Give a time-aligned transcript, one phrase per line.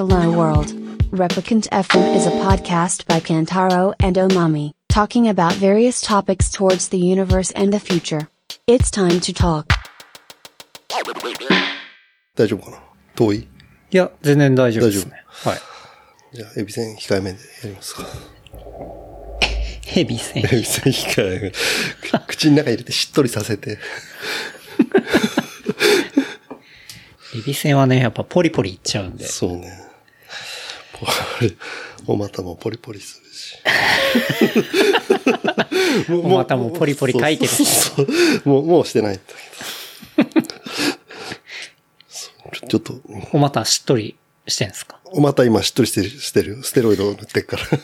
[0.00, 0.68] Hello World.
[1.10, 6.98] Replicant FM is a podcast by Kantaro and Omami, talking about various topics towards the
[6.98, 8.28] universe and the future.
[8.66, 9.72] It's time to talk.
[12.34, 12.82] 大丈夫かな
[13.14, 13.48] 遠い
[13.90, 15.22] いや、全然大丈夫ですね。
[15.26, 15.58] はい。
[16.32, 18.04] じゃあ、エビ戦控えめでやりますか。
[19.86, 20.48] ヘビ戦エ。
[20.48, 21.52] ビ戦控えめ。
[22.26, 23.78] 口の中入れてしっとりさせて。
[27.32, 29.24] ヘビ戦はね、やっぱポリポリいっちゃうんで。
[29.24, 29.86] そうね。
[32.07, 33.57] お股もポリポリするし。
[36.11, 37.91] お股もポリポリ書いてるし
[38.45, 39.21] もう、もうしてないんだ
[40.23, 40.41] けど。
[42.51, 43.01] ちょちょっと、
[43.31, 44.15] お股しっとり
[44.47, 44.99] してんすか？
[45.05, 46.63] お股今しっとりしてる、してる。
[46.63, 47.63] ステロイドを塗ってっから。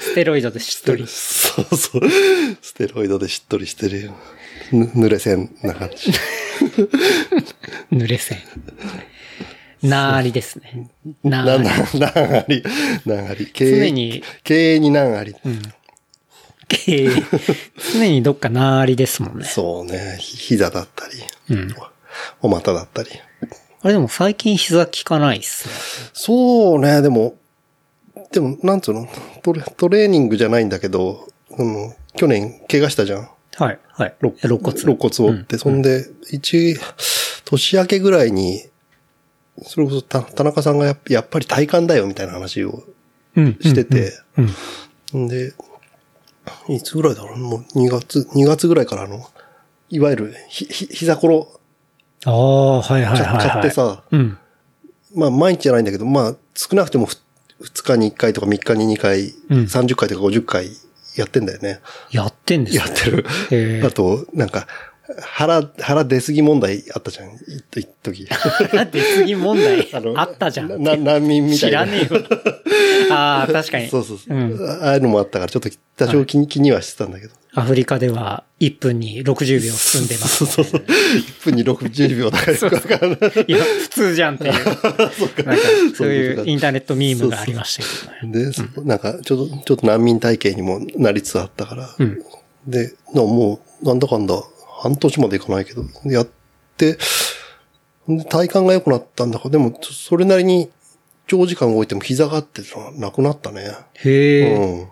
[0.00, 1.06] ステロイドでしっとり。
[1.06, 2.02] そうそう。
[2.60, 4.16] ステロイドでしっとりしてるよ。
[4.72, 6.12] ぬ濡れ線な感じ。
[7.92, 8.38] 濡れ線。
[9.82, 10.90] なーりですね。
[11.22, 12.00] なな、ーり。
[12.00, 12.64] な、何あり。
[13.06, 13.46] 何あり。
[13.46, 15.34] 経営常に経営に何あり。
[16.68, 17.10] 経営
[17.92, 19.44] 常にどっかなーりですもんね。
[19.44, 20.18] そうね。
[20.20, 21.14] ひ膝だったり。
[21.50, 21.74] うん。
[22.42, 23.10] お股だったり。
[23.82, 25.74] あれでも最近膝効かないっすね。
[26.12, 27.00] そうね。
[27.00, 27.34] でも、
[28.30, 29.08] でも、なんつうの？
[29.42, 33.28] トレトレーニングじゃないんだけど、うん、去年怪我したじゃん。
[33.56, 34.14] はい、はい。
[34.20, 34.78] 肋肋骨。
[34.82, 36.78] 肋骨を折って、そんで、一、
[37.44, 38.62] 年明けぐらいに、
[39.62, 42.82] それこそた田中さんがやっやっぱり体感だよみたいな話を
[43.36, 43.58] うん。
[43.60, 44.12] してて、
[45.12, 45.24] うん。
[45.24, 45.52] んで、
[46.68, 49.24] いつぐらいだろうもう2月、2月ぐらいからあの、
[49.88, 51.60] いわゆるひ、ひ、膝ころ
[52.24, 53.48] ああ、はいはいはい、はい。
[53.48, 54.38] 買ってさ、うん。
[55.14, 57.16] まあ毎日じゃないんだけど、まあ少なくてもふ
[57.62, 60.70] 2日に1回とか3日に2回、うん30回とか50回
[61.16, 61.80] やってんだよね。
[62.10, 63.86] やってんですねやってる。
[63.86, 64.66] あと、なんか、
[65.18, 67.28] 腹、腹出過ぎ問題あったじゃん。
[67.28, 67.32] い
[67.76, 68.26] 一時。
[68.26, 69.88] 出過ぎ問題？
[70.02, 70.82] のあったじゃん。
[70.82, 71.86] な、難民みたいな。
[71.86, 72.22] 知らねえよ。
[73.10, 73.88] ああ、確かに。
[73.88, 74.36] そうそうそう。
[74.36, 77.34] うんああいうのもあったから、ちょっと多少気に,、気にはしてたんだけど。
[77.52, 80.46] アフリカでは1分に60秒進んでます。
[80.46, 80.80] そうそう。
[80.80, 83.18] 1分に60秒だからよくわかんない。
[83.48, 84.52] いや、普通じゃんっていう。
[85.44, 85.62] なんか
[85.96, 87.82] そういうインターネットミームがありました
[88.22, 88.44] けどね。
[88.46, 91.94] で、そなんか、ちょっと、ちょっと難民体系にもなりつつあったから。
[91.98, 92.22] うん
[92.66, 94.34] で、なもう、なんだかんだ、
[94.80, 96.28] 半年までいかないけど、やっ
[96.76, 96.98] て、
[98.08, 100.70] で体感が良くなったんだから、でも、それなりに
[101.26, 102.62] 長時間動いても膝があって
[102.96, 103.72] なくなったね。
[103.94, 104.88] へえ、うん。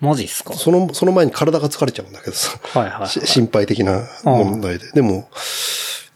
[0.00, 0.52] マジっすか？
[0.54, 2.58] その、その前に体が疲れちゃうんだけどさ。
[2.62, 4.90] はいはいはいし心配的な問題で。
[4.92, 5.28] でも、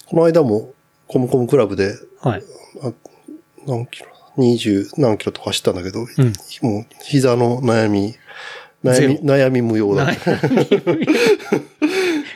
[0.07, 0.75] この間も、
[1.07, 2.43] コムコムクラブで、はい。
[2.83, 2.93] あ
[3.67, 4.09] 何キロ
[4.39, 6.05] ?20 何キロとか走ったんだけど、ん
[6.63, 8.17] もう膝の悩み、
[8.85, 10.07] 悩み、悩み無用だ。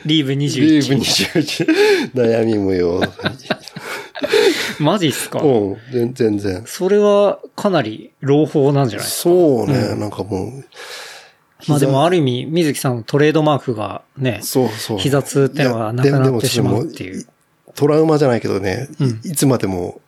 [0.05, 0.87] リーブリー21。
[0.89, 3.01] ブ21、悩み無用。
[4.79, 5.39] マジっすか？
[5.39, 6.63] うん、全全然。
[6.65, 9.29] それはかなり朗報なんじゃないですか？
[9.29, 10.63] そうね、なんかもう、
[11.67, 14.97] まあでもある意味、水木さんのトレードマークがね、そうそう。
[14.97, 17.25] 膝痛ってのがなくなってしまうっていう。
[17.75, 20.01] トラウマじゃないけどね、いうんいつまでも、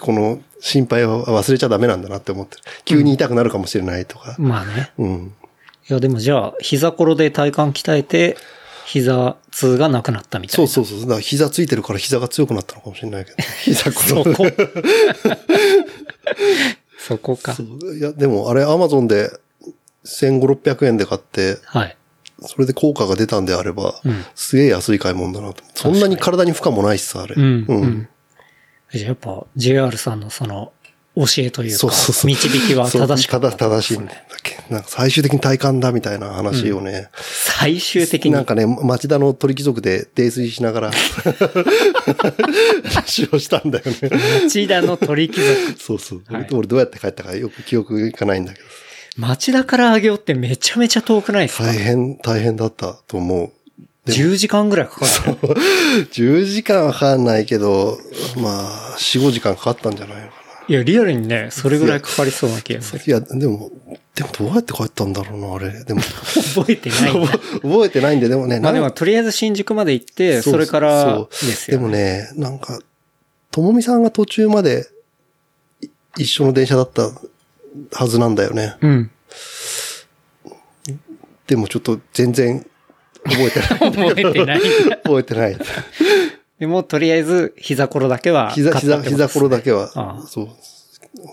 [0.00, 2.62] この心配は忘れちゃダメなんだなって思ってる。
[2.84, 4.36] 急に痛くなるかもしれないとか。
[4.38, 4.92] まあね。
[4.98, 5.34] うん。
[5.88, 8.36] いやでもじゃあ、膝ころで体幹鍛えて、
[8.86, 10.68] 膝痛がなくなったみたいな。
[10.68, 11.08] そうそうそう。
[11.08, 13.36] だから膝ついてるから膝が強くなったのかもしれないけど。
[13.64, 14.46] 膝こそこ。
[16.98, 17.56] そこか。
[17.98, 19.30] いや、でもあれアマゾンで
[20.04, 21.96] 1500、600円で買って、はい。
[22.42, 25.64] それで効果が出たんであれば、うんすげえ安い買い物だなと。
[25.74, 27.34] そんなに体に負荷もないしさ、あれ。
[27.36, 27.42] うん。
[27.42, 27.64] う。
[27.68, 28.08] うんん。
[28.92, 30.72] じゃあやっぱ JR さんのその
[31.16, 32.28] 教えというか、そうそうそう。
[32.28, 33.50] 導きは正しかった。
[33.50, 34.58] そう正正しいんだっけ。
[34.68, 38.32] なんか最終的に体感だみたいな話をね、最終的に。
[38.32, 40.90] なんかね、町田の鳥貴族で泥酔しながら
[42.84, 44.10] 話をしたんだよね。
[44.44, 45.80] 町田の鳥貴族。
[45.80, 46.22] そうそう。
[46.28, 48.66] はい俺どうやって帰ったかよく記憶がないんだけど。
[49.16, 53.50] 町田から上げようってめちゃめちゃ遠くないですか、大変、大変だったと思う。
[54.10, 55.06] ?10 時間ぐらいかかる。
[56.12, 57.98] 10時間はかかんないけど、
[58.36, 63.04] まあ、4、5時間かかったんじゃないのかいや、リアルにね、それぐらいかかりそうな気がするな。。
[63.06, 63.70] いや、でも、
[64.14, 65.84] でもどうやって帰ったんだろうな、あれ。
[65.84, 67.28] でも、覚えてない。
[67.62, 72.80] 覚えてないんで、でもね、まあでも、とりあえず新宿まで行って、それからそうですよ、でもね、なんか、
[73.50, 74.88] ともみさんが途中まで
[75.82, 77.10] い一緒の電車だった
[77.92, 78.76] はずなんだよね。
[78.80, 79.10] うん。
[81.46, 82.66] でもちょっと全然
[83.24, 83.78] 覚えてない。
[83.92, 84.60] 覚えてない。
[85.04, 85.56] 覚えてない。
[86.58, 90.48] でも、とりあえず、膝ころだけは買膝、膝、膝ころだけはああ、そう、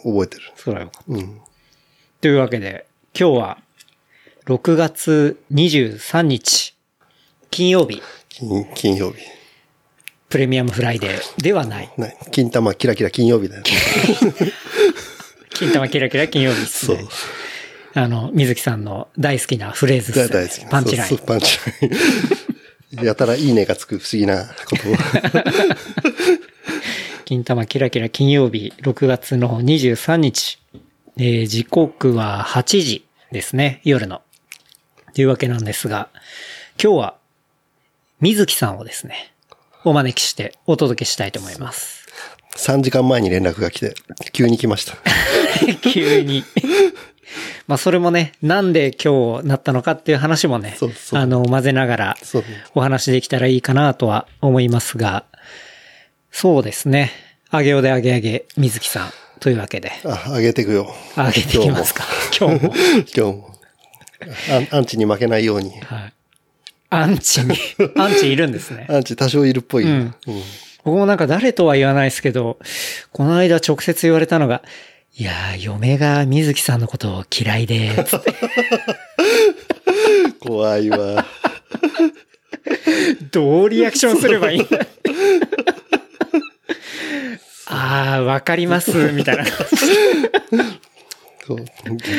[0.04, 0.44] 覚えてる。
[0.56, 1.14] それはよかった。
[1.14, 1.42] うん。
[2.22, 2.86] というわけで、
[3.18, 3.58] 今日は、
[4.46, 6.76] 6月23日、
[7.50, 9.20] 金曜日、金金曜日。
[10.30, 11.94] プレミアムフライデーではない。
[11.96, 12.18] ない。
[12.32, 13.70] 金玉キラキラ金曜日だよね。
[15.54, 17.08] 金玉キラキラ金曜日ですそうね。。
[17.94, 20.34] あの、水木さんの大好きなフレーズです、ね。
[20.34, 20.70] 大好きな。
[20.72, 21.18] パンチラインそう。
[21.20, 21.90] そうパンチライ
[22.40, 22.43] ン。
[23.02, 24.96] やたらいいねがつく不思議なことを。
[27.26, 30.60] 金玉キラキラ金曜日、6月の23日。
[31.18, 34.22] えー時刻は8時ですね、夜の。
[35.14, 36.10] というわけなんですが、
[36.82, 37.16] 今日は、
[38.20, 39.34] 水木さんをですね、
[39.84, 42.08] お招きしてお届けしたいと思います。
[42.58, 43.94] 3時間前に連絡が来て、
[44.32, 44.96] 急に来ました。
[45.92, 46.44] 急に。
[47.68, 52.18] まあそれもね、なんで今日なったのかっていう話もねそう、そうあの、混ぜながら
[52.76, 55.26] お話できたらいいかなとは思いますが、
[56.32, 57.12] そうですね。
[57.50, 59.14] あげおであげあげ、水木さん。
[59.40, 60.96] というわけで、あ、あげてくよ。
[61.18, 62.06] あげていきますか。
[62.40, 62.74] 今日も。
[62.74, 63.54] 今日も。
[64.50, 65.72] アンアンチに負けないように。
[65.82, 66.14] はい。
[66.90, 67.58] アンチに、
[67.98, 68.88] アンチいるんですね。
[68.90, 69.84] アンチ多少いるっぽい。
[69.84, 70.44] うんうん
[70.86, 72.60] 僕もなんか誰とは言わないですけど、
[73.14, 74.64] この間直接言われたのが、
[75.16, 78.34] いやー、嫁が水木さんのことを嫌いで、つって。
[80.40, 81.26] 怖いわ。
[83.32, 84.80] どうリアクションすればいいんだ
[87.68, 89.46] ああ、わかります、みたいな。
[91.46, 91.58] そう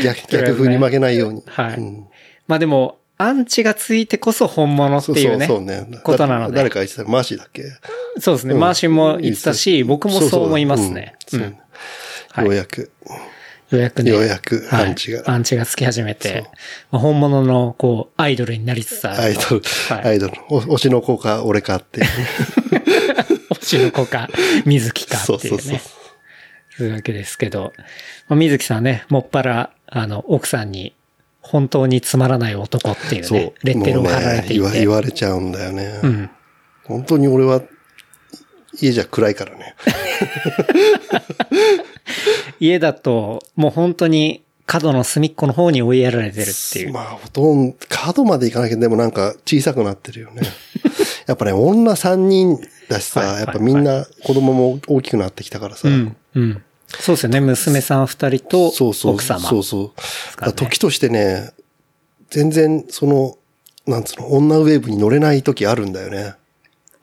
[0.03, 1.43] 逆逆風に負けないように。
[1.47, 2.07] はいうん
[2.47, 5.47] まあでも、アンチがついてこそ本物ってそうそういうね。
[5.47, 5.87] そうね。
[6.03, 7.63] ことなので誰か言ってたマーシーだっけ？
[8.21, 8.53] そうですね。
[8.53, 11.15] うんマーシンも言ってたし、僕もそう思いますね。
[11.27, 11.57] そうそううん
[12.43, 12.91] ようやく、
[13.71, 14.11] ようやくね。
[14.11, 16.45] ようやくはいアンチがアンチがつき始めて
[16.91, 19.23] まあ本物の、こう、アイドルになりつつある。
[19.23, 22.11] アイドル、はいアイドル、お推しの子か俺かっていうね。
[23.61, 24.29] 推しの子か、
[24.65, 25.49] 水木かっていうね。
[25.49, 25.81] そうそうそう
[26.77, 27.73] そういうわけですけど、
[28.29, 30.95] まあ、水木さんね、もっぱら、あの、奥さんに、
[31.41, 33.53] 本当につまらない男っていうそうね、。
[33.63, 34.55] レッテルを貼られていて。
[34.55, 36.01] ね言わ言われちゃうんだよね。
[36.03, 36.31] うん。
[36.85, 37.63] 本当に俺は、
[38.81, 39.77] 家じゃ暗いからね。
[42.61, 46.93] 家だと、もう本当に角の隅っこの方に追いやられてるっていう。
[46.93, 50.43] まあ、ほとんど、角まで行かなきゃでもなんか小さくなってるよね。
[51.27, 52.59] やっぱね、女3人
[52.89, 55.89] だしさ、はいはいやっぱみんな子供も大きくなってきたからさ。
[55.89, 56.17] うん。
[56.35, 56.63] うん。
[56.89, 57.41] そうですよね。
[57.41, 59.15] 娘さん二人とそうそう。
[59.15, 59.41] 奥様。
[59.41, 59.89] そうそう。
[59.89, 60.07] からね
[60.37, 61.51] だから時としてね、
[62.31, 63.37] 全然その、
[63.87, 66.35] なんつうの、女ウェーブに乗れない時あるんだよね。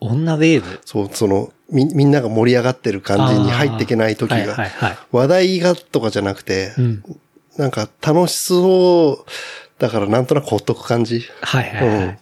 [0.02, 4.98] 女ウェーブそう、その、み、みんなが盛り上がってる感じに入っていけない時はいはいはい。
[5.10, 7.02] 話題がとかじゃなくて、うん。
[7.56, 9.30] なんか楽しそう、
[9.78, 11.24] だからなんとなくほっとく感じ。
[11.40, 11.98] はいはいはい。
[11.98, 12.18] うん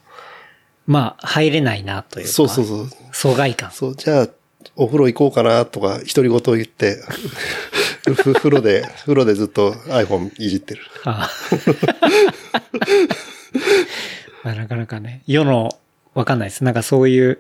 [0.87, 2.33] まあ、入れないなというか。
[2.33, 2.89] そうそうそう。
[3.13, 3.71] 疎外感。
[3.71, 4.29] そう、じゃあ、
[4.75, 6.97] お風呂行こうかなとか、独り言言って、
[8.13, 10.83] ふ風呂で、風呂でずっと iPhone いじってる。
[11.05, 11.31] ああ
[14.43, 15.71] まあなかなかね、世の、
[16.15, 16.65] わかんないです。
[16.65, 17.39] なんかそういう、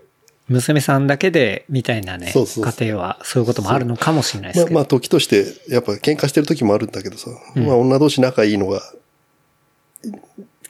[0.50, 4.74] 娘さんだけで、みたいなね、そうそう家庭はそういうこともあるのかもしれないですけど。
[4.74, 8.82] まあまあ時として、やっぱ喧嘩してる時もあるんだけどさ、まあ女同士仲いいのが、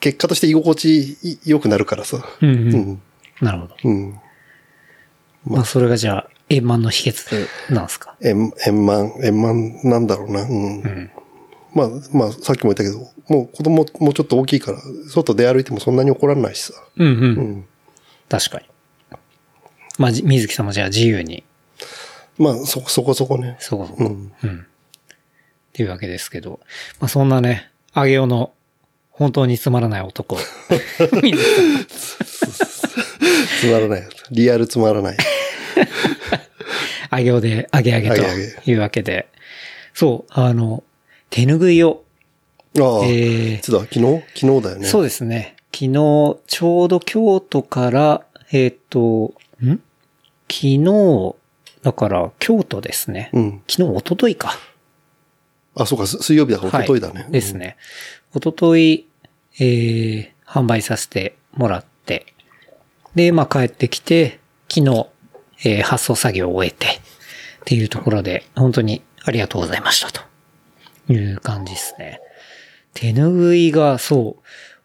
[0.00, 2.18] 結果として居心地良くなるからさ。
[2.42, 2.52] うんう。
[2.52, 3.02] うんん。
[3.40, 3.76] なるほど。
[3.82, 4.20] うん。
[5.46, 8.14] まあそれがじゃあ、円満の秘訣なんですか？
[8.22, 10.42] 円、円満、円満なんだろうな。
[10.42, 10.80] うん。
[10.80, 11.10] うん。
[11.72, 12.98] まあ、まあ、さっきも言ったけど、
[13.28, 14.78] もう子供もうちょっと大きいから、
[15.08, 16.74] 外出歩いてもそんなに怒らないしさ。
[16.96, 17.14] うんうん。
[17.14, 17.64] うん。
[18.28, 18.64] 確かに。
[20.00, 21.44] まあ、じ水木さんもじゃあ自由に、
[22.38, 23.56] まあ、そ、そこそこね。
[23.60, 24.02] そこそこ。
[24.02, 24.32] うん。
[24.42, 24.60] うん。
[24.60, 24.64] っ
[25.74, 26.58] ていうわけですけど、
[27.00, 28.52] まあそんなね、あげおの
[29.10, 30.38] 本当につまらない男。
[33.60, 34.08] つまらない。
[34.30, 35.16] リアルつまらない。
[37.10, 38.22] あげおで、あげあげと
[38.64, 39.28] いうわけで。
[39.92, 40.82] そう、あの、
[41.28, 42.04] 手ぬぐいを、
[42.78, 43.04] ああ。
[43.04, 44.22] えーいつだ昨日？
[44.34, 44.86] 昨日だよね。
[44.86, 45.56] そうですね。
[45.74, 45.92] 昨日、
[46.46, 49.34] ちょうど京都から、えっ、と、ん
[50.50, 51.36] 昨日、
[51.82, 53.30] だから京都ですね。
[53.32, 53.62] うん。
[53.68, 54.58] 昨日、一昨日か。
[55.76, 57.22] あ、そうか、す水曜日だから、一昨日だね。
[57.22, 57.76] はいですね。
[58.34, 59.06] 一昨日、
[59.60, 62.26] えー、販売させてもらって、
[63.14, 65.06] で、まあ帰ってきて、昨日、
[65.64, 66.90] えー発送作業を終えて、っ
[67.64, 70.22] ていうところで、本当にありがとうございました、と
[71.12, 72.20] いう感じですね。
[72.94, 74.36] 手ぬぐいが、そ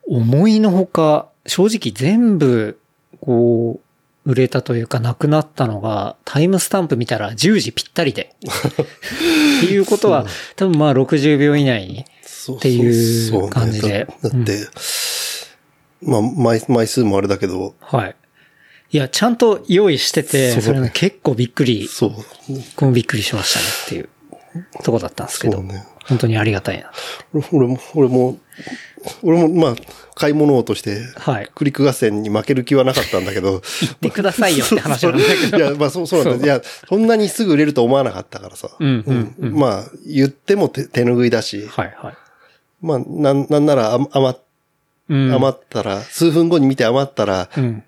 [0.08, 2.80] う、思いのほか、正直全部、
[3.22, 3.85] こう、
[4.26, 8.36] 売れたというか、なくなったのが、タイムスタンプ見たら10時ぴったりで。
[8.44, 10.26] っていうことは、
[10.58, 14.68] 多分まあ60秒以内にそうっていうそうそう感じでだだって、
[16.02, 18.16] まあ、枚枚数もあれだけど、はい。
[18.92, 22.12] いや、ちゃんと用意してて、それね、結構びっくり、そう。
[22.50, 24.10] 僕もびっくりしましたねっていう
[24.84, 25.58] とこだったんですけど。
[25.58, 25.86] そうね。
[26.08, 26.92] 本当にありがたいな。
[27.52, 28.38] 俺も、俺も、
[29.24, 29.76] 俺も、まあ、
[30.16, 31.50] 買い物として、はい。
[31.54, 33.62] クリック合戦に負ける気はなかったんだけど。
[33.82, 35.58] 言ってくださいよって話なんだけど。
[35.58, 36.46] いや、まあそう、そうなんだ。
[36.46, 38.70] いや、そんなにすぐ売れると思わなかったからさ。
[38.80, 42.18] うんうんうんまあ、言っても手手拭いだし、はいはい。
[42.82, 44.38] まあ、なん、なんなら余。
[45.08, 47.84] 余ったら、数分後に見て余ったら、うん。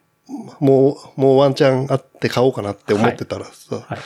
[0.60, 4.00] もう、もうワンチャンあって買おうかなって思ってたらさ、はい。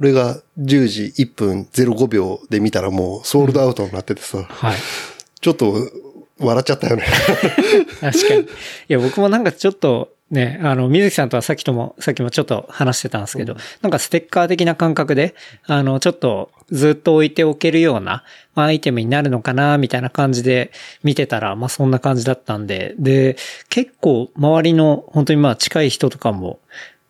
[0.00, 4.76] 俺が10時1分05秒で見たらもうソールドアウトになっててさ、はい。
[5.40, 5.74] ちょっと
[6.38, 7.04] 笑っちゃったよね。
[8.00, 8.40] 確かに。
[8.42, 8.46] い
[8.88, 15.34] や、僕もなんかちょっと、ね、あの、水木さんとはさっきとも、さっきもちょっと話してたんですけど、なんかステッカー的な感覚で、
[15.66, 18.24] あの、ちょっとずっと置いておけるような、
[18.54, 20.72] まあ、アイテムになるのかな、みたいな感じで
[21.02, 23.36] 見てたら、まあ、そんな感じだったんで、で、
[23.68, 26.58] 結構周りの、本当にまあ、近い人とかも、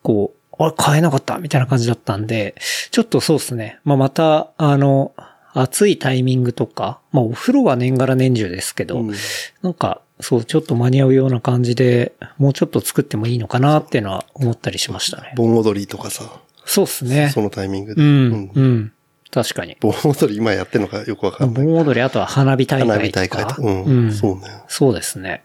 [0.03, 2.55] こう、あれ、買えなかった、みたいな感じだったんで、
[2.91, 3.79] ちょっとそうですね。
[3.83, 5.13] まあ、また、あの、
[5.53, 9.13] 暑いタイミングとか、まあ、お風呂は年がら年中ですけど、うん
[9.61, 15.33] なんか、そう、ちょっと間に合うような感じで、もうちょっと作ってもいいのかなっていうのは思ったりしましたね。
[15.35, 17.29] 盆踊りとかさ、そうですね。
[17.29, 18.01] そのタイミングで。
[18.01, 18.91] うん、うん。
[19.31, 19.77] 確かに。
[19.81, 21.65] 盆踊り今やってんのかよくわかんない。
[21.65, 22.93] 盆踊り、あとは花火大会とか。
[22.93, 23.61] 花火大会とか。
[23.61, 23.83] うん。
[23.83, 24.41] うんそうね。
[24.67, 25.43] そうですね。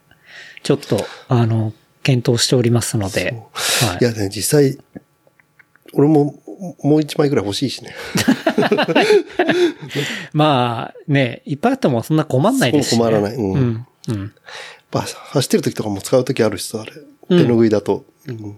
[0.62, 3.34] ちょっと、あの、検討しておりますので。
[3.52, 4.78] はいいやね、実際、
[5.92, 6.40] 俺も
[6.82, 7.94] もう一枚ぐらい欲しいしね。
[10.32, 12.98] まあ、ね、いっぱいあってもそんな困んないですし、ね。
[12.98, 13.86] 困らないうんうん。
[14.08, 14.20] うん。
[14.20, 14.30] やっ
[14.90, 16.92] ぱ走ってる時とかも使う時あるしさ、あれ。
[17.28, 18.04] 手拭いだと。
[18.26, 18.56] うん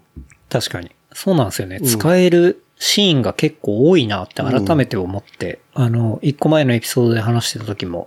[0.48, 0.90] 確かに。
[1.14, 1.80] そうなんですよね。
[1.80, 8.06] 使えるシーンが結構多いなって改めて思って、あの、一個前のエピソードで話してた時も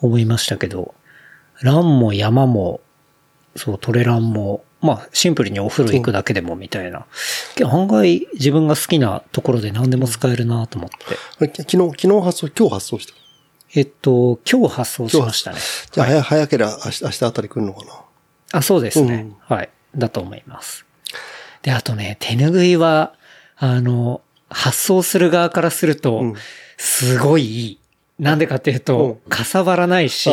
[0.00, 0.94] 思いましたけど、
[1.60, 2.80] ランも山も、
[3.56, 7.06] そう、トレランも、まあ、シンプルにお風呂行くだけでもみたいな。
[7.64, 11.62] 案外自分が好きなところで何でも使えるなと思って。
[11.62, 13.14] 昨日、昨日発送、今日発送した。
[13.74, 15.58] えっと、今日発送しましたね。
[15.92, 17.92] じゃあ、早早ければ明日、明日あたり来るのかな。
[18.58, 19.14] あ、そうですね。
[19.14, 19.70] うんはい。
[19.96, 20.84] だと思います。
[21.62, 23.14] で、あとね、手拭いは、
[23.56, 24.20] あの、
[24.50, 26.34] 発送する側からするとうん、
[26.76, 27.78] すごいいい。
[28.18, 30.30] なんでかっていうと、かさばらないし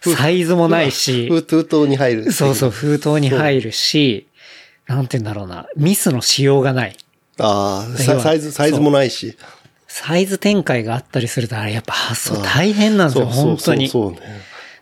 [0.00, 2.32] サイズもないし、封封筒に入る。
[2.32, 4.26] そうそう、封筒に入るし、
[4.86, 6.96] なんて言うんだろうな、ミスのしようがない。
[7.38, 9.36] ああ、ササイズ、サイズもないし。
[9.88, 13.88] サイズ展開があったりすると、あれやっぱ発送大変なんですよ、本当に。
[13.88, 14.18] そうね。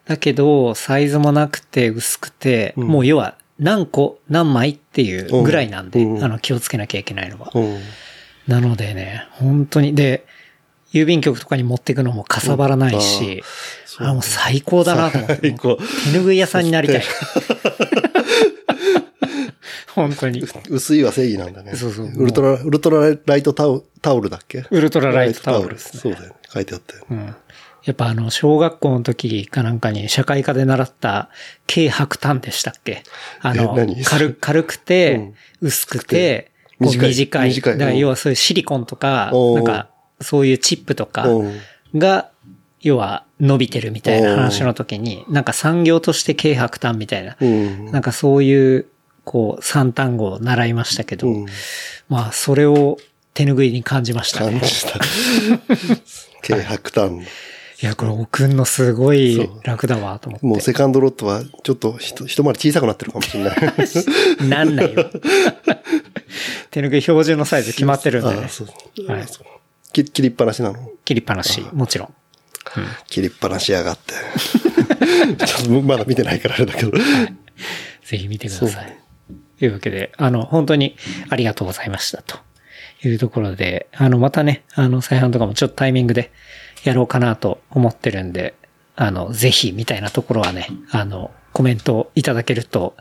[0.06, 7.50] だけど、サイズもなくて薄くて、うんもう要は何個何枚っていうぐらいなんで、あの気をつけなきゃいけないのは。
[7.54, 7.80] うん。
[8.46, 10.26] なのでね、本当に、で、
[10.94, 13.42] 郵便局とかに持っていくのもかさばらないし、
[13.98, 15.36] あもう最高だなと思って。
[15.40, 17.02] 手拭い屋さんになりたい。
[19.94, 20.42] 本当に。
[20.70, 21.74] 薄いは正義なんだね。
[21.76, 24.64] そうそうウルトラ、ウルトラライトタオタオルだっけ？
[24.70, 26.00] ウルトラライトタオルですね。
[26.00, 26.34] そうだよね。
[26.52, 27.06] 書いてあったよ。
[27.10, 27.34] うん。
[27.84, 31.28] やっぱあの、小学校の時かなんかに社会科で習った
[31.72, 33.02] 軽白炭でしたっけ？
[33.40, 37.54] あの軽軽くて、薄くて、短い短い。
[37.54, 39.88] だからうん要はそういうシリコンとか、なんか、
[40.20, 41.58] そういうチップとかうん
[41.94, 42.30] が、
[42.80, 47.86] 要は伸びてるみたいな話の時に、なんか産業として軽白炭みたいな、うん。
[47.86, 48.86] なんかそういう、
[49.24, 51.46] こう、三単語を習いましたけど、うん
[52.08, 52.98] まあ、それを
[53.32, 54.60] 手拭いに感じましたね。
[54.60, 54.98] 感じた。
[56.46, 57.24] 軽白炭。
[57.82, 60.46] いや、これ置くんのすごい楽だわ、と思って。
[60.46, 63.56] もうセカンドロットはちょっと一一回り小さくなってるかもしれない。
[64.48, 65.10] なんないよ。
[66.70, 68.48] 手拭い標準のサイズ決まってるんでねああ、。
[68.48, 69.06] そう。
[69.06, 69.26] はい
[69.94, 70.90] 切切りっぱなしなの？
[71.04, 72.14] 切りっぱなし、もちろん。
[73.06, 74.14] 切りっぱなしやがって。
[75.46, 76.92] ちょっとまだ見てないからあれだけど。
[78.02, 78.98] ぜひ見てください。
[79.58, 80.96] というわけで、あの、本当に
[81.30, 82.22] ありがとうございました。
[82.22, 82.38] と
[83.04, 86.32] いうところで、あの、またね、あの、再販とかもちょっとタイミングで
[86.82, 88.54] やろうかなと思ってるんで、
[88.96, 92.96] あの、ぜひ、みたいなところはね、あの、コメントいただけると、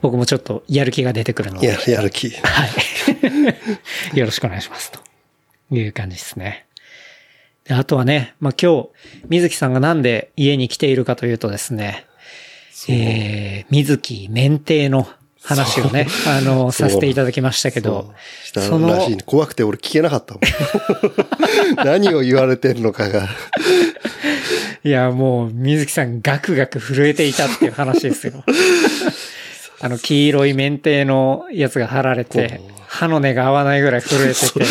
[0.00, 1.66] 僕もちょっとやる気が出てくるので。
[1.66, 2.30] や、やる気。
[2.30, 2.68] はい。
[4.18, 4.92] よろしくお願いします。
[4.92, 5.00] と
[5.70, 6.66] いう感じですね。
[7.64, 8.88] であとはね、まあ、今日、
[9.28, 12.06] 水木さんがなんで家に来ているかというとですね、
[12.88, 15.06] えー、水木免停の
[15.42, 19.22] 話をね、あの、させていただきましたけどそう、したらしいね。
[19.24, 20.42] 怖くて俺聞けなかったもん。
[21.84, 23.28] 何を言われてんのかが。
[24.84, 28.44] いや、もう、水木さんガクガク震えていたっていう話ですよ。
[29.80, 34.64] あの、黄色い免停のやつが貼られて、歯の根が合わないぐらい震えてて、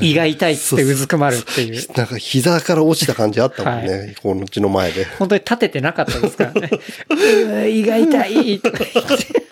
[0.04, 1.92] 胃が痛いってうずくまるっていう。
[1.96, 3.92] なんか膝から落ちた感じあったもんね。
[3.92, 5.06] はこのうちの前で。
[5.18, 6.70] 本当に立ててなかったですからね。
[7.70, 9.50] 胃が痛いとか言って。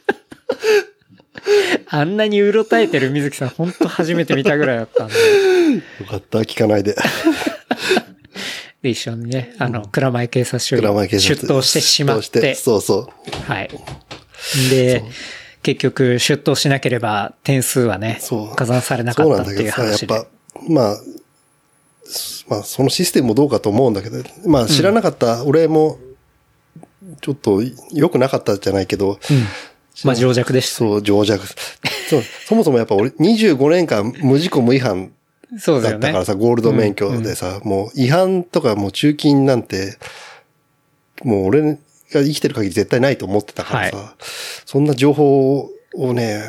[1.88, 5.14] あんなにうろたえてる水木さん、本当初めて見たぐらいだったんで。
[5.14, 6.95] よかった、聞かないで。
[8.83, 13.11] で、一緒にね、あの、蔵前警察署に出頭してしまっ出頭て、そうそ
[13.49, 13.50] う。
[13.50, 13.71] はい。
[14.71, 15.02] で、
[15.62, 20.07] 結局、出頭しなければ点数はねそう、加算されなかそうったっていうなんだけどさ、やっ話で。
[20.07, 20.27] ぱ、
[20.69, 20.97] まあ、
[22.49, 25.99] まあ、そのシステムもどうかと思うんだけど、まあ、知らなかった、俺も、
[27.21, 27.62] ちょっと
[27.93, 29.45] 良くなかったじゃないけど、うん。
[30.05, 30.77] まあ、情弱でした。
[30.77, 31.47] そう、情弱。
[32.09, 35.12] そうそもそもやっぱ俺、25年間無事故無違反
[35.67, 36.25] だったから。
[36.25, 39.99] さ、ゴールド免許でさ、もう違反とかもう中金なんて、
[41.23, 41.79] もう俺
[42.12, 44.15] が生きてる限り絶対ないと思ってたからさ、は
[44.67, 46.43] そんな情報をね、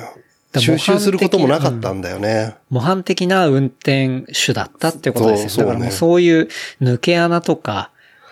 [0.51, 2.55] だ収集することもなかったんだよね。
[2.69, 5.49] 模範的な運転手だったってことですよ。
[5.49, 6.47] そうそうねだからもうそういう
[6.81, 7.91] 抜け穴とか、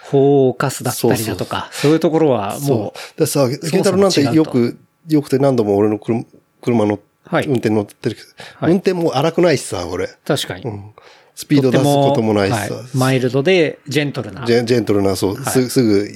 [0.09, 3.19] 法を犯すだったりだとか、そういうところはもそう。
[3.19, 6.23] でさ、ケンタロウなんてよく、よくて何度も俺の車
[6.61, 10.05] 車のはい運転乗ってるけど、はい運転も荒くないしさ、俺。
[10.05, 10.63] う、確かに。
[10.63, 10.93] うん
[11.37, 14.43] スピード出すこともないしさ、はいマイルドでジェントルな。
[14.47, 16.09] ジェンジェントルな、そう、すすぐ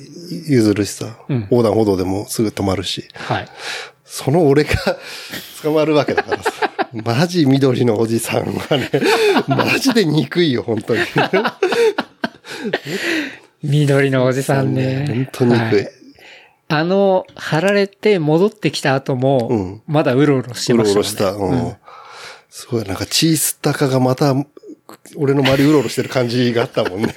[0.47, 3.47] 譲るしさ、うん横断歩道でもすぐ止まるし、はい。
[4.03, 4.71] その俺が
[5.61, 6.51] 捕まるわけだからさ。
[7.05, 8.89] マジ緑のおじさんはね、
[9.47, 11.01] マジで憎いよ、本当に。
[13.61, 15.05] 緑のおじさんね。
[15.07, 15.83] 本当に憎い。
[15.83, 15.89] は
[16.67, 20.95] あの、貼られて戻ってきた後も、うんまだうろうろしてうましたね。
[20.95, 21.31] ろうろした。
[21.33, 21.75] うん。
[22.49, 24.35] すごい、なんか、チースタカがまた、
[25.15, 27.13] 俺の周りうろうろしてる感じがあったもんね。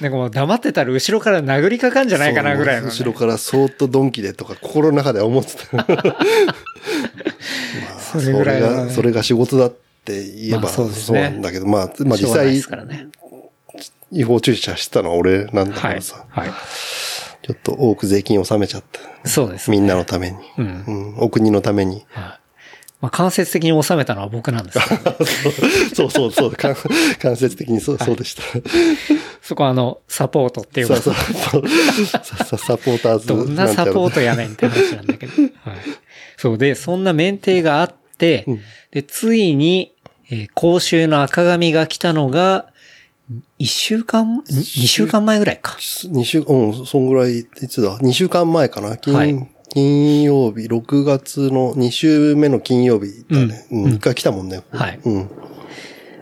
[0.00, 2.88] なんかもう黙ってたら後ろから殴りかかんじゃないかなぐらいの、ね。
[2.88, 5.76] 後ろからそーっとドンキでとか心の中では思ってた。
[5.76, 5.84] ま
[7.96, 9.70] あそれぐらいそれが、それが仕事だっ
[10.04, 12.52] て言えば、まあそうなんだけど、まあ、まあ実際
[12.86, 13.08] ね。
[14.10, 16.24] 違法駐車してたのは俺なんだかはいらさ、。
[16.28, 16.50] はい。
[17.42, 19.28] ちょっと多く税金を納めちゃった。
[19.28, 19.70] そうです。
[19.70, 20.38] みんなのために。
[20.58, 21.18] うんうん。
[21.18, 22.06] お国のために。
[22.10, 22.43] はい。
[23.04, 25.26] まあ、間接的に収めたのは僕なんです けど、
[25.94, 26.52] そうそうそう。
[26.52, 26.74] 間
[27.22, 28.42] 間接的にそう、そうでした。
[29.42, 31.12] そこはあの、サポートっていうそうかそう
[32.46, 32.58] そう。
[32.58, 33.26] サポーターズ。
[33.26, 35.32] どんなサポートトやねんって話なんだけど。
[35.70, 35.78] はい。
[36.38, 39.92] そうで、そんな免停があって、うんで、ついに、
[40.30, 42.68] えー講習の赤紙が来たのが、
[43.58, 45.76] 一週間、ん二週間前ぐらいか。
[46.04, 48.96] 二週、うん、そんぐらい、いつだ ?2 週間前かな？
[48.96, 53.66] 金、はい金曜日、6月の2週目の金曜日だね。
[53.72, 53.94] ううんん。
[53.94, 54.62] 一、回来たもんね。
[54.70, 55.30] はいうん。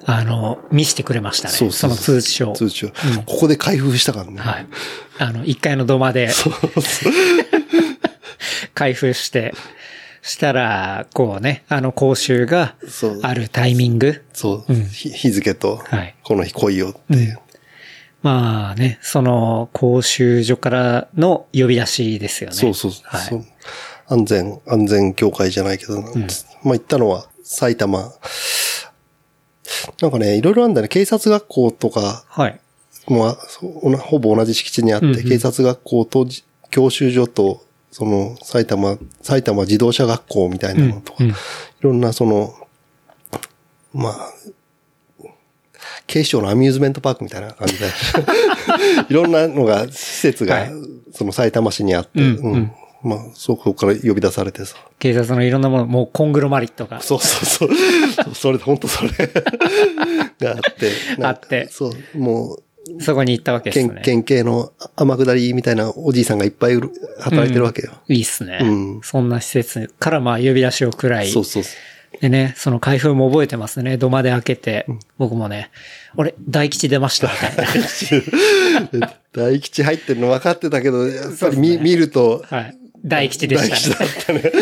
[0.06, 1.70] あの、見してくれましたね。
[1.70, 2.54] その通知書を。
[2.54, 2.88] 通知書。
[3.26, 4.40] ここで開封したからね。
[4.40, 4.66] はい。
[5.18, 6.30] あの、一階の土間で、
[8.74, 9.52] 開封して、
[10.22, 14.24] したら、こうね、あの講習がそうあるタイミング。
[14.32, 17.38] そう、うんひ日付と、はいこの日来いよっていう。
[18.22, 22.56] まあね、その講習所からの呼び出しですよね。
[22.56, 23.44] そうそうはいそう。
[24.08, 28.12] 安全、安全協会じゃないけど、まあ行ったのは埼玉。
[30.00, 30.88] なんかね、いろいろあるんだね。
[30.88, 32.60] 警察学校とかはい。
[33.06, 41.36] ほぼ同じ敷地にあって、うんうん警察学校とじ教習所と、その埼玉、埼玉自動車学校みたいなのとか、うんうんい
[41.84, 42.54] ろんなその、
[43.92, 44.32] まあ、
[46.06, 47.86] 警視庁のアミューズメントパークみたいな感じで、
[49.08, 50.72] いろんなのが、施設がはい、
[51.12, 54.76] その埼玉市にあって、うんうんうんまあ、そこから呼び出されてさ。
[54.98, 57.00] 警察のいろんなもの、もうコングロマリットが。
[57.00, 58.34] そうそうそう。
[58.34, 59.10] それ、本当それ
[60.40, 60.92] があって。
[61.20, 62.62] あってそう、もう、
[63.00, 64.02] そこに行ったわけです県、ね。
[64.04, 66.78] 県警の天下りみたいなおじいさんがいっぱい
[67.18, 67.92] 働いてるわけよ。
[68.08, 68.58] いいっすね。
[68.60, 71.30] うんそんな施設からまあ呼び出しをくらい。
[71.30, 71.62] そうそう。
[72.20, 73.96] でね、その開封も覚えてますね。
[73.96, 74.86] 土間で開けて、
[75.18, 75.70] 僕もね、
[76.16, 79.12] 俺、大吉出ましたみたいな。
[79.32, 82.76] 大吉入ってるの分かってたけど、やっぱり見,、ね見ると、はい。
[83.04, 84.12] 大吉で大吉しただね。
[84.12, 84.52] ったね。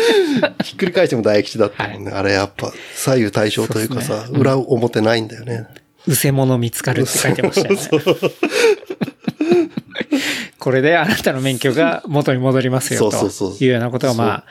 [0.63, 2.11] ひっくり返しても大吉だったもんね。
[2.11, 5.67] あれやっぱ左右対称というかそうさ、裏表ないんだよね。
[6.07, 7.81] うせ者見つかるって書いてましたよね。
[10.57, 14.45] これであなたの免許が元に戻りますよとそうそうそういうようなことがまあ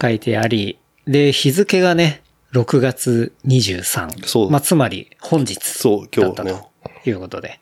[0.00, 4.26] 書いてあり、で、日付がね、6月23。
[4.26, 6.70] そうまあつまり本日そう、今日と。
[7.04, 7.60] いうことで。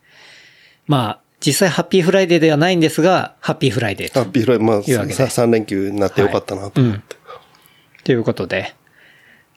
[0.87, 7.17] まあ、実際 happy Friday ではないんですが、 happy Friday と happy Fri、まあ、いうわけでさ3連休になってよかったなと思って。
[8.05, 8.75] ということで、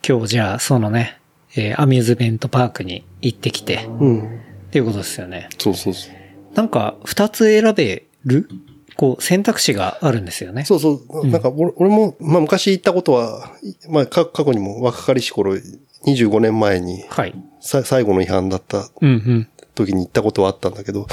[0.07, 1.19] 今日じゃあそのね、
[1.55, 4.41] えーアミューズメントパークに行ってきて、うん。
[4.69, 5.49] っていうことですよね。
[5.57, 6.55] そうそうそう。
[6.55, 8.49] なんか、二つ選べる
[8.99, 10.65] こう、選択肢があるんですよね。
[10.65, 11.27] そうそう。
[11.27, 13.49] なんか俺、俺も、まあ昔行ったことは、
[13.89, 15.53] まあか過去にも若かりし頃、
[16.05, 17.33] 25年前に、はい。
[17.61, 19.47] さ最後の違反だったうんうん。
[19.73, 21.09] 時に行ったことはあったんだけど、はい。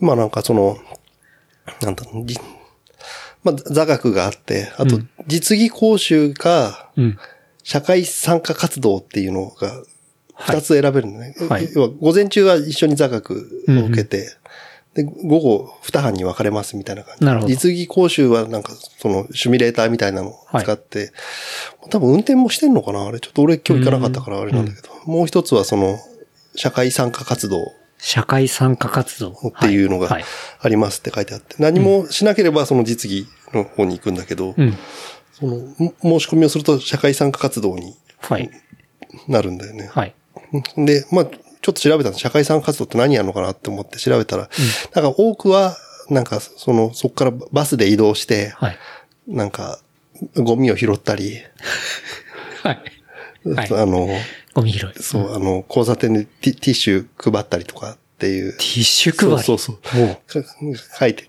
[0.00, 0.76] 今なんかその、
[1.82, 2.36] なんだろう、じ
[3.44, 7.18] まあ座学があって、あとうん実技講習か、うん。
[7.62, 9.68] 社会参加活動っていうのが
[10.34, 11.36] はい二つ選べるんだね。
[11.48, 14.34] はい要は午前中は一緒に座学を受けて、
[14.94, 17.24] で、午後二班に分かれますみたいな感じ。
[17.24, 21.12] なるほど実技講習はなんか、その、シミュレーターみたいなのを使って、
[21.90, 25.98] 多分運転もしてんのかなあれ、ちょっと俺今日行かなかったからあれなんだけど、もう一つはその、
[26.56, 29.30] 社会参加活動社会参加活動。
[29.30, 30.24] っていうのがはい。
[30.60, 34.76] ありますって書いてあって、何もしなければその実技の方に行くんだけど、うん。
[35.32, 38.50] その、も申し込みをすると社会参加活動にはい。
[39.28, 39.90] なるんだよね。
[39.92, 40.14] はい。
[40.76, 41.26] で、まあ、
[41.62, 44.48] ちょっと調べたの、社会参加活動って何やるのかなって思って調べたら、
[44.94, 45.76] なんか多くは、
[46.08, 48.78] なんかその、そこからバスで移動して、はい。
[49.28, 49.78] なんか、
[50.34, 51.38] ゴミを拾ったり、
[52.62, 52.82] はい。
[53.54, 54.08] はいあの、
[54.54, 55.02] ゴミ拾い。
[55.02, 58.52] そう、あの、交差点でティティッシュ配ったりとかっていう。
[58.52, 59.42] ティッシュ配り。
[59.42, 60.42] そうそうそう。
[60.42, 60.48] か
[60.98, 61.24] 書いて、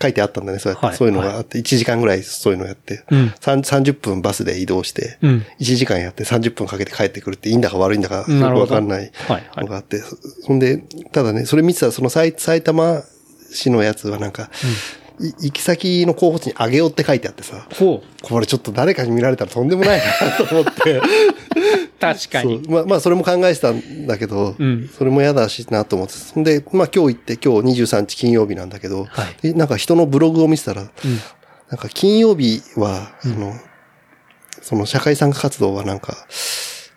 [0.00, 0.86] 書いてあったんだね、そうやって。
[0.86, 0.96] はい。
[0.96, 3.32] そういうのがあって、1時間ぐらいそういうのやって、うん。
[3.40, 5.46] さん30分バスで移動して、うん。
[5.60, 9.64] 1時間やって30分かけて帰ってくるっていいんだか悪いんだかよくわかんないはいはい。
[9.64, 10.78] のがあって、そそんで、
[11.12, 13.02] ただね、それ見てたらその埼埼玉
[13.52, 14.46] 市のやつはなんか、い
[15.18, 18.22] 行き先の候補地にあげようって書いてあってさ、ほう。
[18.22, 21.00] これちょっと誰かに見られたらとんでもないなと思って。
[22.00, 22.62] 確かに。
[22.64, 26.14] そうまあ、まあ、それも考えてたんだけど、うんそれも嫌だしなと思って。
[26.14, 30.90] そんで、まあ今日行って、今日23日金曜日なんだけど、はいでなんか人のブログを見てたら、なん
[31.78, 33.52] か金曜日は、あの、
[34.62, 36.26] その社会参加活動はなんか、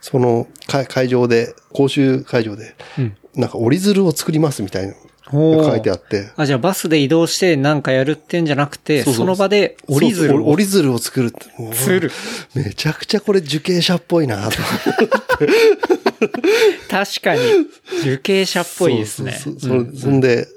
[0.01, 3.17] その会会場で、講習会場で、うん。
[3.35, 4.95] なんか折り鶴を作りますみたいな
[5.31, 10.49] 書いてあって、あ、じゃあバスで移動してなんかやるってんじゃなくて、その場で折り鶴を。
[10.49, 11.33] 折り鶴を作る
[12.53, 14.57] めちゃくちゃこれ受刑者っぽいなと。
[16.89, 17.41] 確かに、
[18.01, 19.39] 受刑者っぽいですね。
[19.59, 20.47] そんで、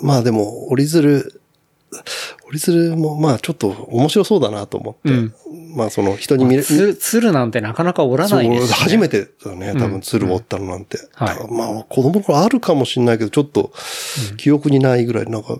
[0.00, 1.40] まあでも、折り鶴、
[2.54, 5.34] 折り鶴もまあちょっと面白そうだなと思って、うん。
[5.76, 8.74] まあその人に見れ、つ、鶴なんてなかなか折らないです、ね。
[8.74, 10.98] 初めてだね、多分鶴を折ったのなんて。
[11.14, 11.28] はい。
[11.28, 13.72] だからまあ子供の頃あるかもしれないけど、ちょっと
[14.36, 15.58] 記憶にないぐらい、なんか、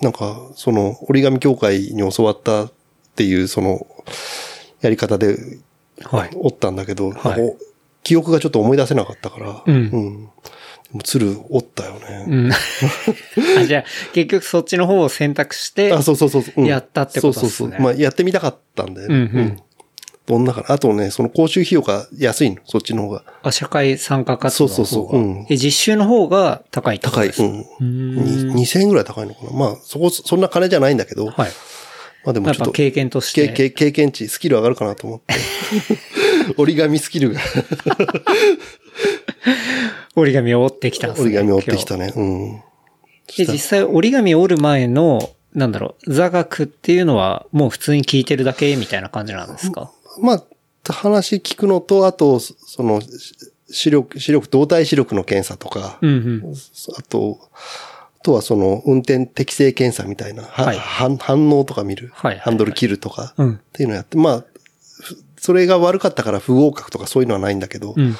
[0.00, 2.72] なんかその折り紙協会に教わったっ
[3.16, 3.86] ていうその
[4.80, 5.36] やり方で
[6.04, 6.30] はい。
[6.36, 7.56] 折ったんだけど、はい。
[8.04, 10.30] 記憶がちょっと思い出せなかったから、うん
[10.92, 12.24] でも鶴折ったよね。
[12.28, 12.50] うん。
[12.52, 16.44] あじゃあ、結局そっちの方を選択して、あ、そうそうそう。
[16.56, 17.80] うんやったってことですねそうそうそう。
[17.80, 19.14] まあ、やってみたかったんだよね。
[19.14, 19.62] うんうん
[20.26, 20.72] どんなかな。
[20.74, 23.22] あとね、その講習費用が安いの、そっちの方が。
[23.42, 24.86] あ社会参加活動の方が。
[24.86, 27.28] そうそうそううんえ、実習の方が高いってこと高い。
[27.28, 27.48] ですか？
[27.80, 28.14] うん。
[28.14, 29.52] んに2000円ぐらい高いのかな。
[29.52, 31.50] まあ、そこ、そんな金じゃないんだけど、はい。
[32.24, 33.48] まあでもちょっと、経験として。
[33.70, 35.34] 経験値、スキル上がるかなと思って。
[36.56, 37.40] 折り紙スキルが、
[40.16, 41.26] 折り紙を折ってきたんですね。
[41.26, 42.12] 折り紙折ってき今たね。
[42.16, 42.62] うん。
[43.28, 43.46] 日。
[43.46, 49.90] で、実際折り紙折る前の、なんだろう、座学っていうのはもう普通に聞いてるだけみたいな感じなんですか？
[50.20, 50.44] まあ、
[50.92, 53.00] 話聞くのと、あと、その、
[53.70, 56.14] 視力、視力、動体視力の検査とか、うんう
[56.48, 56.54] ん。
[56.96, 57.97] あと、あ
[58.28, 60.78] とはその運転適正検査みたいな、ははい。
[60.78, 62.44] 反反応とか見る、はいはいはい。
[62.44, 63.54] ハンドル切るとか、うん。
[63.54, 64.44] っていうのやって、まあ、
[65.00, 68.14] ふそれが悪かったから不合格とかそういうのはないんだけど、うん。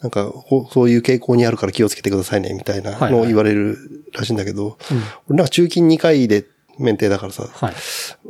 [0.00, 3.12] なんかほそういう傾向にあるから気をつけてくださいね、みたいなはいはい。
[3.12, 3.76] のを言われる
[4.12, 4.78] らしいんだけど、
[5.28, 6.46] 俺なんか中勤2回で
[6.78, 7.74] 免停だからさ、はい。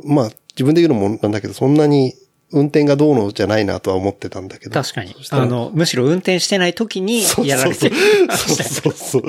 [0.03, 2.15] まあ自分で言うのもなんだけど、そんなに
[2.51, 4.71] 運転がどうのじゃないなとは思ってたんだけど。
[4.71, 7.95] 確かにあの、むしろ運転してない時にやられてる。
[8.29, 9.23] そうそうそう。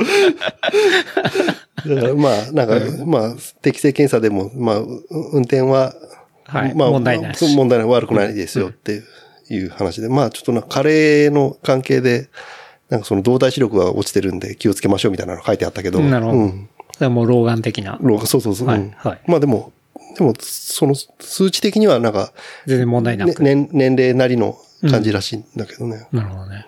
[1.89, 5.95] だからまあ、なんか、まあ、適正検査でも、まあ、う運転は、
[6.45, 9.03] はいまあ、問題ない問題ない、悪くないですよって
[9.49, 12.29] いう話で、まあ、ちょっとな、加齢の関係で、
[12.91, 16.01] なんかその動体視力が落ちてるんで気をつけましょうみたいなの書いてあったけど。
[16.01, 16.39] なるほど。
[16.39, 16.69] うん。
[17.15, 17.99] もう老眼的な。
[18.03, 18.69] 老眼そうそうそう。
[18.69, 19.73] はいうんはいまあでも、
[20.17, 22.33] でも、その数値的にはなんか、
[22.67, 23.43] 全然問題なね、く。
[23.43, 24.59] 年、年齢なりの
[24.91, 26.09] 感じらしいんだけどね。
[26.13, 26.67] なるほどね。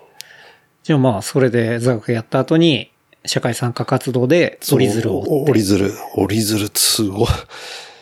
[0.82, 2.90] じゃあまあ、それで座学やった後に、
[3.26, 5.90] 社会参加活動で折り鶴を折り鶴。
[6.16, 7.28] 折り鶴すごい、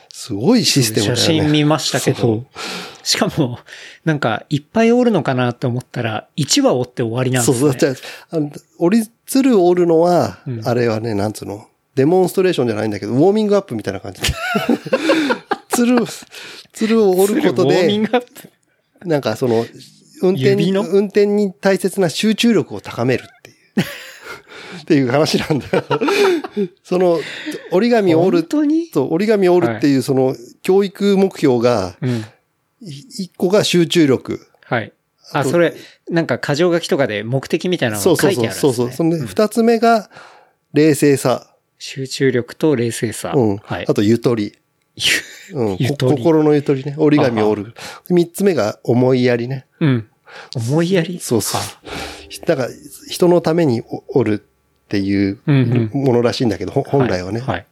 [0.08, 1.20] すごいシステムだよね。
[1.20, 2.44] 写真見ましたけど
[3.04, 3.58] しかも、
[4.04, 7.58] なんか、いっぱい折るのかなって思ったら、1話折って終わりなんですね。
[7.58, 7.78] そうそう。
[7.78, 8.38] じゃあ
[8.78, 14.28] 折り鶴を折るのは、うんあれはね、なんつうの、デモンストレーションじゃないんだけど、ウォーミングアップみたいな感じで。
[15.68, 15.98] 鶴、
[16.72, 19.08] 鶴を折ることウォーミンで、グアップ？
[19.08, 19.66] なんかその、
[20.22, 23.56] 運転に、運転に大切な集中力を高めるっていう。
[24.82, 25.84] っていう話なんだよ。
[26.82, 27.20] その、
[27.70, 28.90] 折り紙を折る、本当に？
[28.92, 31.96] そう、折り紙を折るっていうその、教育目標が、
[32.80, 34.46] 一個が集中力。
[34.64, 34.92] はい。
[35.32, 35.74] あ、とそれ、
[36.10, 38.68] なんか、箇条書きとかで目的みたいなのそうそうが書いてあるんですね。
[38.68, 38.74] そう。
[38.74, 38.96] そうそう。
[38.96, 40.10] そんで、二つ目が、
[40.74, 41.51] 冷静さ。
[41.84, 43.32] 集中力と冷静さ。
[43.34, 43.56] うん。
[43.56, 43.86] はい。
[43.88, 44.52] あと、 ゆとり。
[45.52, 45.68] うん。
[45.70, 46.94] こゆとり心のゆとりね。
[46.96, 47.74] 折り紙を折る。
[48.08, 49.66] 三つ目が、思いやりね。
[49.80, 50.06] うん。
[50.54, 51.18] 思いやり？
[51.18, 51.60] そうそう。
[52.46, 52.68] だから、
[53.10, 54.38] 人のために折るっ
[54.88, 57.40] ていううんものらしいんだけど、ほ本来はね。
[57.40, 57.66] はい。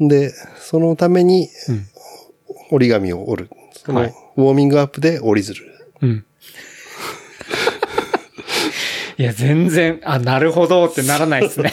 [0.00, 1.86] で、そのためにうん
[2.72, 3.50] 折り紙を折る。
[3.72, 5.60] その、はいウォーミングアップで折り鶴。
[6.02, 6.24] うん。
[9.16, 11.72] いや、全然、あ、なるほどってならないですね。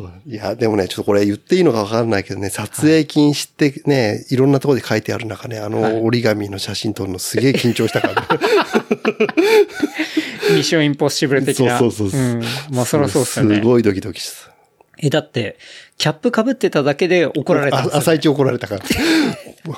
[0.00, 8.28] そういや、でもね、ちょっとこれ言っていいのかわかんないけどね、撮影禁止ってね、いろんなところで書いてある中ね、あはいの折り紙の写真撮るのすげえ緊張したから、ね。
[10.52, 11.78] ミッションインポッシブル的な。
[11.78, 12.42] そうそうそううん。
[12.70, 13.56] まあ、そりゃそうっすよね。
[13.56, 14.50] すごいドキドキした。
[15.02, 15.56] え、だって、
[15.96, 18.82] キャップ被ってただけで怒られたんですよあ朝一怒られたから。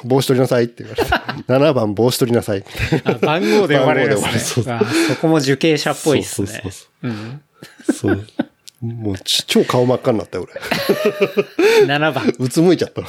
[0.05, 1.17] 帽子取りなさいって言われた。
[1.49, 2.65] 7番帽子取りなさい。
[3.05, 4.73] あ番号で呼ばれるん番号ですね。
[4.73, 6.49] あそこも受刑者っぽいっすね。
[6.49, 7.43] そうそうそうん。
[7.93, 8.27] そう。
[8.83, 11.87] もうち超顔真っ赤になったよ、俺。
[11.87, 13.03] 7番、うつむいちゃった。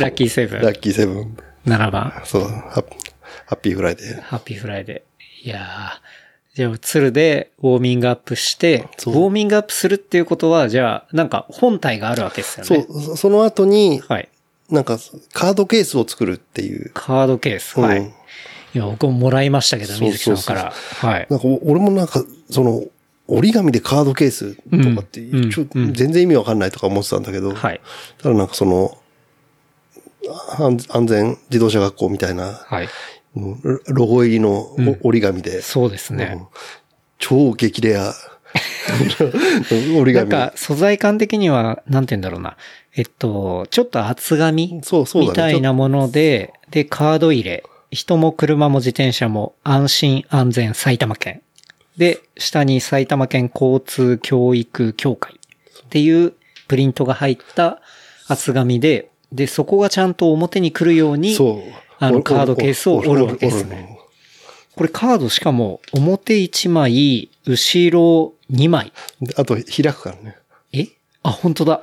[0.00, 0.60] ラッキーセブン。
[0.60, 1.36] ラッキーセブン。
[1.66, 2.84] 7番、そう、ハ
[3.50, 4.20] ッピーフライデー。
[4.22, 5.46] ハッピーフライデー。
[5.46, 6.56] いやー。
[6.56, 12.86] じゃあ、鶴でウォーミングアップして、ウォーミングアップするっていうことは、じゃあ、なんか本体があるわけですよね。
[12.86, 14.28] そう、そその後に、はい。
[14.68, 14.98] なんか、
[15.32, 16.90] カードケースを作るっていう。
[16.94, 17.78] カードケース。
[17.80, 17.98] はい。
[17.98, 18.12] うん
[18.72, 20.72] いや、僕ももらいましたけど、水木さんから。
[20.72, 21.26] はい。
[21.28, 22.84] なんか、俺もなんか、その、
[23.30, 27.80] 折り紙でカードケースとかって、うんちょうん全然意味わかんないとか思ってたんだけど、はい。
[28.18, 28.98] ただなんかその、
[30.58, 32.88] 安安全自動車学校みたいな、はい。
[33.86, 36.36] ロゴ入りの折り紙で、そうですね。
[36.36, 36.46] うん
[37.22, 38.14] 超激レア
[39.70, 40.14] 折り紙。
[40.14, 42.56] なんか、素材感的には、なんて言うんだろうな。
[42.96, 47.62] えっと、ちょっと厚紙そうそうだねみたいなもので、で、カード入れ。
[47.90, 51.42] 人も車も自転車も安心安全埼玉県。
[52.00, 56.32] で、下に埼玉県交通教育協会っていう
[56.66, 57.82] プリントが入った
[58.26, 61.72] 厚紙で、で、そこがちゃんと表に来るように、そう。
[61.98, 63.88] あのおカードケースを折るわけですね折る
[64.76, 68.94] これカードしかも表1枚、後ろ2枚。
[69.20, 70.38] であと、開くからね。
[70.72, 70.86] え？
[71.22, 71.82] あ、本当だ。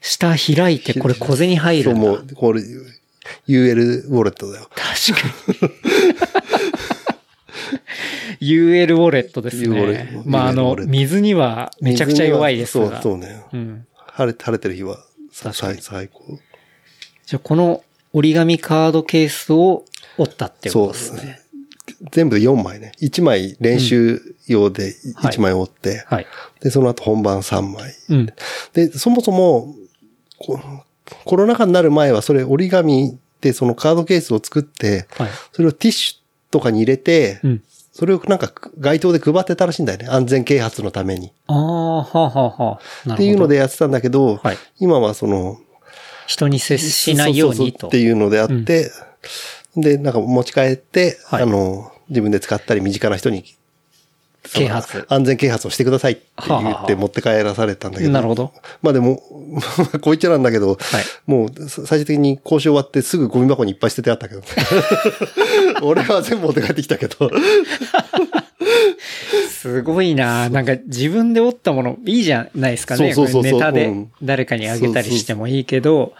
[0.00, 2.08] 下開いて、これ小銭入そう、るんだ。
[2.08, 2.60] もう、これ、
[3.46, 4.68] UL ウォレットだよ。
[4.74, 5.28] 確か
[5.64, 6.38] に。
[8.40, 12.88] UL ウォレットですねまあ、あの水にはめちゃくちゃ弱いですが。
[12.90, 13.44] そう、そうね。
[13.52, 13.86] うん。
[13.96, 14.98] 晴れ、晴れてる日は、
[15.32, 16.38] 最最高。
[17.26, 19.84] じゃあ、この折り紙カードケースを
[20.16, 21.40] 折ったっていうこそうとですね。
[22.12, 22.92] 全部で4枚ね。
[23.00, 26.26] 1枚練習用ではい1枚折って、はい。
[26.60, 27.94] で、その後本番3枚。
[28.08, 28.26] うん。
[28.72, 29.74] で、そもそも、
[30.38, 30.60] こ
[31.24, 35.30] コロナ禍になる前はそれ折り紙でそのカードケースを作って、はい。
[35.52, 37.62] それをティッシュとかに入れて、うん。
[37.98, 40.06] それをなんか街頭で配ってたらしいんだよね。
[40.08, 41.32] 安全啓発のために。
[41.48, 43.14] ああ、はあ、はあ、はあ。
[43.14, 45.58] っていうのでやってたんだけど、はい今はその、
[46.28, 47.88] 人に接しないようにと。
[47.88, 48.92] っていうのであって、
[49.76, 53.44] で、なんか持ち帰って、はいあの、自分で使ったり身近な人に、
[54.52, 58.10] 啓発安全啓発をしてくださいって言って持って帰らされたんだけど。
[58.10, 58.52] なるほど。
[58.82, 60.78] まあでも、 こう言っちゃなんだけど、はい
[61.26, 64.42] もう最終的に交渉終わってすぐゴミ箱にいっぱい捨ててあったけど。
[65.82, 67.30] 俺は全部持って帰ってきたけど。
[69.50, 73.12] すごいななんか自分で折ったものいいじゃないですかね。
[73.12, 76.12] そうそうそうネタでうん誰かにあげたりしてもいいけど、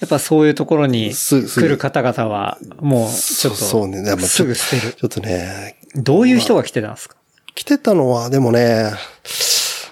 [0.00, 4.04] やっぱそういうところに来る方々はもうちょっとそうね。
[4.20, 4.92] すょぐ捨てる。
[4.94, 7.16] ちょっとね、どういう人が来てたんですか？
[7.58, 8.92] 来てたのは、でもね、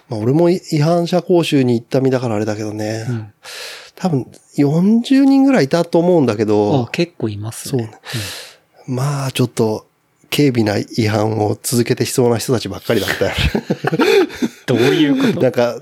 [0.09, 3.33] まあ俺も違反者講習に行った身だからあれだけどね、ん。
[3.97, 7.83] 多分40人ぐらいいたと思うんだけあど、結構いますね。
[7.83, 7.99] そうね。
[8.87, 9.89] まあちょっと、
[10.31, 13.33] 軽微な違反を続けてしそうな人たちばっかりだったよ。
[14.67, 15.41] どういうこと？
[15.41, 15.81] なんか、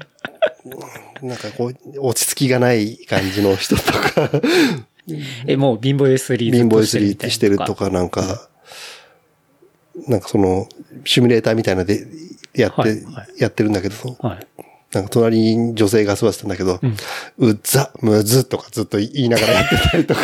[1.20, 4.30] なんかこう、落ち着きがない感じの人とか、
[5.46, 8.48] え、もう貧乏ゆすり貧乏ゆすずっとりしてるとか、なんか、
[10.08, 10.68] なんかその、
[11.04, 12.06] シミュレーターみたいなので
[12.54, 14.46] やって、はいはいやってるんだけど、はい。
[14.92, 16.80] なんか隣に女性が座ってたんだけど、
[17.38, 20.22] うっざ、むずとかずっと言いながらやってたりとか。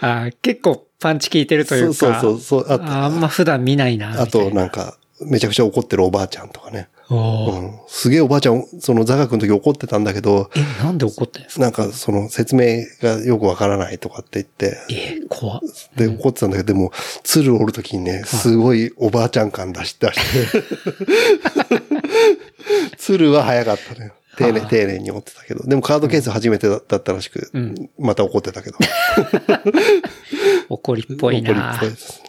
[0.00, 1.94] あ結構パンチ効いてるというか。
[1.94, 4.20] そうそうそうあとああんま普段見ないな。
[4.20, 6.88] あとなんか、めちゃくちゃ怒ってるおばあちゃんとかね。
[7.10, 11.62] うん、すげえおばあちゃん、その座学の時怒ってたんだけど、え、なんで怒ってんですか？
[11.62, 15.60] なんかその説明がよくわからないとかって言って、え、怖っ。
[15.96, 16.92] で、怒ってたんだけど、でも、
[17.22, 20.20] 鶴折るときにね、すごいおばあちゃん感出し出し
[20.52, 20.62] て。
[22.98, 24.12] 鶴は早かったね。
[24.36, 25.64] 丁寧、はあ丁寧に折ってたけど。
[25.64, 28.76] でもカードケース初めてだったらしく、んまた怒ってたけど。
[30.68, 32.22] 怒りっぽい怒りなっぽいです。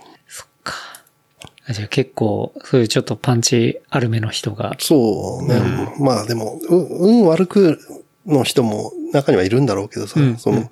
[1.74, 4.76] じゃあ結構、そういうちょっとパンチあるめの人が。
[4.80, 5.60] そうね。
[6.00, 7.80] まあでも、う運悪く
[8.26, 10.72] の人も中にはいるんだろうけどさ、うんその、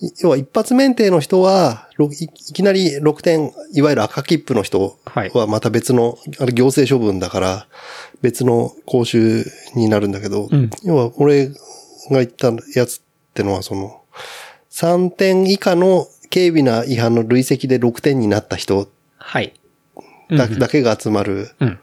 [0.00, 7.66] い要は一発免停の人は、ろいいきなり6点、いわゆる赤切符の人はいはまた別の、あれ行政処分だから、
[8.20, 11.54] 別の講習になるんだけど、うん要は俺が
[12.10, 13.00] 言ったやつっ
[13.34, 14.00] てのはその、
[14.70, 19.52] 3点以下の軽微な違反の累積で6点になった人はい。
[20.36, 21.78] だ,、だけが集まる、うん。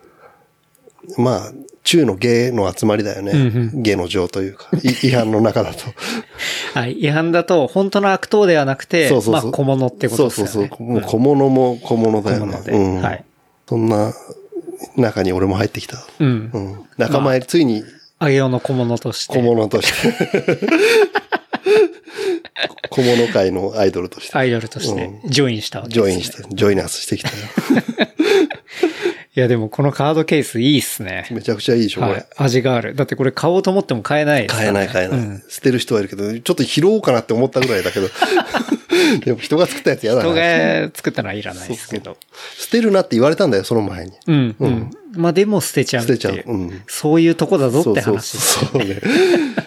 [1.17, 1.51] まあ、
[1.83, 3.31] 中の芸の集まりだよね。
[3.31, 5.85] うん芸の上というか、い 違反の中だと。
[6.73, 6.93] はい。
[6.93, 9.43] 違反だと、本当の悪党ではなくて、そうそうそう。
[9.45, 10.51] まあ、小物ってことですよね。
[10.51, 10.87] そうそうそう。
[10.87, 12.59] もう小物も小物だよね。
[12.67, 13.01] うん。
[13.01, 13.23] はい。
[13.67, 14.13] そんな
[14.95, 15.97] 中に俺も入ってきた。
[16.19, 16.49] うん。
[16.53, 16.79] うん。
[16.97, 17.83] 仲間入り、ついに
[18.19, 19.33] あげようの小物として。
[19.33, 20.59] 小物として。
[22.89, 24.37] 小物界のアイドルとして。
[24.37, 26.11] アイドルとして、ジョインしたわけです、ね。
[26.11, 27.35] ジョインして、ジョイナスしてきたよ。
[29.35, 31.27] いや、でもこのカードケースいいっすね。
[31.31, 32.25] めちゃくちゃいいでしょ、これはい。。
[32.37, 32.95] 味がある。
[32.95, 38.09] だってこれ買おうと思っても買えないね買えない買えない、うん捨てる人はいるけど、ちょっと拾おうかなって思ったぐらいだけど。
[39.23, 40.25] でも人が作ったやつ嫌だな。
[40.25, 42.17] 人が作ったのはいらないですけど。
[42.57, 44.13] 捨てるなって言われたんだよ、その前に。
[44.27, 44.91] うん、うん。
[45.13, 46.03] まあでも捨てちゃう。
[46.03, 49.01] 捨てちゃううんそういうとこだぞって話そうそうそうね。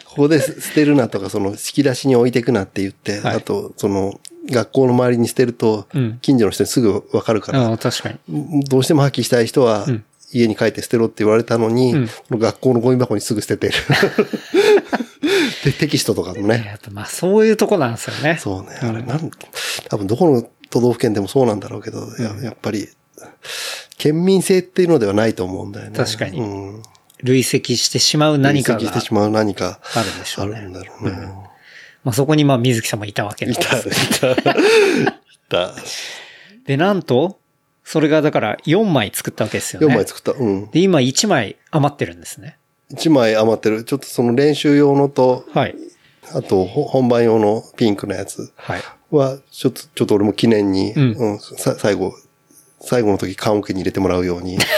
[0.04, 8.64] ここで 捨てるなとか、その、引き出しに置いていくなって言って、はいあと、その、学校の周りに捨てるとうん、近所の人にすぐわかるから、ああ、確かに。
[8.64, 13.74] どうしても破棄したい人はうん、家に帰って捨てろって言われたのに、うんこの学校のゴミ箱にすぐ捨ててる。
[15.64, 16.64] で、テキストとかもね。
[16.66, 18.38] やっぱまあそういうとこなんですよね。
[18.40, 18.78] そうね。
[18.82, 19.30] あれ、なん、
[19.88, 22.88] 多分どこの都道府県でもそうなんだろうけど、ややっぱり、
[23.98, 25.96] 県民性っていうのではないと思うんだよね。
[25.96, 26.44] 確かにう
[26.78, 26.82] ん。
[27.22, 31.12] 累積してしまう何かが累積してしまう何かあるんでしょうねあるんだろうね。
[32.02, 34.20] まあそこにまあ水木さんもいたわけでいた、いす。
[34.20, 34.36] た、い
[35.48, 35.74] た。
[36.66, 37.38] で、なんと、
[37.84, 39.86] それがだから4枚作ったわけですよね。
[39.86, 40.32] 4枚作った。
[40.32, 40.70] うん。
[40.70, 42.56] で、今1枚余ってるんですね。
[42.94, 43.84] 1枚余ってる。
[43.84, 45.74] ちょっとその練習用のと、はい。
[46.34, 48.82] あとほ本番用のピンクのやつはい。
[49.10, 52.14] は、ちょっと、ちょっと俺も記念に、うんうんさ最後、
[52.80, 54.58] 最後の時棺桶に入れてもらうように。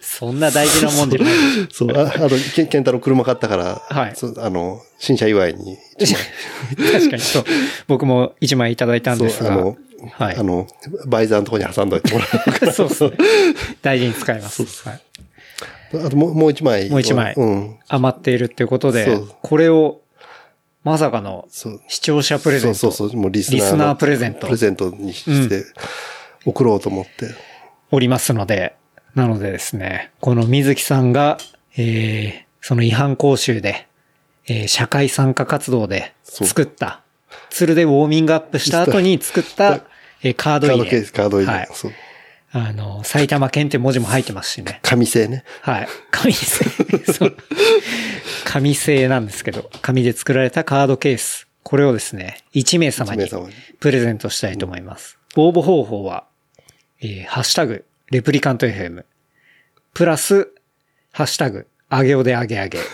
[0.00, 1.34] そんな大事なもんじゃない。
[1.72, 5.76] そう、ああと、ケンタロウ車買ったから、はいそうあの、新車祝いに
[6.88, 7.44] 確かにそう。
[7.88, 9.56] 僕も1枚いただいたんですそう、あが。
[9.56, 9.76] の、
[10.12, 10.66] はいあの、
[11.06, 12.72] バイザーのところに挟んどいてもらうから。
[12.74, 13.10] そうですね。
[13.82, 14.88] 大事に使います。
[14.88, 15.00] はい
[16.04, 16.90] あともう、一枚。
[16.90, 17.76] もう一枚うん。
[17.88, 20.00] 余っているっていうことでこれを、
[20.82, 21.48] まさかの。
[21.88, 22.78] 視聴者プレゼント。
[22.78, 23.64] そうそうそう、もうリスナーの。
[23.64, 25.64] リスナープレゼントプレゼントにして、
[26.44, 27.10] 送ろうと思って。
[27.90, 28.74] おりますので、
[29.14, 31.38] なのでですね、この水木さんが、
[31.76, 33.86] えー、その違反講習で、
[34.46, 37.02] えー、社会参加活動で作った、
[37.50, 39.84] ツルでウォーミングアップした後に作った、
[40.22, 40.78] えーカード入れ。
[40.78, 41.52] カードケース、カード入れ。
[41.52, 41.68] はい。
[41.72, 41.92] そう。
[42.56, 44.78] あの、埼玉県って文字も入ってますしね。
[44.82, 45.42] 紙製ね。
[45.60, 45.88] はい。
[46.12, 46.64] 紙製。
[47.12, 47.36] そう。
[48.44, 51.48] 紙製なんですけど、紙で作られたカードケース。
[51.64, 55.18] これをですね、1名様に一名様にプレゼントしたいと思います。
[55.34, 56.26] 応募方法は、
[57.00, 59.04] えーハッシュタグ、レプリカント FM、
[59.92, 60.52] プラス、
[61.10, 62.86] ハッシュタグ、あげおであげあげをで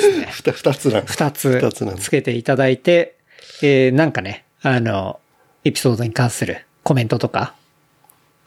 [0.00, 1.06] すね、 二つなの。
[1.06, 3.16] 二つつけていただいて、
[3.62, 5.20] えーなんかね、あの、
[5.64, 7.54] エピソードに関するコメントとか、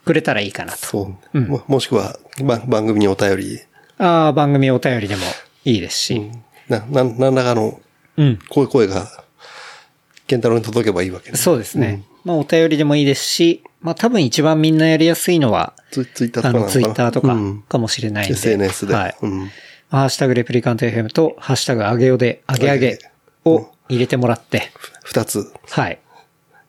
[0.08, 0.78] くれたらいいかなと。
[0.80, 1.40] そう。
[1.40, 3.60] ももしくは、ば番組にお便り、
[4.00, 5.24] ああ、番組お便りでも
[5.66, 6.32] いいですし、
[6.68, 7.80] な、なん、何らかの、
[8.18, 8.40] うん。
[8.50, 9.08] こういう声が、
[10.28, 11.38] ケンタロウに届けばいいわけね。
[11.38, 12.04] そうですね。
[12.26, 18.34] まあ、お便りでもいいですし、まあ、多分一番みんなやりやすいのは、ツツイッターとかかなツイッターとかうんかもしれないんで。
[18.34, 18.94] SNS で。
[18.94, 19.16] はい。
[19.22, 19.52] うん。
[19.90, 23.00] ハッシュタグレプリカント FM と、ハッシュタグあげよで、あげあげ
[23.46, 24.72] を入れてもらって、
[25.04, 25.54] 二つ。
[25.70, 26.00] はい。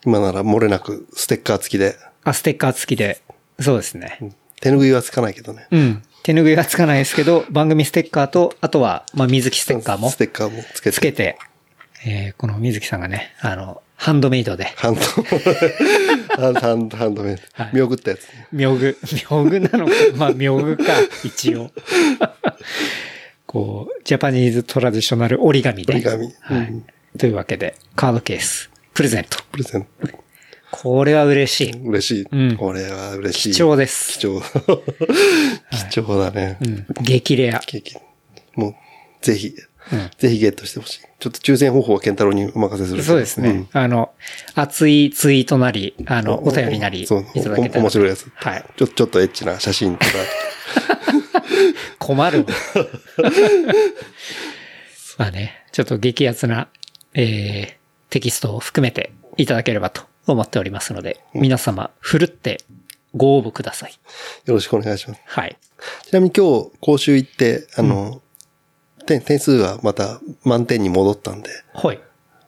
[0.07, 1.97] 今なら漏れなくステッカー付きで。
[2.25, 3.21] あ、ステッカー付きで、
[3.61, 4.19] そうですね。
[4.61, 5.67] 手拭いはつかないけどね。
[5.71, 6.03] うん。
[6.23, 10.97] 手拭いがつかないですけど、番組ステッカーと、あとは、まあ、水木ステッカーもステッカーもつけて。
[10.97, 11.39] つけて、
[12.05, 17.71] えー、この水木さんがね、あの、ハンドメイドで、ハンド、ハンド、ハンド、メイドはい。
[17.75, 18.49] 見送ったやつね。
[18.53, 18.97] 妙具、
[19.31, 20.85] 妙具なのか、まあ、妙具か、
[21.25, 21.71] 一応。
[23.47, 25.95] こう、ジャパニーズトラディショナル折り紙で。
[25.95, 26.69] 折り紙はい。
[26.69, 29.43] うんというわけで、カードケース、プレゼント。
[29.51, 29.89] プレゼント。
[30.71, 31.73] これは嬉しい。
[31.89, 32.29] 嬉しい。
[32.31, 33.53] うんこれは嬉しい。
[33.53, 34.41] 貴重です貴重。
[35.91, 36.59] 貴重だね。
[36.61, 36.87] うん。
[37.03, 37.61] 激レア。
[37.61, 37.97] ケーキ。
[38.55, 38.75] もう、
[39.23, 39.55] ぜひ、
[39.93, 41.01] うんぜひゲットしてほしい。
[41.19, 43.03] ちょっと抽選方法はケンタロウにお任せする。
[43.03, 43.51] そうですね。
[43.51, 44.13] んあの、
[44.55, 47.81] 熱いツイートなり、あの、お便りなり、いそうただけたら。
[47.81, 48.31] お面白いやつ。
[48.35, 48.65] はい。
[48.77, 50.13] ちょ、ちょっとエッチな写真とか。
[51.99, 52.47] 困るわ。
[55.19, 56.69] まあね、ちょっと激アツな、
[57.15, 57.73] えー、
[58.11, 60.03] テキストを含めていただければと
[60.33, 62.61] 思っておりますので、皆様、ふるって
[63.15, 63.99] ご応募ください。
[64.47, 65.21] よろしくお願いします。
[65.27, 65.57] はい。
[66.05, 68.21] ちなみに今日、講習行って、あの、
[69.07, 72.01] 点、点数はまた満点に戻ったんで、はい。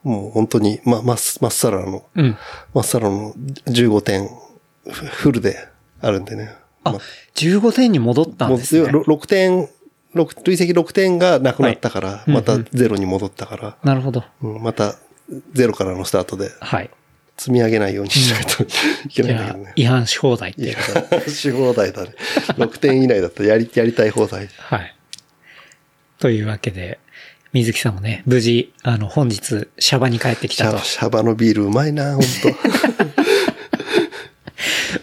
[0.03, 2.37] もう本当に、ま、まっ、まっさらの、うん。
[2.73, 3.33] まっさらの
[3.67, 4.29] 15点、
[4.87, 5.67] フフルで
[5.99, 6.55] あるんでね。
[6.83, 6.97] あ、
[7.35, 8.89] 15点に戻ったんですね。
[8.89, 9.69] 6点、
[10.13, 14.23] 六累積6点がなくなったから、いまたうんうんゼロに戻ったから、なるほど。
[14.41, 14.95] うんまた
[15.53, 16.89] ゼロからのスタートではい。
[17.41, 18.67] 積み上げないようにしないとい
[19.09, 19.73] けないんだけどね。
[19.75, 20.77] 違反し放題っていやいう
[21.09, 22.13] こと。、し放題だね。
[22.49, 24.47] 6点以内だったらやり、やりたい放題。
[24.57, 24.95] はい。
[26.19, 26.99] というわけで、
[27.51, 31.23] 水木さんもね、無事、あの、本日、シャバに帰ってきたとシャバ、。
[31.23, 32.27] のビールうまいな、ほんと。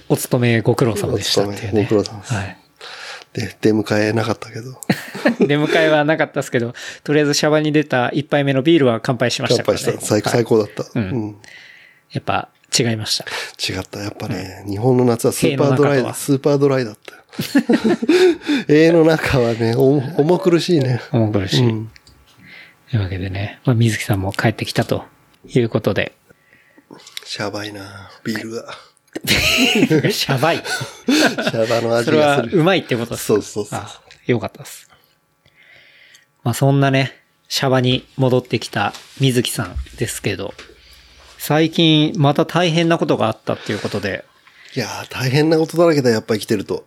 [0.08, 1.48] お勤めご苦労様でしたね。
[1.48, 2.56] お勤めご苦労様ですはい。
[3.32, 4.80] で、出迎えなかったけど。
[5.44, 6.72] 出迎えはなかったですけど、
[7.02, 9.84] とりあえずシャバに出た一杯目のビールは乾杯しましたからね。
[9.84, 10.30] 乾杯した。
[10.30, 10.84] 最高、だった。
[10.94, 11.36] うんうん
[12.12, 12.48] やっぱ
[12.78, 13.24] 違いました。
[13.72, 14.00] 違った。
[14.00, 17.22] やっぱね、日本の夏はスーパードライだ、スーパードライだったよ。
[18.68, 21.00] 絵の中はね、お重苦しいね。
[21.12, 21.68] 重苦しい。
[21.68, 21.90] うん
[22.90, 25.04] というわけでね、まあ、水木さんも帰ってきたと
[25.44, 26.14] いうことで。
[27.26, 28.74] シャバいな、ビールが。
[30.10, 30.62] シャバい。
[31.06, 32.56] シャバの味それがする。
[32.56, 33.34] はうまいってことですか？
[33.34, 34.88] そうそうそうあよかったです。
[36.44, 37.12] まあそんなね、
[37.48, 40.54] シャバに戻ってきた水木さんですけど、
[41.38, 44.24] 最近また大変なことがあったっていうことで、
[44.74, 46.84] いやー、大変なことだらけだよ、やっぱり生きてると。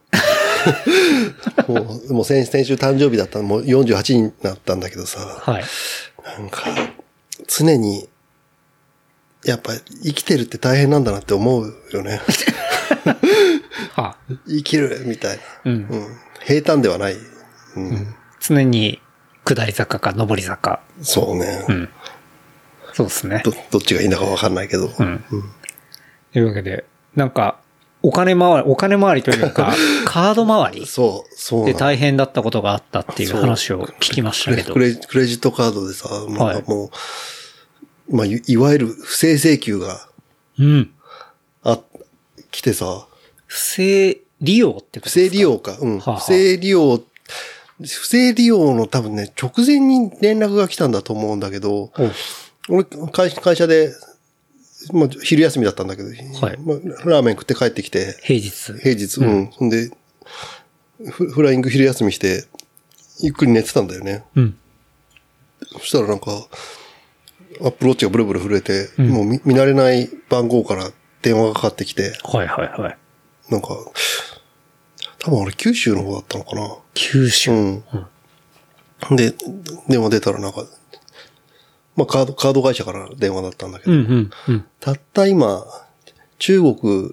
[1.67, 5.63] もう、もう先先週誕生日だったの、もう48になったんだけどさ、はい。
[6.37, 6.67] なんか、
[7.47, 8.07] 常に、
[9.43, 9.73] やっぱ
[10.03, 12.21] 生きてるって大変なんだなって思うよね。
[13.93, 15.43] はあ、生きるみたいな。
[15.65, 15.73] うん。
[15.73, 16.17] うん。
[16.45, 17.17] 平坦ではない。
[17.75, 18.15] うん。
[18.39, 19.01] 常に
[19.43, 20.81] 下り坂か上り坂。
[21.01, 21.89] そうね、うん。
[22.93, 23.41] そうですね。
[23.45, 23.53] ど。
[23.71, 24.85] どっちがいいんだかわかんないけど。
[24.97, 25.23] うん。
[26.33, 26.85] というわけで、
[27.15, 27.59] なんか、
[28.03, 29.73] お金回り、お金回りというか、
[30.05, 34.79] カード回りそう、そうで大変だったことがあったっていう話を聞きましたけどク。
[34.79, 36.89] レクレジットカードでさ、はないんかも
[38.09, 40.07] う、まあ、いいわゆる不正請求が
[40.57, 40.91] うん。
[41.63, 41.79] あ、
[42.49, 43.05] 来てさ、
[43.45, 45.29] 不正利用ってことですか？
[45.29, 45.77] 不正利用か。
[45.79, 45.97] うん。
[45.99, 51.91] はあはあ不正利用、不正利用の多分ね、直前に連絡が来たんだと思うんだけど、
[52.69, 53.93] 俺、会会社で、
[54.93, 56.15] まあ、昼休みだったんだけど、は
[56.53, 58.73] いまあ、ラーメン食って帰ってきて、平日。
[58.73, 59.45] 平日、うん。
[59.47, 59.91] ほんで、
[61.09, 62.45] フフライング昼休みして、
[63.19, 64.23] ゆっくり寝てたんだよね。
[64.35, 64.57] うん。
[65.73, 66.31] そしたらなんか、
[67.61, 70.89] アップローチがブルブル震えて、もう見見慣れない番号から
[71.21, 72.97] 電話がかかってきて、はいはいはい。
[73.51, 73.67] なんか、
[75.19, 76.75] 多分俺九州の方だったのかな。
[76.93, 77.51] 九州。
[77.51, 77.81] うん。
[79.15, 79.33] で、
[79.87, 80.65] 電話出たらなんか、
[81.95, 84.65] まあカード、カード会社から電話だったんだけど、うんうんうん。
[84.79, 85.65] たった今、
[86.39, 87.11] 中国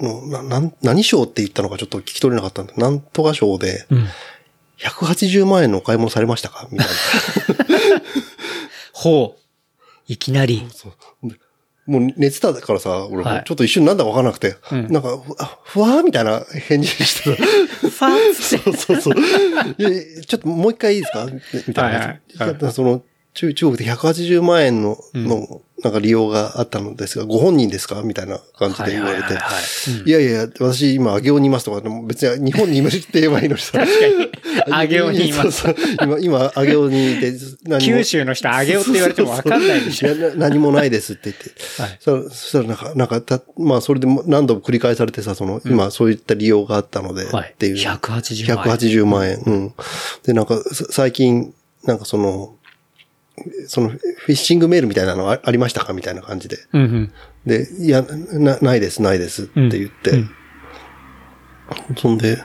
[0.00, 4.06] の、な、なん、何省って言ったのかちょっと聞き取れなかったんだなんとか省で、うん。
[4.78, 6.68] 180万円のお買い物されましたか？
[6.70, 6.92] みたいな。
[8.92, 9.40] ほう。
[10.06, 10.66] いきなり。
[11.86, 17.42] もう寝てたからさ、俺はいちょっと一瞬なんだかわかんなくて、うんなんか、あふわーみたいな返事してた。
[17.42, 18.42] ファンって。
[18.58, 19.14] そうそうそう。
[20.24, 21.26] ちょっともう一回いいですか？
[21.66, 21.98] みたいな。
[21.98, 22.06] はい
[22.38, 23.02] はいはいその、
[23.34, 28.02] 中中国で180万円の、の、なんか利用があったのですが、ご本人ですか？
[28.02, 29.34] みたいな感じで言われて。
[29.34, 29.52] は
[30.04, 33.78] いやいや、私今、上尾にいますとか、別に日本にいますって言えばいいのにさ。
[33.78, 34.88] 確かに。
[34.90, 35.62] 上尾にいます。
[35.62, 37.32] そうそう今、今、上尾にいて、
[37.80, 40.08] 九州の人上尾って言われてもわかんないでしょ。
[40.34, 41.50] 何もないですって言って。
[41.80, 47.76] はいそしたら、なんか、なんかた、まあ、それでも何度も繰り返されてさ、その、今、そういった利用があったので、はいっていう。
[47.76, 49.42] 180万円180万円。
[49.46, 49.74] うん。
[50.24, 51.54] で、なんか、さ最近、
[51.84, 52.56] なんかその、
[53.66, 55.92] その、フィッシングメールみたいなのあありましたか？
[55.92, 56.58] みたいな感じで。
[56.72, 57.12] うんうん。
[57.46, 60.10] で、いや、な、ないです、ないですって言って。
[60.10, 60.30] うん。
[61.96, 62.38] そんで、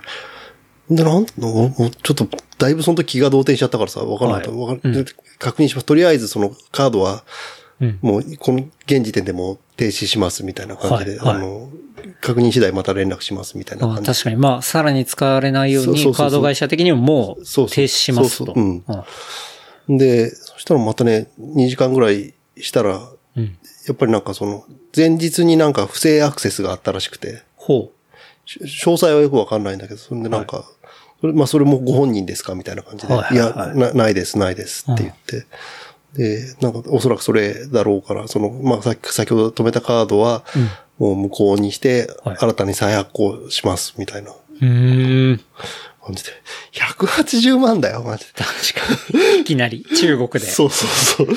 [0.89, 1.73] で、なんの、
[2.03, 2.27] ちょっと、
[2.57, 4.57] だいぶその時気が動転しちゃったからさ、わかんない、はい。
[4.57, 5.05] わかんで
[5.39, 5.85] 確認します。
[5.85, 7.23] とりあえずそのカードは、
[7.81, 7.99] うん。
[8.01, 11.35] もう、この現時点でもう停止しますみたいな感じで、はいはい。
[11.37, 11.69] あの、
[12.21, 14.11] 確認次第また連絡しますみたいなあ感じ。
[14.11, 14.35] 確かに。
[14.35, 16.29] まあ、さらに使われないように、そうそうそうそう。
[16.29, 18.45] カード会社的にももうそうそう停止しますと。
[18.45, 18.63] そうそう。
[18.63, 18.83] うん
[19.89, 23.57] で、そしたらまたね、2時間ぐらいしたら、うん。
[23.88, 24.65] やっぱりなんかその、
[24.95, 27.91] 前日になんか不正アクセスがあったらしくて、ほ
[28.45, 30.65] し詳細はよくわかんないんだけど、それでなんか、
[31.21, 33.69] それまあそれもご本人ですかみたいな感じで、はいいはいはい。
[33.69, 35.45] やな、ないです、ないですって言って、
[36.13, 40.43] で、なんかおそらくそれだろうから、その、まあさっき、先ほど止めたカードは、
[40.99, 42.38] もう無効にして、はい。
[42.38, 44.31] 新たに再発行します、みたいな。
[46.05, 46.29] 感じで。
[46.73, 48.31] 180万だよ、マジで。
[48.35, 48.49] 確
[49.13, 49.41] かに。
[49.41, 50.39] いきなり、 中国で。
[50.49, 51.35] そうそうそう。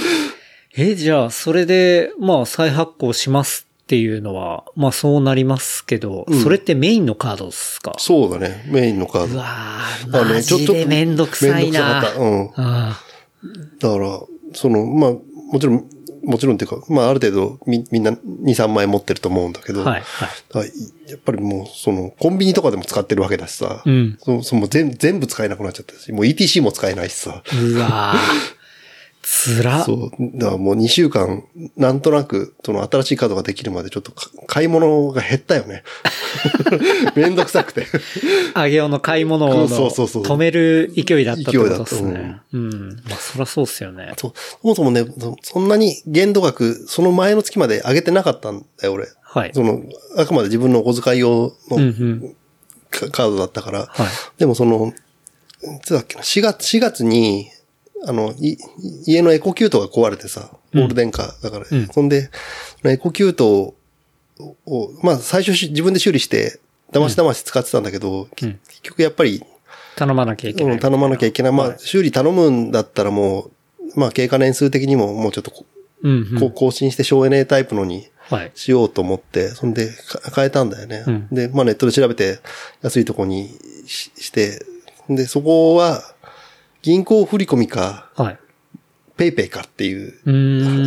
[0.77, 7.95] え、じゃあ、それで、まあ、再発行しますっていうのは、まあ、そうなりますけど、うんそれってメインのカードですか？
[7.99, 9.35] そうだね、メインのカード。
[9.35, 11.57] うわー、マジでめんどくさいな。
[11.61, 12.19] めんどくさかった。
[12.19, 12.51] うん。
[12.57, 13.01] あ
[13.81, 14.21] だから、
[14.55, 15.89] その、まあ、もちろん、
[16.27, 20.03] もちろんっていうか、まあある程度みみんな2、3万円持ってると思うんだけど、はい、
[20.53, 20.73] はい。
[21.09, 24.19] やっぱりもう、その、コンビニとかでも使ってるわけだしさ、うん。
[24.21, 28.19] そその全全部使えなくなっちゃったし、もう ETC も使えないしさ、うわー
[29.29, 29.83] つら。
[29.83, 31.43] そう、だからもう2週間、
[31.77, 35.83] なんとなく、その新しいカードができるまでちょっとか買い物が減ったよね。
[37.17, 37.89] めんどくさくて。
[38.55, 42.37] あげおの買い物を止める勢いだったってことです勢いだね。
[42.53, 42.89] うん。
[43.09, 44.13] まあ、そりゃそうっすよね。
[44.17, 49.09] そうそもそもね、そそんなに限度額、その前の月まで上げてなかったんだよ、俺。
[49.23, 49.51] はい。
[49.53, 49.83] その、
[50.17, 52.31] あくまで自分のお小遣い用の
[53.11, 53.87] カードだったから。
[53.87, 54.07] はい。
[54.39, 54.95] でもその、
[55.65, 57.49] いつだっけな、4月、4月に、
[58.07, 58.57] あの、い、
[59.07, 62.31] 家のエコキュートが壊れてさ、オール電化だから、うんそんで、
[62.85, 63.75] エコキュート
[64.67, 66.61] を、まあ最初し自分で修理して、
[66.93, 69.43] だましだまし使ってたんだけど、きうん結局やっぱり、
[69.97, 70.73] 頼まなきゃいけない。
[70.75, 71.53] うん頼まなきゃいけない。
[71.53, 73.51] まあ、はい修理頼むんだったらも
[73.97, 75.67] う、まあ経過年数的にももうちょっとこ、
[76.03, 76.51] うんうん。
[76.53, 78.53] 更新して省エネタイプのにはい。
[78.55, 81.05] しようと思って、そんでか変えたんだよね。
[81.07, 82.39] うんで、まあネットで調べて
[82.83, 83.49] 安いとこに
[83.87, 84.65] しして、
[85.09, 86.03] で、そこは
[86.87, 88.39] 銀行振込か、はい。
[89.17, 90.13] ペイペイかっていう。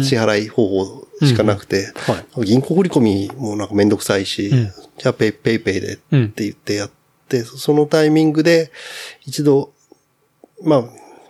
[0.02, 2.46] 支払い方法しかなくて、はい。
[2.46, 6.34] 銀行振込もなんかめんどくさいし、うんじゃあペイペイペイでってうん。
[6.36, 6.92] 言ってやっ
[7.28, 8.72] て、そのタイミングで
[9.26, 9.74] 一度、
[10.64, 10.84] まあ、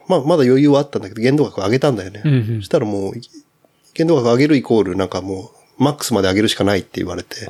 [0.07, 2.21] まあまだ余裕はあったんだけど、限度額上げたんだよね。
[2.23, 3.13] うんうんそしたらもう、
[3.95, 7.49] 限度額上げるイコールなんかもう、マックスまで上げるしかないって言われて。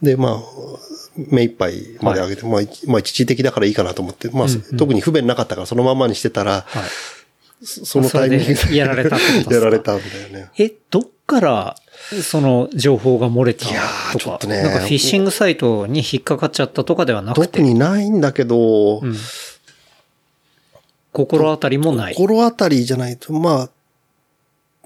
[0.00, 0.42] で、まあ、
[1.16, 6.82] 目いっぱいまで上げて、まあ、一まあ一時的だからいいかなと思って、まあ、うんうん特に不便なかったからそのままにしてたら、はい。
[7.66, 9.54] そそのタイミングでやられたってことですか？
[9.54, 10.50] やられたんだよね。
[10.58, 11.76] え、どっから、
[12.22, 19.16] その情報が漏れたいやーとか、ちょっとねなんかフィッシングサイトに引っかかっちゃったとかではなくて、特にないんだけど、うん。
[21.12, 22.14] 心当たりもない。
[22.14, 23.70] 心当たりじゃないと、まあ、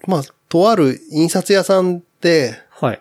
[0.07, 3.01] まあ、とある印刷屋さんで、はい。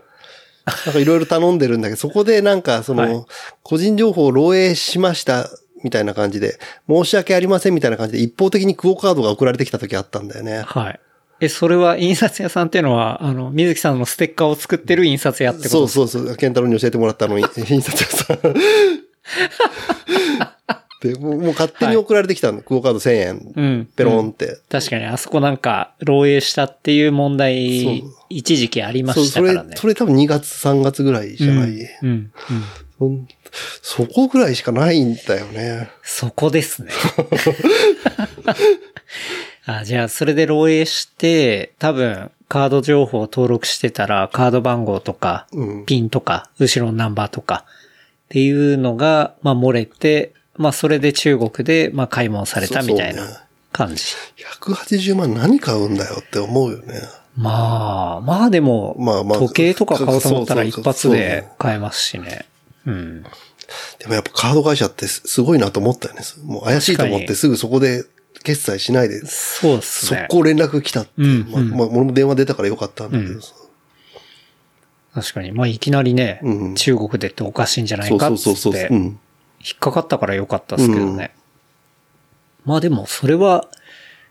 [0.86, 3.26] なんかいろいろ頼んでるんだけど、そこでなんかその、はい
[3.64, 5.50] 個人情報を漏洩しました、
[5.84, 6.60] みたいな感じで、
[6.90, 10.64] 申し訳ありませんみたいな感じで一方的にクオカードが送られてきた時あったんだよね。
[10.66, 11.00] はい。
[11.40, 17.48] え、それは印刷屋さんっていうのは、あの、水木さんのステッカーを作ってる印刷屋ってことそうそうそう、ケンタロウに教えてもらったの、印
[17.82, 18.40] 刷屋さん。
[21.02, 23.90] で、もうもう勝手に送られてきたの、クオカード1000円、うん。
[23.96, 24.58] ペロうんンって。
[24.70, 31.72] 確かに、あそこなんか、漏洩したっていう問題そう、一時期ありまそう、それしたからね。、それ多分2月、3月ぐらいじゃない？
[32.02, 32.08] うん。
[32.08, 32.32] うん。
[33.00, 33.28] そん
[33.82, 35.90] そこぐらいしかないんだよね。
[36.04, 36.92] そこですね。
[39.66, 45.86] あ、じゃあ、それで漏洩して、多分、カード情報を登録してたら、カード番号とか、うん。
[45.86, 47.66] ピンとか、後ろのナンバーとか、
[48.26, 54.04] っていうのが、まあ、漏れて、まあ、それで中国で、まあ、買い物されたみたいそうそうねな感じ。
[54.62, 57.02] 180万何買うんだよって思うよね。
[57.38, 62.48] まあ、まあでも、まあまあ時計とか買おうと思ったら一発で買えますしね。
[62.86, 63.24] うん。
[64.00, 66.22] でもやっぱカード会社ってすすごいなと思ったよね。
[66.44, 68.06] もう怪しいと思ってすぐそこで
[68.44, 70.22] 決済しないで、そうですね。
[70.30, 71.12] 速攻連絡来たって。
[71.18, 73.54] うんうんまあまあ、俺も電話出たからよかったんだけどさ。
[75.14, 75.52] 確かに。
[75.52, 78.84] まあ、いきなりね、うん中国でっておかしいんじゃないかっつそうそうそうそう。
[78.84, 79.18] って、
[79.60, 79.76] 引うん。
[79.76, 81.34] っかかったからよかったですけどね。
[82.66, 83.68] まあでも、それは、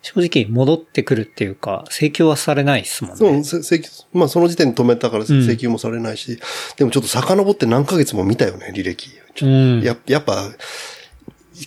[0.02, 3.44] 正直戻ってくるっていうか、請求はされないですもんね。
[3.44, 6.38] そう、せ請求、まあその時点で止めたから請求もされないし、
[6.76, 9.10] でもちょっと遡って何ヶ月も見たよね、履歴。
[9.42, 9.82] うん。
[9.82, 10.48] ややっぱ、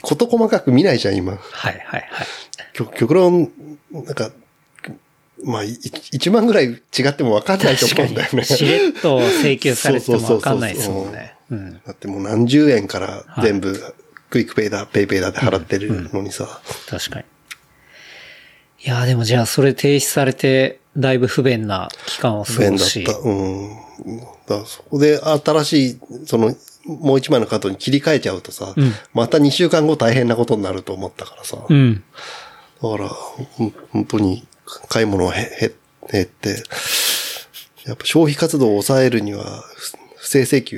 [0.01, 1.33] こと細かく見ないじゃん、今。
[1.33, 2.27] はいはいはい。
[2.73, 3.51] 極極論、
[3.91, 4.31] なんか、
[5.43, 6.75] まあ、い1万ぐらい違
[7.07, 8.43] っても分かんないと思うんだよね。
[8.43, 11.35] しれっと請求されてもそうそうそうそうわかんないですもんね。
[11.51, 11.73] うん。
[11.73, 13.77] だってもう何十円から全部、
[14.29, 16.61] クイックペイだ、ペイペイだって払ってるのにさ。
[16.89, 17.25] 確かに。
[18.81, 23.03] いやーでもじゃあそれ停止されて、だいぶ不便な期間を過不便ごし。
[23.03, 23.21] だった。
[23.21, 23.69] うん。
[24.47, 31.57] だそこで新しい、その、もう一枚のカードに切り替えちゃうとさ、うんまた2週間後大変なことになると思ったからさ。
[31.67, 32.03] うん。
[32.81, 34.47] だから、本当に
[34.87, 35.71] 買い物がへへ
[36.11, 36.63] 減って、
[37.85, 39.43] やっぱ消費活動を抑えるには、
[39.75, 39.93] ふ
[40.29, 40.77] 不正請求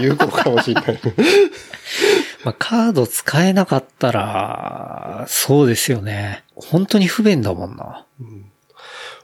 [0.00, 0.98] 有効かもしれない。
[2.42, 6.42] まあ、カード使えなかったら、そうですよね。
[6.56, 8.04] 本当に不便だもんな。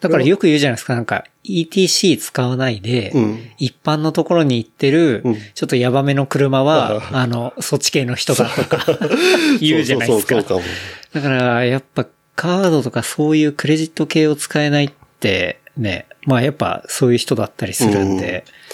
[0.00, 8.86] だからよく言うじゃないですか、なんか ETC 使わないで、うん一般のところに行ってる、うんちょっとヤバめの車は、あ あの、そっち系の人だとか
[9.60, 10.34] 言うじゃないですか。
[10.36, 10.74] そうそうそうかも。
[11.12, 12.06] だから、やっぱ
[12.36, 18.64] カードとかそういうクレジット系を使えないって、ね、まあやっぱそういう人だったりするんで、まあ、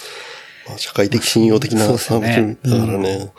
[0.77, 3.31] 社会的信用的なそうですよねだからね。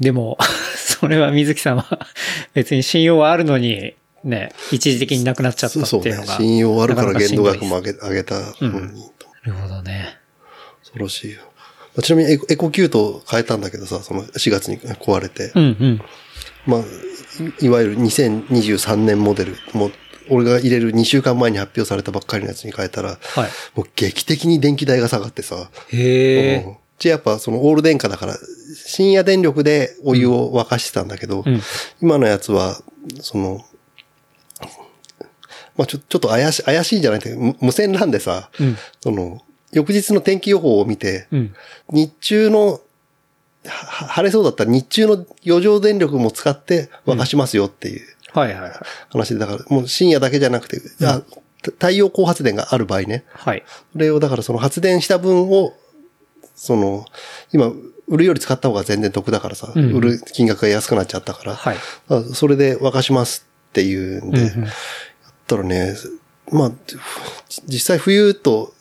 [0.00, 0.38] でも、
[0.76, 2.06] それは水木さんは
[2.54, 3.94] 別に信用はあるのに、
[4.24, 6.36] ね、一時的になくなっちゃったそうねっていうのが。。
[6.36, 8.54] 信用あるから限度額も上げ上げたのに。
[8.62, 8.94] うん
[9.42, 10.18] なるほどね。
[10.80, 11.40] 恐ろしいよ。
[11.94, 15.52] まあちなみにエコエコキュート変えたんだけどさ、その4月に壊れて。
[15.54, 16.02] うんうん。
[16.66, 16.80] まあ、
[17.60, 19.56] いいわゆる2023年モデル。
[19.72, 19.92] もう、
[20.30, 23.50] 俺が入れる2週間前に発表されたばっかりのやつに変えたら、はい。
[23.74, 25.70] もう劇的に電気代が下がってさ。
[25.88, 26.64] へえ。
[26.66, 28.36] うんじゃあやっぱそのオール電化だから、
[28.74, 31.60] 深夜電力でお湯を沸かしてたんだけど、うん
[32.02, 32.78] 今のやつは、
[33.20, 33.64] その、
[35.78, 38.76] まあちょ、ちょっと怪しい、怪しいんじゃないけど、む無線なんでさ、うん。
[39.00, 39.40] その、
[39.72, 41.54] 翌日の天気予報を見て、うん。
[41.90, 42.80] 日中の、
[43.64, 48.72] は晴れそうだったら日中の余剰電力も使って沸かしますよっていうはいはいはい。
[49.10, 51.22] 話で、だからもう深夜だけじゃなくて、あ
[51.62, 53.24] 太陽光発電がある場合ね。
[53.28, 53.62] はい。
[53.92, 55.74] それをだからその発電した分を、
[56.54, 57.04] その、
[57.52, 57.72] 今、
[58.08, 61.76] 売るより使った方が全然得だからさ、うん売る金額が安くなっちゃったから、はい。
[62.08, 64.72] あそれで沸かしますっていうんで、うんうんやっ
[65.46, 65.96] たらね、
[66.52, 66.72] まあ、
[67.66, 68.72] 実際冬と、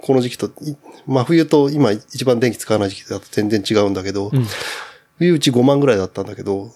[0.00, 0.76] この時期と、い
[1.06, 4.46] まあ冬と今一番電気使わない時期だと全然違うんだけど、うん
[5.16, 6.72] 冬うち5万ぐらいだったんだけど、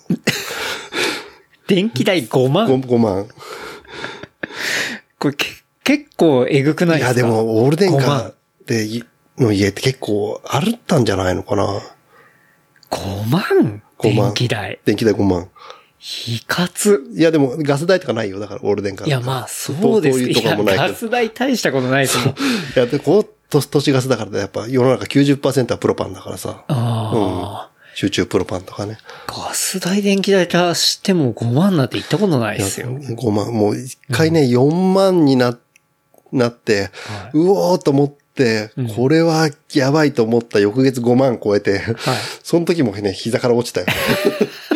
[1.69, 3.29] 電気代5万？5, 5万。
[5.21, 5.47] これけ
[5.85, 7.21] 結構えぐくないいですか？
[7.21, 8.33] やでも、オール電5化万
[8.67, 9.05] でい
[9.39, 11.81] の家って結構あるったんじゃないのかな。
[12.91, 14.81] 5万？5万電気代。
[14.85, 15.49] 電気代5万。
[16.27, 17.05] いかつ。
[17.15, 18.39] いやでもガス代とかないよ。
[18.39, 19.05] だからオール電化。
[19.05, 22.29] いやまあそうです灯油とかもないガス代大したことないですもん。
[22.29, 22.33] い
[22.77, 26.65] や、で、こう、都都市ガスだからやっぱ世の中90%はプロパンだからさ。
[26.69, 27.68] ああ、
[27.99, 28.97] 集中プロパンとかね。
[29.27, 32.91] ガス代電気代足しても5万なんて言ったことないですよ。
[32.97, 35.59] 5万、もう一回ね、4万にな、
[36.31, 41.97] なって、はうおーと思って、うんこれはやばいと思った翌月5万超えて、はい。
[42.45, 43.89] その時もね、膝から落ちたよ。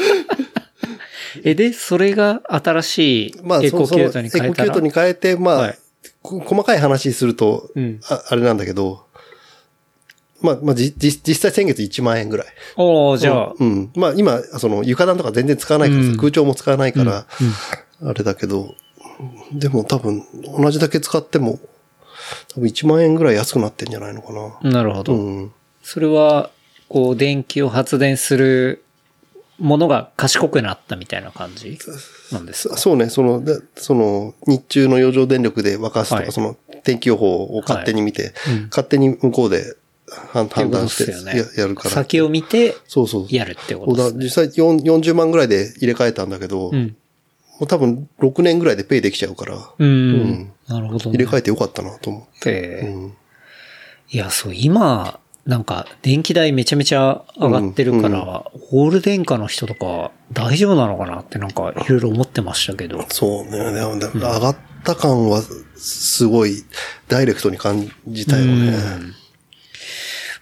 [1.45, 4.47] え、で、それが新しいまあ、エコキュートに変えたら？
[4.47, 5.79] エコキュートに変えて、まあ、はい
[6.23, 9.05] こ細かい話すると、うんああれなんだけど、
[10.43, 12.47] まあ、まあ、じ、じ実際先月1万円ぐらい。
[12.77, 13.91] おーじゃあ、うん。
[13.95, 17.27] まあ、今、その、床暖とか全然使わないからさ、うん空調も使わないから、
[18.01, 18.75] うんあれだけど、
[19.53, 20.25] でも多分、
[20.59, 21.61] 同じだけ使っても、
[22.55, 24.33] 多分1万円ぐらい安くなってんじゃないのか
[24.63, 24.71] な。
[24.73, 25.15] なるほど。
[25.15, 25.53] うん。
[25.83, 26.51] それは、
[26.89, 28.85] こう、電気を発電する
[29.61, 31.79] ものが賢くなったみたいな感じ
[32.33, 32.77] なんですか？
[32.77, 39.77] そうね、その、でその、日中の余剰電力で沸かすとか、はいその、天気予報を勝手に見て、うん勝手に向こうで
[40.33, 41.39] 判断してすよね。
[41.57, 41.91] ややるから。
[41.91, 43.27] 先を見てそうそう。
[43.31, 44.25] やるってことですね。
[44.25, 46.97] 実際4 40万ぐらいで入れ替えたんだけど、うん。
[47.61, 49.89] もう多分6年ぐらいでペイできちゃうから、うん。
[49.89, 51.17] うんなるほど、ね。
[51.17, 52.81] 入れ替えてよかったなと思ってて。
[52.89, 53.17] うん
[54.13, 63.05] いや、そう、今、なんか、電気代めちゃめちゃ上がってるから、オール電化の人とか大丈夫なのかなってなんか、いろいろ思ってましたけど。
[63.09, 63.73] そうね。
[63.73, 65.43] でもでも上がった感は
[65.77, 66.63] すごい
[67.09, 68.53] ダイレクトに感じたよね。
[68.53, 68.71] う
[69.03, 69.15] ん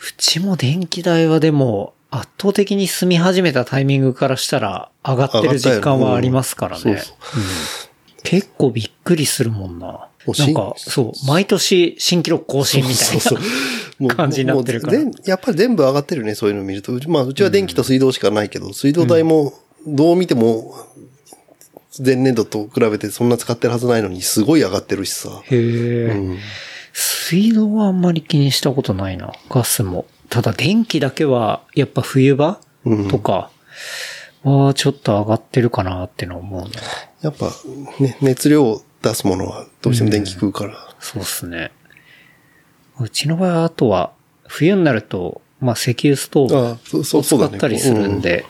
[0.02, 7.02] うちも電気代はでも、圧倒的に住み始めたタイミングからしたら上がってる実感はありますからね。
[8.24, 10.08] 結構びっくりするもんな。
[10.26, 13.20] なんか、そう、毎年新記録更新みたいな。
[13.20, 13.38] そうそう
[14.00, 16.92] もう感じになってるからやっぱり全部上がってるね、そういうのを見ると。
[16.92, 19.52] うちまあ、うちは電気と水道しかないけど、水道代も
[19.86, 20.74] どう見ても
[22.02, 25.42] 前年度と比べてそんな使ってるはずないのにすごい上がってるしさ。
[25.44, 25.58] へえ、
[26.06, 26.38] うん
[26.92, 29.32] 水道はあんまり気にしたことないな。
[29.48, 30.06] ガスも。
[30.28, 33.50] ただ電気だけは、やっぱ冬場うんとか
[34.42, 36.68] はちょっと上がってるかなってのは思うな。
[37.20, 37.50] やっぱ、
[37.98, 40.94] ね、熱量を出すものはどうしても電気食うから。
[41.00, 41.72] そうっすね。
[42.98, 44.12] うちの場合は、あとは、
[44.46, 47.50] 冬になると、まあ、石油ストーああ、そう、そう、ブそうだね。
[47.50, 48.46] 使ったりするんで、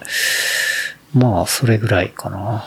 [1.15, 2.67] まあ、それぐらいかな。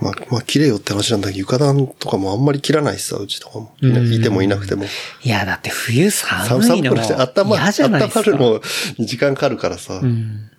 [0.00, 3.74] まあ、まあ、切れよって話なんだけど、床暖とかもあんまり切らないしさ、うちとかも。
[3.80, 4.84] いいてもいなくても。
[5.22, 8.10] いや、だって冬寒寒いのも寒くなって、温ま、温。
[8.14, 8.60] まるの
[8.98, 10.00] に時間かかるからさ。
[10.02, 10.50] うん。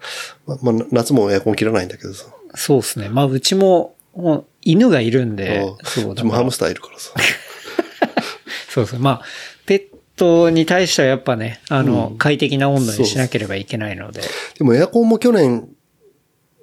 [0.46, 2.26] ままあ、夏もエアコン切らないんだけどさ。
[2.56, 3.10] そうですね。
[3.10, 7.12] まあ、うちも、もう犬がいるんで、ああそううちもハムスターいるからさ。
[8.70, 9.00] そうそう。
[9.00, 9.22] まあ、
[9.66, 9.84] ペッ
[10.16, 14.22] トに対してはやっぱね、あの、うん快適な温度にしなければいけないので。
[14.58, 15.68] でもエアコンも去年、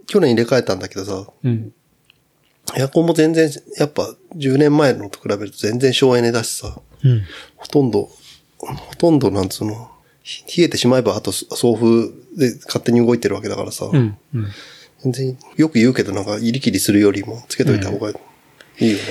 [0.06, 1.72] 去年入れ替えたんだけどさ、うん。
[2.76, 7.22] エアコンも全然、やっぱ10年前のと比べると全然省エネだしさ、うん。
[7.56, 8.10] ほとんど、
[8.58, 9.90] ほとんどなんつうの、
[10.56, 14.16] 冷えてしまえばあと送風で勝手に動いてるわけだからさ、うん。
[14.34, 14.46] うん。
[15.00, 19.02] 全然よく言うけどなんか、入り切りするよりもつけといた方がいいよね。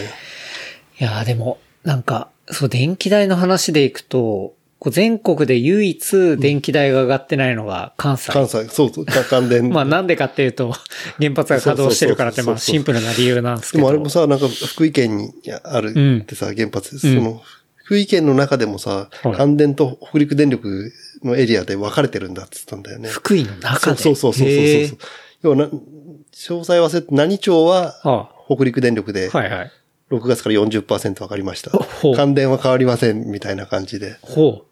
[0.99, 8.31] いやーでも、なんか、そう、電気代の話でいくと、こう全国で唯一電気代が上がってないのが関西。
[8.31, 9.69] 関西、そうそう、か関電。
[9.69, 10.73] まあなんでかっていうと、
[11.21, 13.81] 原発が稼働してるからってまあシンプルな理由なんですけど。
[13.81, 15.31] でもあれもさ、なんか福井県に
[15.63, 17.43] あるってさ、原発、その、
[17.75, 20.91] 福井県の中でもさ、はい関電と北陸電力
[21.23, 23.07] のエリアで分かれてるんだって言ったんだよね。
[23.07, 24.01] 福井の中で？
[24.01, 24.97] そうそうそうそうそうへそう。
[25.43, 25.71] 要はな、詳
[26.33, 29.71] 細忘れて、何町はあ北陸電力で、はいはい。
[30.09, 31.71] 6月から40%分かりました。
[32.15, 34.17] 関電は変わりません、みたいな感じで。
[34.23, 34.70] ほう。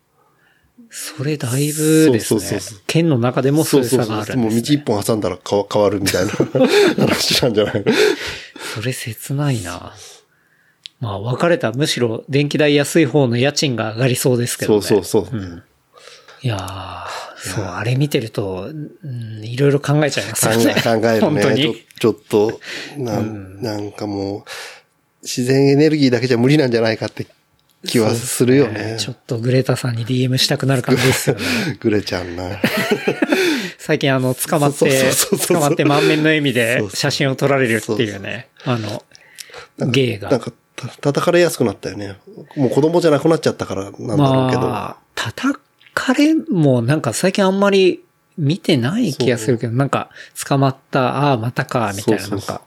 [0.92, 2.80] それだいぶですねそうそうそう。
[2.88, 4.50] 県の中でもそういう差があるんもう。
[4.52, 6.32] 道一本挟んだら変わるみたいな
[7.06, 7.84] 話なんじゃない？
[8.76, 9.94] それ切ないな。
[11.00, 14.82] まあ、分かれた、むしろ電気代安い方の家賃が上がりそうですけどね。
[14.82, 15.40] そうそうそう。
[15.40, 15.64] ん。
[16.42, 18.70] いやー、そう、あれ見てると、
[19.04, 20.76] うん、いろいろ考えちゃいますね。
[20.78, 21.56] え、考える本当ね。
[21.56, 21.86] ちょに。
[22.00, 22.60] ちょっと、
[22.98, 24.44] なん、なんかもう、
[25.22, 27.28] 自然エネルギーだけじゃ無理なんじゃないかって
[27.88, 28.98] 気はするよね。
[29.00, 31.42] ちょっとグレタさんに DM したくなる感じですよね。
[31.80, 32.44] グレちゃんな。
[33.78, 35.12] 最近あの、捕まって
[35.48, 38.50] 捕まって満面の笑みで写真を撮られるっていうね。
[38.66, 39.04] あの、
[39.80, 40.30] 芸が。
[40.30, 42.18] なんか、た叩かれやすくなったよね。
[42.56, 44.62] もう子供じゃなくなっちゃったからなんだろうけど。
[44.62, 45.58] まあ、叩
[45.94, 48.02] かれもなんか最近あんまり
[48.40, 50.10] 見てない気がするけど、なんか
[50.48, 52.62] 捕まった、ああ、またか、みたいな、そうんか、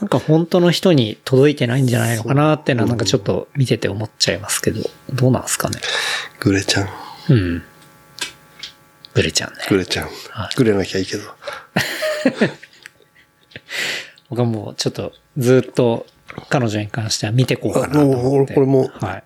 [0.00, 4.80] なんか本当の人に届いてないんじゃないのかなっていうのはなんかちょっと見てて思っちゃいますけど、
[5.12, 5.78] どうなんですかね？
[6.40, 6.88] グレちゃん。
[7.28, 7.62] うん。
[9.12, 9.58] ブレちゃんね。
[9.68, 10.48] グレちゃんは。
[10.56, 11.22] グレなきゃいいけど。
[14.30, 16.06] 僕はもうちょっとずっと
[16.48, 18.20] 彼女に関しては見てこうかなと思って。
[18.20, 19.24] あもうこれもはい。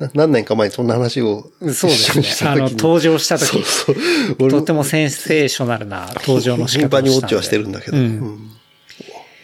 [0.00, 1.50] な 何年か前にそんな話を。
[1.72, 3.96] そうですねあの、登場した時、そう。
[4.40, 7.04] 俺とてもセンセーショナルな登場の仕方をしたんで。
[7.04, 7.96] 頻繁にウォッチはしてるんだけど。
[7.96, 8.50] うんうん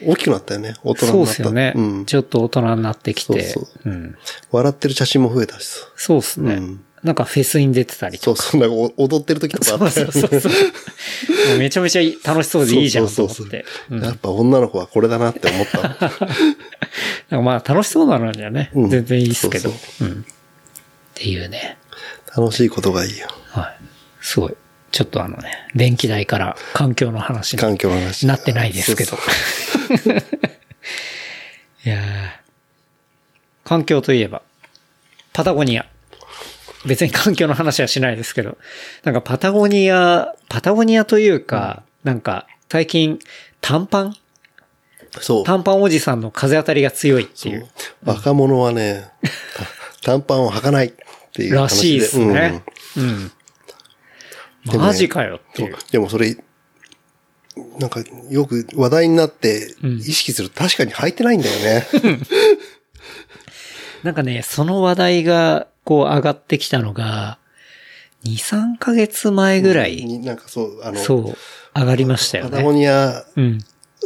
[0.05, 0.75] 大きくなったよね。
[0.83, 1.31] 大人にそうなった。
[1.31, 2.05] ですよね、うん。
[2.05, 3.41] ちょっと大人になってきて。
[3.41, 4.15] そうそううん、
[4.51, 5.87] 笑ってる写真も増えたしさ。
[5.95, 8.41] そうですね、うんなんかフェスに出てたりとか。
[8.41, 10.11] そうそう、なんかお踊ってる時とかあったよね。
[10.11, 11.57] そうそうそう。
[11.59, 13.65] めちゃめちゃ楽しそうでいいじゃんと思そうそうそうって。
[13.91, 15.79] うんやっぱ女の子はこれだなって思った。
[15.87, 19.69] なんかまあ楽しそうなのにはね、うん全然いいですけど。
[19.69, 20.25] そううん。
[21.17, 21.79] っていうね。
[22.35, 23.27] 楽しいことがいいよ。
[23.49, 23.77] はい。
[24.21, 24.55] すごい。
[24.91, 28.27] ちょっとあのね、電気代から環境の話に環境の話。
[28.27, 29.17] なってないですけど。
[31.85, 32.01] いやー
[33.63, 34.43] 環境といえば、
[35.33, 35.87] パタゴニア。
[36.85, 38.59] 別に環境の話はしないですけど、
[39.03, 43.17] なんかパタゴニア、パタゴニアというか、なんか最近
[43.59, 44.15] 短パン？
[45.19, 45.43] そう。
[45.43, 47.67] 短パンおじさんの風当たりが強いっていう。
[48.05, 49.09] 若者はね、
[50.03, 50.93] 短パンを履かない
[51.37, 51.55] っていう。
[51.55, 52.63] らしいですね。
[52.97, 53.31] うん。
[54.65, 55.77] でもねマジかよってうんいう。
[55.91, 56.35] でもそれ、
[57.79, 61.87] なんかよく話題になってん意識すると確かに履いてないんだよね。
[64.03, 67.37] なんかね、その話題がこう上がってきたのが、
[68.25, 71.37] 2、3ヶ月前ぐらい、になんかそう、あの、そう、
[71.79, 72.79] 上がりましたよパタゴね。
[72.79, 73.59] ニアうん。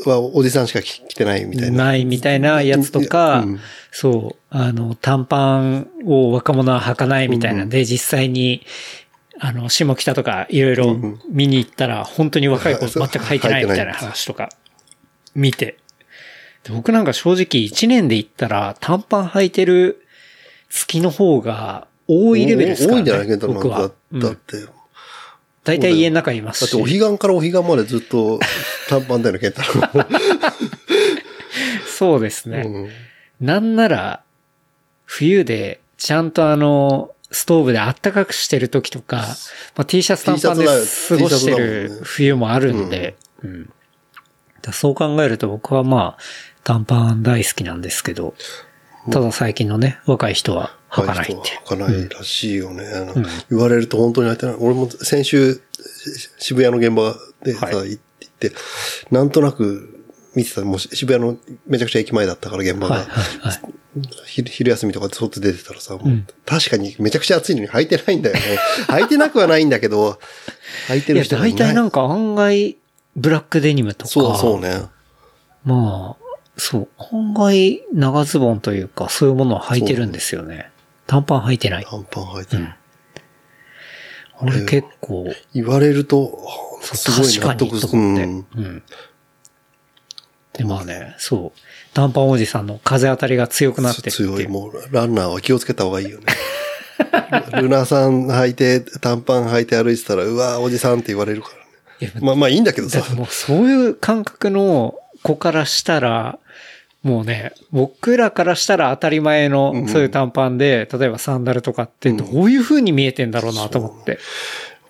[0.06, 1.86] はおじさんしか着着てないみたいな。
[1.86, 3.60] ないみたいなやつとか、うん
[3.92, 8.66] そう、あの、短パンを若者は履かないみたいなんで、実際に、
[9.38, 10.96] あの、下北とかいろいろ
[11.30, 14.50] 見に行ったら、本当に若い子全く履いてないみたいな話とか
[15.36, 15.78] 見て。
[16.64, 20.06] で僕なんか正直1年で行ったら短パン履いてる
[20.70, 22.98] 月の方が多いレベルですからね。
[22.98, 23.92] 多いんじゃないけど、僕は。
[24.14, 24.62] だって。
[24.62, 24.70] だ
[25.64, 26.70] 大体家の中いますし。
[26.70, 28.40] ってお彼岸からお彼岸までずっと
[28.90, 30.08] 短パンだよね、ケンタロウ。
[31.88, 32.64] そうですね。
[32.66, 32.90] うん。
[33.46, 34.24] なんなら、
[35.06, 39.18] 冬で、ちゃんとあの、ストーブで暖かくしてる時とか、
[39.76, 43.74] まあ、T シャツ短パンで T シャツだよ過ごして T シャツだもんるね冬もあるんで、うん。
[44.62, 46.22] だそう考えると僕はまあ、
[46.64, 48.34] 短パン大好きなんですけど、
[49.12, 51.34] ただ最近のね、若い人は履かないって。
[51.66, 52.84] 履かないらしいよね。
[52.84, 54.56] うん言われると本当に履いてない。
[54.60, 55.62] 俺も先週、し
[56.38, 58.52] 渋谷の現場でさ、はい行って、
[59.10, 60.04] なんとなく
[60.36, 60.62] 見てた。
[60.62, 61.38] もう渋谷の
[61.68, 62.96] めちゃくちゃ駅前だったから現場が。
[62.96, 63.62] はい、はい、はい。
[64.26, 68.42] 昼昼休みとかで外出てたらさ、もう確かにめちゃくちゃ暑いのに履いてないんだよね。
[68.88, 70.20] 履いてなくはないんだけど、
[70.88, 71.60] 履いていや、る人がいない。
[71.60, 72.78] 大体なんか案外、
[73.16, 74.84] ブラックデニムとか、そうそうね。
[75.66, 76.22] まあ、
[76.58, 80.71] そう、案外長ズボンというか、そういうものを履いてるんですよね。
[81.12, 81.84] 短パン履いてない。
[81.84, 82.74] 短パン履いてる。
[84.42, 86.40] 俺結構、言われると、
[86.82, 87.92] すごい納確かに得する。
[87.92, 88.24] と思って。
[88.24, 88.84] ううんん。
[90.54, 91.60] で、まあね、そう。
[91.94, 94.10] 短パンおじさんの風当たりが強くなって。
[94.10, 94.48] 強い。
[94.48, 96.28] もう、ランナーは気をつけた方がいいよね。
[97.62, 101.50] ルナさん履いて、短パン履いて歩いてたら、うわーおじさんって言われるか
[102.00, 102.14] らね。
[102.22, 106.40] まあまあいいんだけどさもうそういう感覚の子からしたら、
[107.04, 114.12] もうね、僕らからしたら当たり前のうんそういう短パンで、例えばサンダルとかってどういう風に見えてんだろうなと思って。
[114.12, 114.20] やっ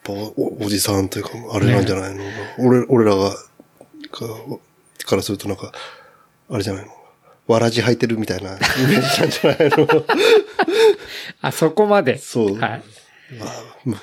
[0.03, 2.23] ぱおおじさんというか、あれなんじゃないの、
[2.59, 3.37] 俺、俺らが、か
[5.05, 5.71] からするとなんか、
[6.49, 6.91] あれじゃないの？
[7.47, 10.03] わらじ履いてるみたいなイメージなんじゃないの？
[11.41, 12.17] あそこまで。
[12.17, 12.59] そう。
[12.59, 12.83] はい。
[13.85, 14.01] まあ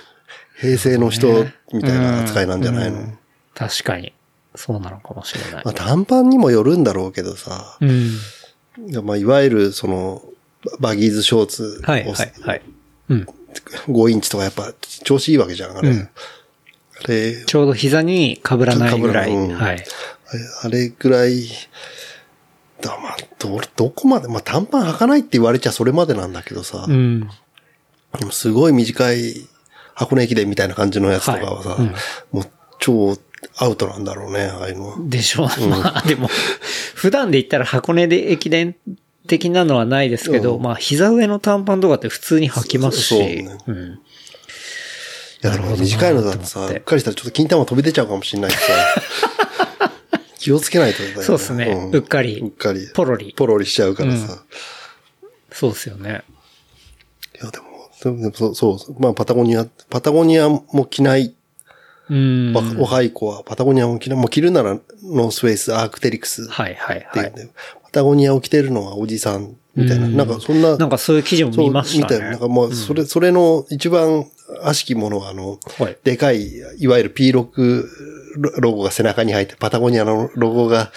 [0.61, 3.19] 平成の人みたいな扱いなんじゃないの、うん。
[3.55, 4.13] 確かに。
[4.59, 5.75] そうなのかもしれないまあ、。
[5.75, 8.19] 短パンにもよるんだろうけどさ、うん。
[9.05, 10.23] まあ、いわゆるその、
[10.81, 12.63] バギーズショーツを、はい、はい、はい。
[13.09, 13.27] うん。
[13.87, 14.73] 5インチとかやっぱ
[15.05, 15.91] 調子いいわけじゃん、あれ。
[15.91, 16.09] うん
[17.01, 19.31] あれ、ちょうど膝に被らないぐらい。
[19.31, 19.77] 被らうんはい。
[19.77, 21.47] あれあれぐらい、
[22.81, 27.29] だまあ、ど、どこまで、まあ短パン履かないって言われちゃそれまでなんだけどさ、うん。
[28.33, 29.47] すごい短い
[29.95, 31.95] 箱根駅伝みたいな感じのやつとかはさ、はいうん
[32.33, 32.45] もう
[32.81, 33.17] 超
[33.61, 34.97] アウトなんだろうね、ああいうのは。
[35.01, 35.47] でしょう。
[35.69, 36.29] まあでも、
[36.95, 38.77] 普段で言ったら箱根で駅伝
[39.27, 43.77] 的なのはないですけど、うんまあ膝上の短パンとかって普通に履きますし、そうねうん。
[43.85, 48.63] いや、でも短いのだとさ、うっかりしたらちょっと金玉飛び出ちゃうかもしれないしさ、
[50.39, 51.25] 気をつけないとだよね。
[51.25, 52.89] そうですねんうっかりうっかり。
[52.95, 54.45] ポロリポロリしちゃうからさ。
[55.53, 56.23] そうですよね。
[57.41, 61.35] いや、でも、でもそう、そう、まあパタゴニア、パタゴニアも着ない
[62.09, 64.19] 若い子はパタゴニアを着ない。
[64.19, 67.33] もう着るならノースフェイス、アークテリクスっはいはいはい。
[67.85, 70.07] パタゴニアを着てるのはおじさんみたいな。
[70.07, 72.09] うんなんかそんな、なんかそういう記事も見ましたね。
[72.09, 74.27] そう見たよなんかもう、それ、それの一番
[74.63, 76.49] 悪しきものは、あの、はいでかい、
[76.79, 77.85] いわゆる P6
[78.37, 80.93] ロロゴが背中に入って、パタゴニアのロゴが、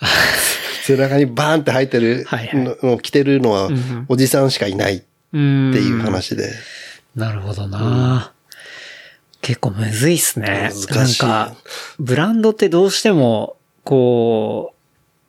[0.84, 2.26] 背中にバーンって入ってる
[2.82, 5.74] のを着てるのはんうん、おじさんしかいないってうん。
[5.74, 6.50] いう話で。
[7.16, 8.32] なるほどな、
[9.44, 10.70] 結構むずいっすね。
[10.72, 11.56] 難しいなんか、
[11.98, 14.72] ブランドってどうしても、こ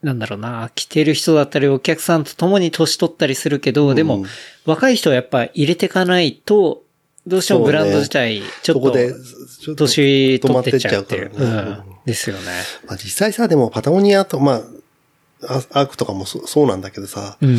[0.01, 4.25] う、なんだろうな、着てる人だったりお客さんと共に年取ったりするけど、でもうん、
[4.65, 6.83] 若い人はやっぱ入れてかないと、
[7.27, 11.31] どうしてもブランド自体、ちょっと年取ってっちゃうっていう。
[11.35, 11.83] うねうん。
[12.05, 12.43] ですよね。
[12.87, 14.61] まあ実際さ、でもパタゴニアと、ま
[15.41, 17.57] あ、アアークとかもそそうなんだけどさ、うん。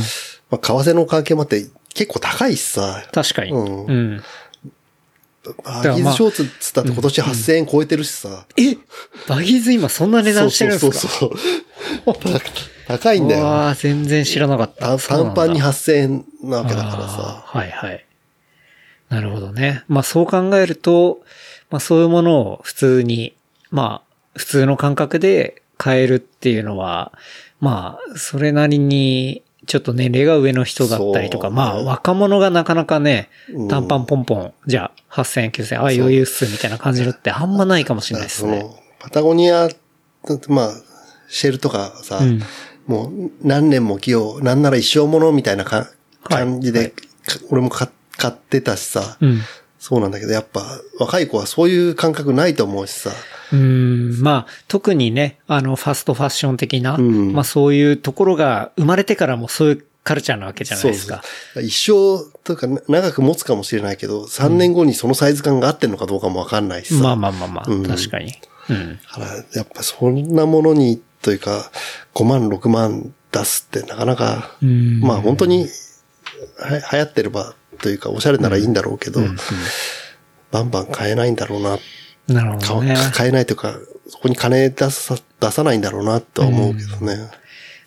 [0.51, 3.51] まあ、為替の関係もあって結構高いしさ、確かに。
[3.51, 4.23] うんうん。
[5.65, 8.47] バギーズショーツっつったって今年8000円超えてるしさ。
[8.57, 8.77] え
[9.29, 10.93] バギーズ今そんな値段してるんですか？
[10.93, 12.41] そうそうそう
[12.87, 13.45] 高いんだよ。
[13.45, 14.97] わあ全然知らなかった。
[14.99, 17.43] 短パンに8000円なわけだからさ。
[17.45, 18.05] はいはい。
[19.09, 19.85] なるほどね。
[19.89, 21.21] まあそう考えると、
[21.71, 23.37] まあそういうものを普通に、
[23.71, 27.13] まあ普通の感覚で買えるっていうのは、
[27.61, 38.65] まあそれなりにちょっと年齢が上の人だったりとか、まあ若者がなかなかねうん、短パンポンポン、じゃあ8000円9000円、あ余裕っすみたいな感じのってあんまないかもしれないですね。
[38.99, 39.69] パタゴニア、
[40.49, 40.71] まあ、
[41.29, 42.43] シェルとかさ、うん。
[42.87, 46.29] もう何年も着よう、なんなら一生ものみたいなかはい。
[46.29, 46.91] 感じで、はい。
[46.91, 46.97] か
[47.51, 49.41] 俺も買買ってたしさ、うん。
[49.79, 50.63] そうなんだけど、やっぱ
[50.99, 53.11] 若い子はそういう感覚ないと思うしさ、
[53.53, 61.23] うん、まあ、特にね、あの、ファストファッション的な、うんまあそういうところが生まれてからもそういうカルチャーなわけじゃないですか。
[61.55, 67.03] そう一生というか長く持つかもしれないけど、3年後にそのサイズ感が合ってんのかどうかもわかんないしさ。
[67.03, 68.33] まあまあまあまあ、うん確かに。
[68.71, 68.99] うん。
[69.55, 71.71] やっぱそんなものに、というか、
[72.15, 75.67] 5万、6万出すってなかなか、うんまあ本当に
[76.59, 79.21] は流行ってれば、というか、おしゃれならいいんだろうけど、
[80.51, 81.79] バンバン買えないんだろうな、
[82.29, 82.97] なるほかどね。
[83.13, 87.31] 買えないというか、そこに金出さ出さないんだろうなとは思うけどね。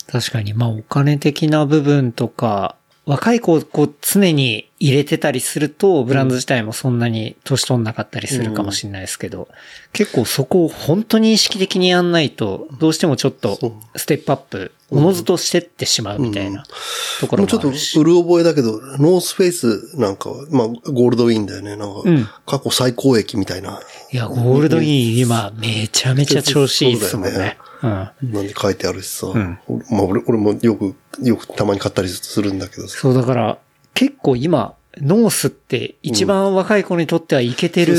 [0.07, 2.75] 確かに、まあお金的な部分とか、
[3.09, 9.47] 若い子をこう常に入れてたりすると、ブランド自体もそんなに年取んなかったりするかもしれないですけど、
[9.93, 13.57] 結構そこを本当に意識的にやんないと、どうしてもちょっと
[13.95, 16.63] ステップアップ、おのずとしてってしまうみたいな
[17.19, 17.69] ところもうちょっと。
[17.69, 21.77] うる覚えだけど、ノースフェイスなんかは、まあ、ゴールドウィンだよね。
[21.77, 23.79] なんか、うん過去最高益みたいな、
[24.11, 27.57] いや、ゴールドウイン今めちゃめちゃ調子いいですもんね。
[27.83, 27.89] うん。
[27.89, 29.27] なんで書いてあるしさ。
[29.27, 29.59] ん
[29.91, 32.97] まあ、俺、俺もよく、よくたまに買ったりするんだけどさ。
[32.97, 33.57] そうだから、
[33.93, 37.95] 結構今、ノースって一番若い子にとってはいけてる。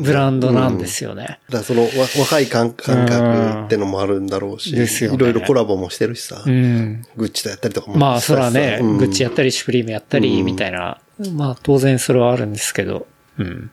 [0.00, 1.22] ブランドなんですよね。
[1.24, 1.88] だからそのわ
[2.18, 7.04] 若い感感覚ってのもあるんだろうし、ですよねいろいろコラボもしてるしさ、うん。
[7.16, 10.98] グッチとやったりとかもまあ、そらね、うんグッチやったり、シュプリームやったり、みたいな。
[11.32, 13.06] まあ、当然それはあるんですけど。
[13.38, 13.70] うん。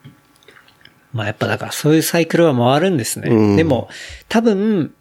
[1.16, 3.30] まあ、やっぱだからそういうサイクルは回るんですね。
[3.30, 3.88] うんでも、
[4.28, 4.93] 多分、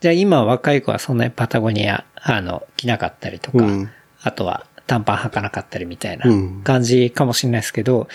[0.00, 3.90] じゃあ今若い子はそんなにパタゴニア、あの、着なかったりとか、うん
[4.22, 8.06] あとは短パン履かなかったりみたいなうん感じかもしれないですけど、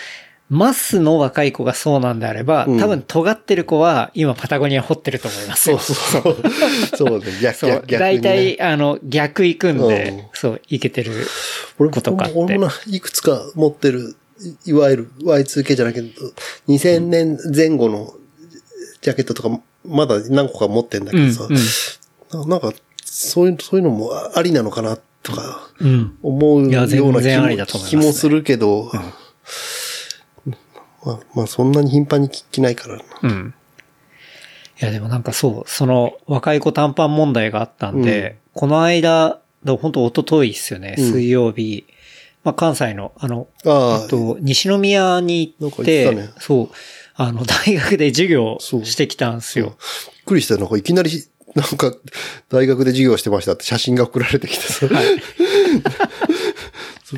[0.48, 5.78] マスの若い子がそうなんであれば、うん多分尖ってる子は今パタゴニア掘ってると思いますよ。
[5.78, 6.96] そうそうそう。
[6.96, 7.70] そうね、逆そう。
[7.70, 7.98] 逆ね。
[7.98, 11.26] 大体、あの、逆行くんうんで、そう、いけてる。
[11.78, 14.14] 俺ことかって俺もな、いくつか持ってる、
[14.64, 16.08] いいわゆる Y2K じゃないけど、
[16.68, 18.14] 2000年前後の
[19.00, 21.48] ジャケットとか、まだ何個か持ってんだけうん、どさ、
[22.32, 22.72] ななんか、
[23.04, 25.88] そういう、そういうのもありなのかな、とか、うん。
[25.88, 26.18] うん。
[26.22, 28.90] 思うような気もね気もするけど、
[31.04, 33.02] まあ、まあ、そんなに頻繁に着ないからな。
[33.22, 33.54] うん。
[34.80, 41.86] いや、でもなんかそう、その若い子短パン問題があったんで、この間、だ本当一昨日ですよね、うん水曜日、
[42.46, 46.76] まあ関西の、あの、ああえっと、西宮に行って、ねそう、
[47.16, 49.66] あの、 大学で授業してきたんですよ。
[49.66, 49.74] びっ
[50.26, 51.10] くりしたよなんかいきなり、
[51.56, 51.92] なんか、
[52.48, 54.86] 大学で授業してましたって写真が送られてきてさ、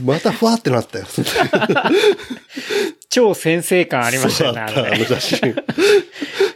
[0.03, 1.05] またふわってなったよ。
[3.11, 5.55] 超先生感ありましたねあの写真。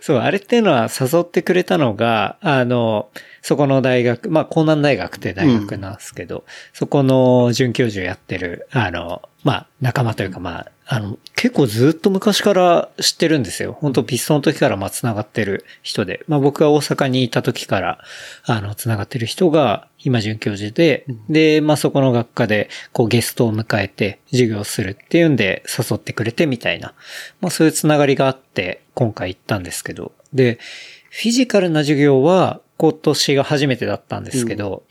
[0.00, 3.10] そう、あれっていうのは誘ってくれたのが、あの、
[3.42, 13.76] そこの大学、まあ、江南大学って大学なんですけど、そこの准教授やってる、あの、まあ、仲間というか、まあ、あの、結構ずっと昔から知ってるんですよ。
[13.80, 17.98] 本当ピストンの時から、まあ、繋がってる人で、まあ、僕が大阪にいた時から、
[18.44, 26.94] あの、繋がってる人が、今准教授で、で、まあ、そこの学科で、こう、ゲストを迎えて、授業をするっていうんで、誘ってくれてみたいな、
[27.40, 30.60] まあ、そういう繋がりがあって、今回行ったんですけど、で、
[31.10, 34.82] フィジカルな授業は今年が初めてだったんですけど、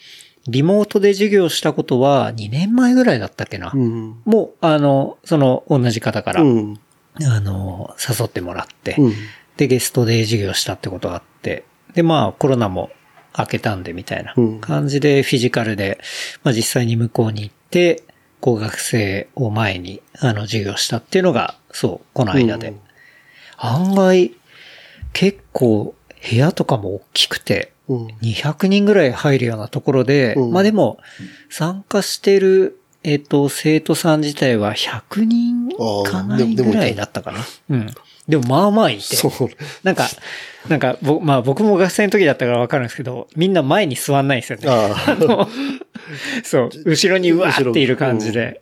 [0.47, 3.71] リモートで授業したことは2年前ぐらいだったっけな。
[3.73, 4.21] うん。
[4.25, 6.79] もう、あの、その同じ方から、うん。
[7.21, 9.13] あの、誘ってもらって、うん。
[9.57, 12.89] で、ゲストで授業したってことがあって、で、まあ、コロナも
[13.37, 15.99] 明けたんでみたいなうん感じで、フィジカルで、
[16.43, 18.03] まあ実際に向こうに行って、
[18.39, 22.69] こう学生を前に、あの、授業したっていうのが、そう、この間で。
[22.69, 22.79] うん
[23.63, 24.33] 案外、
[25.13, 25.93] 結構、
[26.29, 27.80] 部屋とかも大きくて、うん。
[28.21, 30.99] 200人ぐらい入るようなところで、うんまあでも、
[31.49, 35.75] 参加してる、えっ、と、生徒さん自体は100人い
[36.05, 37.39] かないぐらいだったかな。
[37.69, 37.89] うん。
[38.27, 39.15] でもまあまあいて。
[39.15, 39.49] そう。
[39.83, 40.07] なんか、
[40.69, 44.69] なんか、ぼまあ僕も学生の時だったからわかるんですけど、みんな前に座んないんですよね。
[44.69, 45.15] ああ。
[45.15, 45.49] の
[46.43, 48.61] そう、後ろにうわーっている感じで。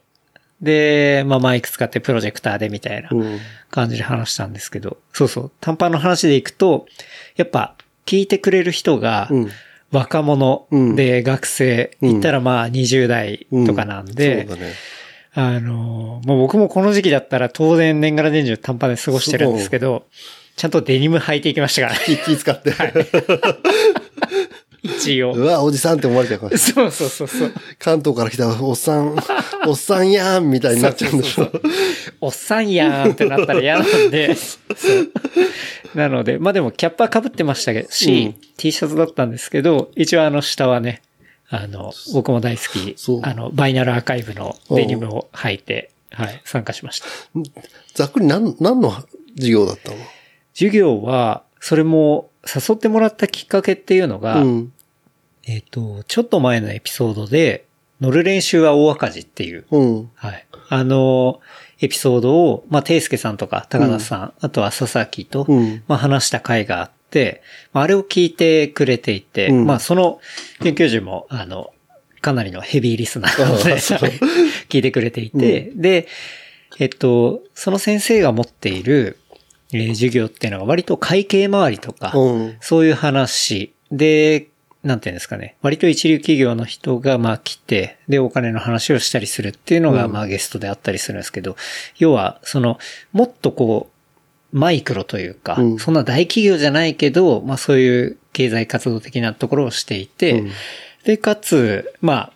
[0.61, 3.39] で、まあマイク使ってプロジェクターでみたいなうん。
[3.69, 6.87] 感じで話したんですけど、そうそう、短パンの話でいくと、
[7.35, 7.75] やっぱ
[8.09, 9.51] 聞いてくれる人がうん。
[9.91, 14.47] 若者うんで学生、うん言ったらまあ20代とかなんで。
[15.33, 20.05] あの、もう僕もこの時期だったら当然年がら年中短パンで過ごしてるんですけど、
[20.55, 22.73] ちゃんとデニム履いていきましたからね、気気使って。
[24.83, 25.43] 一応 う。
[25.43, 26.57] わ、おじさんって思われちゃうから。
[26.57, 27.53] そうそうそうそう。
[27.77, 29.17] 関東から来たおっさん、
[29.67, 31.33] おっさんやんみたいになっちゃうんでしょ。
[31.33, 31.71] そうそうそう
[32.21, 34.35] おっさんやんってなったら嫌なんで。
[35.95, 41.01] なので、まあでもキャッパー被ってましたけど、し、うん T シャツだったんですけど、一応あの下はね、
[41.49, 47.07] あの、僕も大好きあの、バイナルアーカイブのデニムを履いて、はい、参加しました。
[47.95, 49.97] ざっくり何、何の授業だったの？
[50.53, 54.73] 授業は、それも誘ってもらったきっかけっていうのが、うん。
[55.45, 57.65] えっ、と、ちょっと前のエピソードで、
[58.01, 60.11] 乗る練習は大赤字っていう、うん。
[60.15, 60.45] はい。
[60.69, 61.41] あの、
[61.81, 65.83] エピソードを、まあ、ていすけさんとか、高田さん、あとは佐々木と、うん。
[65.87, 67.41] まあ、話した回があって、
[67.73, 70.19] まあ、あれを聞いてくれていて、うんまあ、その、
[70.61, 71.73] 研究授も、あの、
[72.21, 73.75] かなりのヘビーリスナーなので、
[74.69, 76.07] 聞いてくれていて、で、
[76.79, 79.17] えっと、その先生が持っている、
[79.73, 82.57] えー授業っていうのが割と会計周りとか、うん。
[82.61, 84.47] そういう話で、
[84.83, 85.55] なんていうんですかね。
[85.61, 91.55] 割と一流企業の人がまあ来て、で、お金の話をしたりするっていうのがうんまあゲストであったりするんですけど、
[91.97, 92.79] 要は、その、
[93.11, 93.89] もっとこ
[94.53, 100.51] う、マイクロというか、うんそんな大企業じゃないけど、まあそういう経済活動的なところをしていて、うん
[101.03, 102.31] で、かつ、ま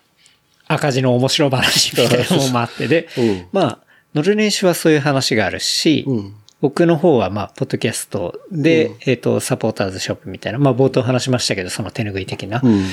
[0.67, 3.79] あ、赤字の面白話みたいなのもあってで、うんまあ、
[4.15, 6.35] 乗る練習はそういう話があるし、うん。
[6.63, 8.97] 僕の方は、まあ、ポッドキャストで、うん。
[9.05, 12.85] えっ、と、サポーターズショップみたいな、まあ、冒頭話しましたけど、その手拭い的な、うん。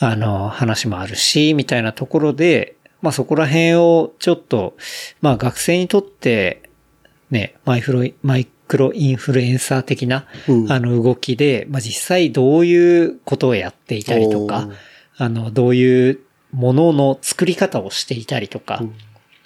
[0.00, 4.76] あの、話もあるし、みたいなところで、まあ、そこら辺をちょっと、
[5.20, 6.68] まあ、学生にとって、
[7.30, 10.72] ね、マイフロ、マイクロインフルエンサー的な、うん。
[10.72, 14.68] あの、動きで、まあ、実際どういうことをやっていたりとか
[15.16, 16.18] あの、どういう
[16.50, 18.94] ものの作り方をしていたりとか、うん。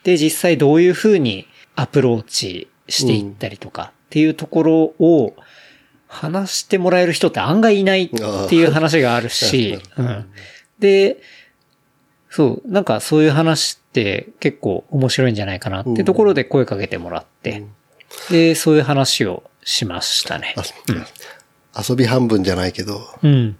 [0.03, 5.34] で、実際どういうふうにアプローチしていったりとかっていうところを
[6.09, 8.09] 話してもらえる人って案外いないっ
[8.49, 10.26] ていう話があるし、うん。
[10.78, 11.18] で、
[12.30, 17.64] そう、なんかそういう話って結構面白いんじゃないかなってところで声かけてもらって、
[18.30, 20.55] で、そういう話をしましたね。
[21.74, 23.01] あ遊び半分じゃないけど。
[23.22, 23.57] うん。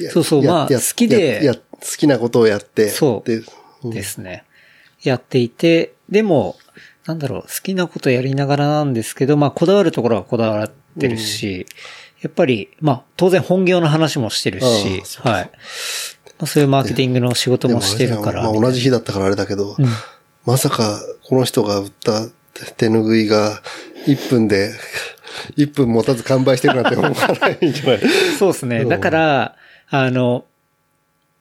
[0.00, 2.88] やそうそうやまあや好きで好きなことをやって。
[2.90, 4.44] そうですね。
[5.02, 6.56] やっていて、でも、
[7.08, 11.64] なんだろう、好きなことやりながらなんですけど、まあ、こだわるところはこだわってるし、
[12.20, 15.50] やっぱり、まあ、当然本業の話もしてるしはい。
[16.38, 18.42] まあ、そういうマーケティングの仕事もしてるから。
[18.42, 19.76] まあ、同じ日だったからあれだけど、
[20.44, 22.26] まさかこの人が売った
[22.76, 23.62] 手ぬぐいが
[24.06, 24.72] 1分で、
[25.56, 28.00] 1分持たず完売してるなんて思わないんじゃない？
[28.38, 28.80] そうですね。
[28.80, 29.56] うんだから、
[29.88, 30.44] あの、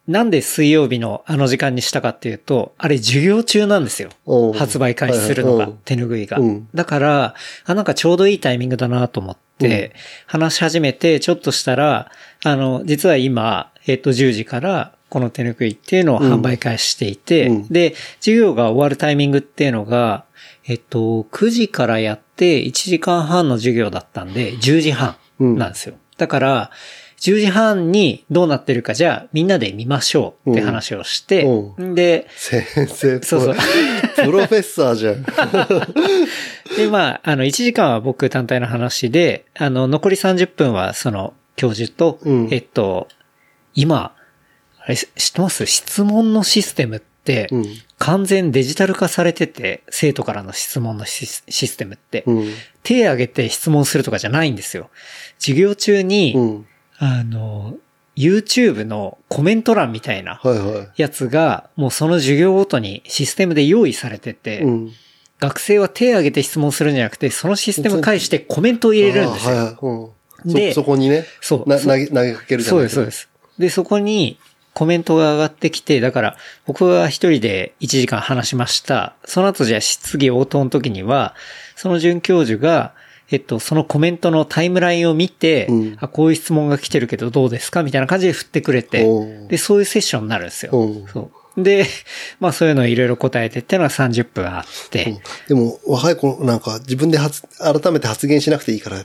[0.08, 4.10] なんで水曜日のあの時間にしたかっていうと、あれ授業中なんですよ。
[4.55, 6.70] 発売開始するのがはいはいうん、手ぬぐいがうん。
[6.74, 7.36] だから、
[7.66, 9.93] あ、なんかちょうどいいタイミングだなと思って、
[10.26, 12.10] 話し始めて、ちょっとしたら、
[12.43, 20.26] あの、実は今、えっと、10時から、この手ぬぐいっていうのを販売開始していて、うんで、授業が終わるタイミングっていうのが、
[20.66, 25.95] えっと、9時からやって1時間半の授業だったんで、10時半なんですよ。
[26.18, 26.72] だから、
[27.20, 33.55] 10時半にどうなってるかじゃあみんなで見ましょうって話をして、うんで、先生、そうそう
[34.24, 35.24] プロフェッサーじゃん。
[36.78, 43.07] で、まあ、あの、1時間は僕単体の話で、あの、残り30分はその教授と、うんえっと、
[43.74, 44.13] 今、
[44.80, 45.65] あれ、知ってます？
[45.65, 47.65] 質問のシステムってうん、
[47.97, 52.53] 完全デジタル化されてて、生徒からの質問のシステムって、うん。
[52.84, 54.89] 手挙げて質問するとかじゃないんですよ。
[55.38, 56.66] 授業中に、うん。
[56.99, 57.75] あの、
[58.15, 60.41] YouTube のコメント欄みたいな。
[60.97, 64.91] やつが、もうその授業ごとにシステムで用意されてて、うん。
[65.39, 69.51] 学生は手挙げて質問するんじゃなくて、そのシステム介してコメントを入れるんですよ。
[69.51, 70.09] あはいはいうん
[70.45, 73.29] でそ、そこにね、そうな投げ、投げかけるじゃそうです、ないそうです。
[73.57, 74.37] で、そこに
[74.73, 79.15] コメントが上がってきて、だから僕は一人で1時間話しました。
[79.25, 81.33] その後じゃあ質疑応答の時には、
[81.75, 82.93] その准教授が、
[83.30, 87.84] えっと、そのコメントのタイムラインを見て、うんあ、こういう質問が来てるけどどうですか？
[87.84, 89.05] みたいな感じで振ってくれて
[89.49, 91.07] で、そういうセッションになるんですようん。
[91.07, 91.63] そう。
[91.63, 91.86] で、
[92.39, 99.03] まあそういうのをいろいろ答えてっていうのは30分あって、でも、若い子なんか自分で発、改めて発言しなくていいから、い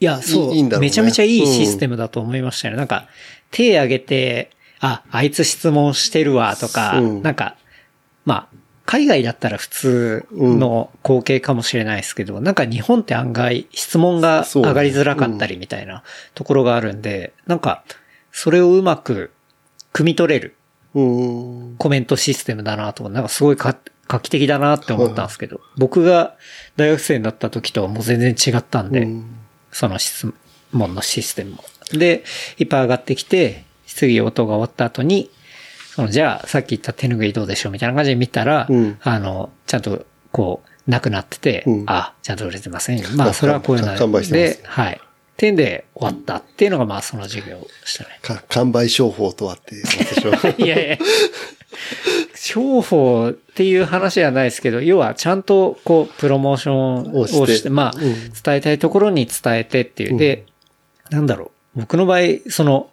[0.00, 0.54] や、そう。
[0.54, 2.76] いいねめちゃめちゃいいシステムだと思いましたね。
[2.76, 3.08] なんか、
[3.50, 4.50] 手挙げて、
[4.80, 7.56] あ、あいつ質問してるわとか、うんなんか、まあ、
[8.86, 17.84] 海外だったら普通の光景かもしれないですけど、なんか日本って案外質問が上がりづらかったりみたいなところがあるんで、なんか、
[18.32, 19.32] それをうまく
[19.92, 20.56] 汲み取れる
[20.94, 21.02] う
[21.72, 21.76] ん。
[21.78, 23.76] コメントシステムだなと、なんかすごいか
[24.08, 26.36] 画期的だなって思ったんですけど、僕が
[26.76, 29.36] 大学生になった時とはもう全然違ったんで、うん。
[29.72, 30.32] その質
[30.72, 31.64] 問のシステムも。
[31.92, 32.24] で、
[32.56, 35.30] いっぱい上がってきて、質疑応答が終わった後に、
[35.96, 43.16] その、じゃあ、さっき言った手ぬぐいどうでしょうみたいな感じで見たら、うんあの、ちゃんと、こう、なくなってて、うんあ、ちゃんと売れてません。
[43.16, 45.00] まあ、それはこういうの完売してますで、はい。
[45.38, 48.10] 点で終わったっていうのが、まあ、その授業でしたね。
[48.20, 50.32] か完売商法とはっていうやつでしょ。
[50.62, 50.98] いやいや。
[52.34, 60.18] 商法っていう話じゃないですけど、要はちゃんとこう、プロモーションをして、をしてまあ、うん伝えたいところに伝えてっていう。
[60.18, 60.44] で、
[61.08, 61.80] なんだろう。
[61.80, 62.90] 僕の場合、その、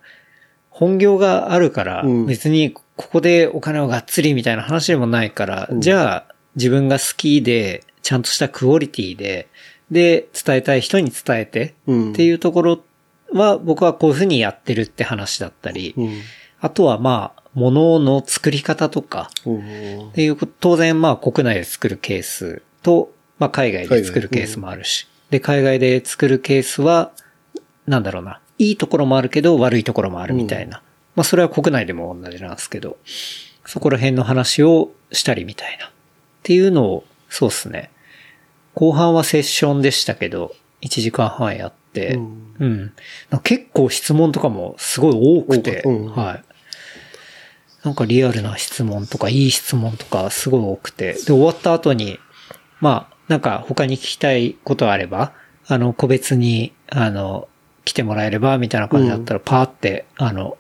[0.74, 9.48] 本業があるからうん、別にここでお金をがっつりみたいな話でもないから、うんじゃあ自分が好きで、ちゃんとしたクオリティで、
[9.90, 12.80] で、伝えたい人に伝えて、うんっていうところ
[13.32, 16.22] は僕はこういうふうにやってるって話だったり、うん。
[16.62, 25.08] あとはまあ、物の作り方とか、うんっていう当然まあ国内で作るケースと、まあ海外で作るケースもあるし。
[25.32, 27.12] で、海外で作るケースは、
[27.88, 28.40] なんだろうな。
[28.58, 30.82] いいところもあるけど悪いところもあるみたいな。
[31.16, 32.98] まあそれは国内でも同じなんですけど、
[33.66, 35.88] そこら辺の話をしたりみたいな。
[35.88, 35.90] っ
[36.44, 37.90] ていうのを、そうですね。
[38.74, 42.94] 後半はセッションでしたけど、1時間半やって、うんうん。
[43.44, 46.44] 結構質問とかもすごい多くて、うんはい。
[47.84, 52.20] なんかリアルな質問とか、いい質問とかすごい多くて、で、終わった後に、
[52.80, 55.34] まあ、なんか他に聞きたいことあれば、
[55.68, 57.48] あの、個別に、あの、
[57.86, 60.58] 来てもらえれば、みたいな感じだったら、パーって、あの、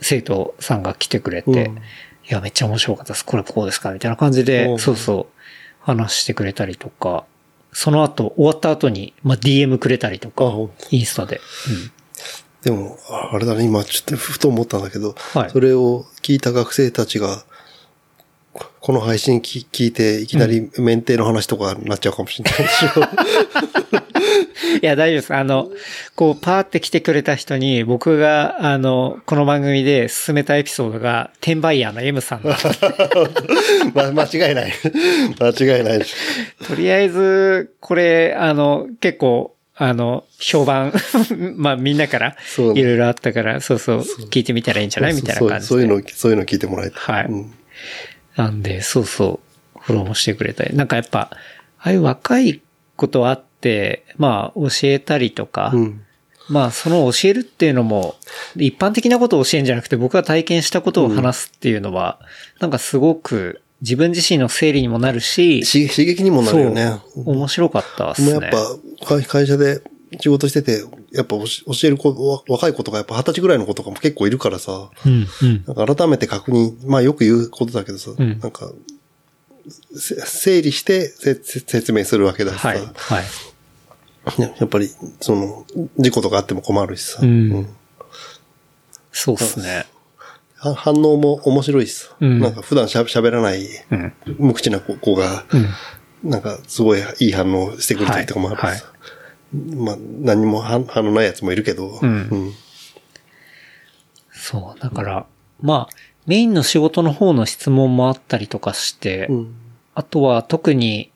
[0.00, 1.56] 生徒さんが来てくれて、うん。
[1.56, 1.80] い
[2.28, 3.24] や、めっちゃ面白かったです。
[3.24, 4.78] これこうですかみたいな感じで、うん。
[4.78, 5.42] そうそう、
[5.80, 7.24] 話してくれたりとか、
[7.72, 10.44] その後、終わった後に、まあ、DM くれたりとか
[10.90, 11.40] インスタで。
[12.62, 15.50] でも、ああれだね、今ちょっとふと思ったんだけど、はい。
[15.50, 17.44] それを聞いた学生たちが、
[18.80, 24.00] この配信聞聞いて、いきなり免停の話とかになっちゃうかもしれないでしょ。
[24.82, 25.34] いや、大丈夫です。
[25.34, 25.70] あの、
[26.16, 32.56] こう、パーって来てくれた人に、僕が、あの、この番組で進めたエピソードが、転売ヤーの M さんだ。
[33.94, 34.72] ま、間違いない。
[35.40, 36.14] 間違いないでし
[36.66, 40.92] とりあえず、これ、あの、結構、あの、評判、
[41.56, 42.36] まあみんなから、
[42.74, 44.00] いろいろあったから、そうそう、
[44.30, 45.14] 聞いてみたらいいんじゃない？
[45.14, 45.60] みたいな感じで。
[45.60, 46.98] そうそういうの、そういうの聞いてもらえた。
[47.00, 47.52] はいうん
[48.36, 49.40] なんで、そうそ
[49.76, 50.76] う、フォローもしてくれたり。
[50.76, 51.36] なんかやっぱ、あ
[51.78, 52.60] あいう若い
[52.96, 53.44] ことあって、
[54.16, 56.00] まあ教えたりとか、うん。
[56.48, 58.16] まあその教えるっていうのも、
[58.56, 62.20] 一般的なことを教えるんじゃなくて僕が体験したことを話すっていうのは、
[62.60, 66.98] なんかすごく自分自身の整理にもなるし、し刺激にもなるよね。
[67.16, 68.32] 面白かったっすね。
[68.32, 69.82] もうやっぱ、会会社で
[70.20, 75.64] 仕事してて、やっぱ教教える子、わ若い子とかやっぱ二十歳ぐらいの子とかも結構いるからさ、うん、うん。
[75.66, 78.70] なんか改めて確認、まあよく言うことだけどさ、んなんか、
[79.96, 82.84] せ整理して説明するわけだしさ、はい、は
[83.20, 83.24] い。
[84.38, 84.90] ねやっぱり、
[85.20, 85.66] その、
[85.98, 87.68] 事故とかあっても困るしさ、うん。
[89.12, 89.86] そうっすね。
[90.56, 92.40] は反応も面白いしさ、うん。
[92.40, 94.12] なんか普段しゃ喋らないうん。
[94.38, 95.44] 無口な子子が、
[96.22, 96.30] うん。
[96.30, 98.94] なんかすごいいい反応してくる時とかもあるしさ、はい
[99.54, 102.04] まあ何も反反応ないやつもいるけど、ん。
[102.04, 102.08] う
[102.48, 102.52] ん。
[104.32, 104.80] そう。
[104.80, 105.26] だから、
[105.60, 105.94] まあ、
[106.26, 109.54] メインの仕事の方の質問もあったりとかして、うん。
[109.94, 111.13] あとは特に、む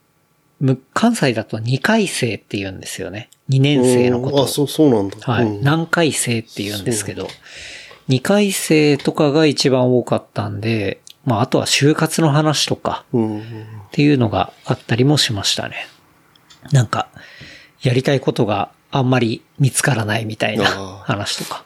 [0.93, 3.31] 関西だと2回生って言うんですよね。
[3.49, 5.17] 2年生のことをあ、そう、そうなんだ。
[5.21, 5.45] はい。
[5.45, 7.29] うん何回生って言うんですけど、
[8.09, 13.43] 2回生とかが一番多かったんで、まあ、あとは就活の話とかうんっ
[13.93, 15.87] ていうのがあったりもしましたね。
[16.73, 17.09] なんか、
[17.83, 20.65] やりたいことがあんまり見つからないみたいな
[21.05, 21.65] 話とか。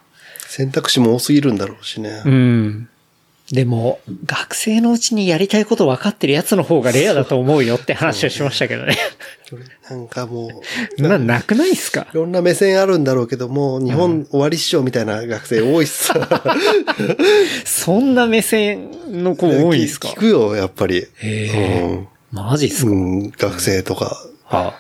[0.48, 2.23] 選択肢も多すぎるんだろうしね。
[2.27, 2.89] うん。
[3.53, 8.97] でも、学生のうちにやりたいこと分かってるやつの方がレアだと思うよって話をしましたけどね。
[9.91, 10.62] なんかも
[10.99, 12.07] う、 な、なくないっすか？
[12.12, 16.57] いろんな目線あるんだろうけども、日本終わりっしょみたいな学生多いっすさ。
[17.66, 18.91] そんな目線
[19.23, 20.09] の子多いんすか？
[20.09, 20.97] 聞くよ、やっぱり。
[20.99, 21.99] へえ。
[22.31, 24.16] マジっすか、うん、学生とか。
[24.45, 24.73] は前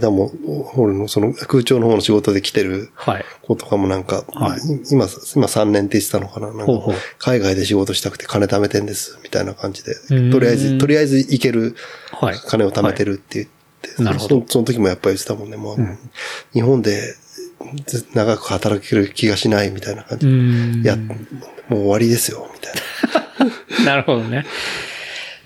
[0.00, 0.32] 田も、
[0.76, 2.90] 俺のその空調の方の仕事で来てる。
[3.42, 4.60] 子とかもなんか、はい
[4.90, 6.52] 今、今3年って言ってたのかな？
[6.52, 6.72] なんか
[7.18, 9.94] 海外で仕事したくて金貯めてんです、みたいな感じで。
[10.30, 11.76] とりあえず、とりあえず行ける
[12.12, 12.36] はい。
[12.36, 15.78] 金を貯めてるって言って、なるほどそその時もやっぱり言ってたもんね、もう、
[16.52, 17.14] 日本で
[17.86, 20.36] ず長く働ける気がしないみたいな感じうで。
[20.36, 20.82] ん。
[20.82, 21.14] いや、も
[21.70, 22.74] う終わりですよ、みたい
[23.80, 23.84] な。
[23.84, 24.44] なるほどね。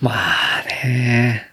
[0.01, 1.50] まあね。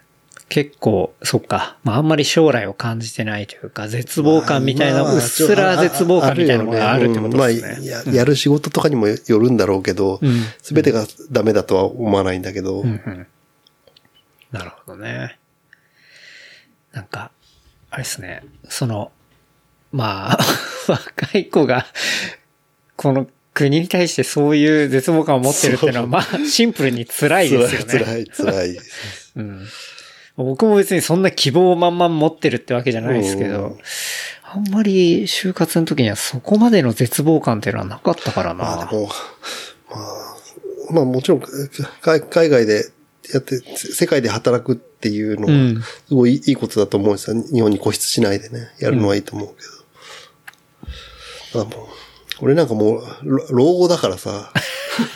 [0.48, 1.76] 結構、そっか。
[1.84, 7.68] まああんまり将来を感じてないというか、絶望感みたいな、まあうっすら絶望感みたいなものがあるってことですね。
[7.68, 13.26] うんまあや、やる仕事とかにもよるんだろうけどうん、すべ、てがダメだとは思わないんだけど、うんうん
[14.50, 15.38] なるほどね。
[16.92, 17.32] なんか、
[17.90, 18.42] あれですね。
[18.68, 19.12] その、
[19.92, 20.38] まあ、
[20.88, 21.86] 若い子が、
[22.96, 27.86] この国に対してそういう絶望感を持ってるっていうのは、まあ、シンプルに辛いですよね。
[27.86, 28.78] 辛い、辛い。
[29.36, 29.66] うん。
[30.44, 33.78] 僕も別にそんな希望満々持ってるってわけじゃないですけうんど、
[34.44, 38.64] あんまり就活の時にはそこまでの絶望感っていうのはなかったからな。
[38.64, 39.12] まあでも、ま
[39.96, 41.42] あ、まあもちろん、
[42.00, 42.84] 海海外で
[43.32, 47.42] やって、世界で働くっていうのうんは、すごいいいことだと思うんですよ。
[47.52, 49.54] 日本に固執しないでね、やるのはいいと思うけ
[51.54, 51.64] ど。
[51.64, 51.88] ただもう、
[52.40, 54.52] 俺なんかもう、老老後だからさ、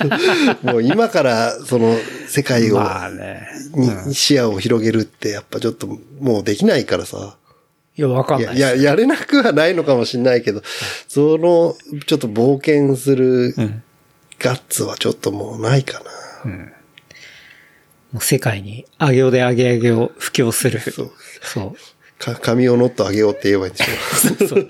[0.62, 1.96] もう今からその
[2.28, 3.46] 世界を、まあね。
[3.74, 5.86] に視野を広げるってやっぱちょっと
[6.20, 7.36] もうできないからさ。
[7.96, 8.60] いや、わかんないです。
[8.60, 10.62] や、やれなくはないのかもしれないけど、
[11.08, 11.76] その、
[12.06, 13.82] ちょっと冒険するうん。
[14.38, 16.02] ガッツはちょっともうないか
[16.44, 16.50] な。
[18.12, 20.80] もう世界に、あげおであげあげを布教する。
[20.80, 21.10] そう。
[21.42, 21.76] そう。
[22.18, 24.48] か、髪をノットあげようって言えばいいんでしょ。
[24.48, 24.68] そう。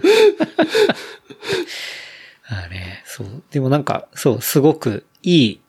[2.52, 3.42] あね、そう。
[3.50, 5.60] でもなんか、そう、すごくいい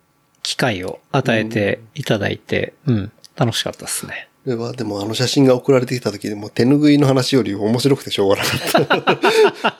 [0.41, 4.27] 機会を与えていただいて、うん、楽しかったですね。
[4.45, 8.49] では、でもあの写真が送られてきた時でもう手拭いの話より面白くてしょうがなか
[8.81, 9.79] った。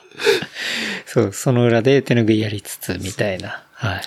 [1.06, 3.64] そう、その裏で手拭いやりつつ、みたいな。
[3.72, 4.02] はい。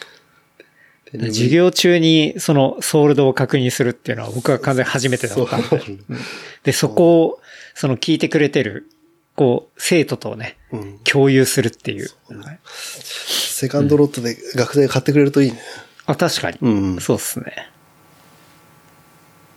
[1.28, 5.68] 授業中にそのソールドを確認するっていうのは僕は完全に初めてだったんで。
[5.68, 6.18] そううん
[6.64, 7.40] で、そこを、
[7.76, 8.90] その聞いてくれてる、
[9.38, 11.00] こう、生徒とね、うん。
[11.04, 12.10] 共有するっていう。
[12.30, 15.60] はいセカンドロットで学生が買ってくれるといいね。
[16.06, 16.58] あ、確かに。
[16.62, 17.70] うんそうっすね。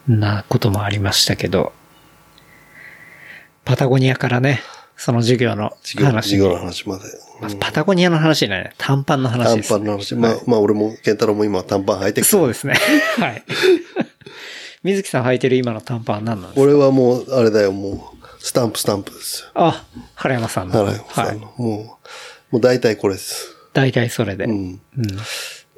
[0.08, 1.72] なこともありましたけど、
[3.64, 4.60] パタゴニアからね、
[4.96, 7.04] その授業の授業話に授業の話まで。
[7.40, 8.72] まあパタゴニアの話じゃないね。
[8.78, 9.68] 短パンの話短です。
[9.70, 10.14] パンの話。
[10.14, 12.74] まあ、まあ俺も、ケンタロウも今短パン履いてそうですね。
[13.18, 13.44] はい。
[14.82, 16.60] 水木さん履いてる今の短パンは何なんですか？
[16.62, 19.50] 俺はもう、あれだよ、もう、スタンプスタンプですよ。
[19.54, 19.84] あ、
[20.14, 20.84] 原山さんの。
[20.84, 20.94] はい。
[21.08, 21.36] はい。
[21.36, 23.54] もう、もう大体これです。
[23.72, 24.44] 大体それで。
[24.44, 24.64] ううん。
[24.72, 24.74] ん。
[24.76, 24.78] っ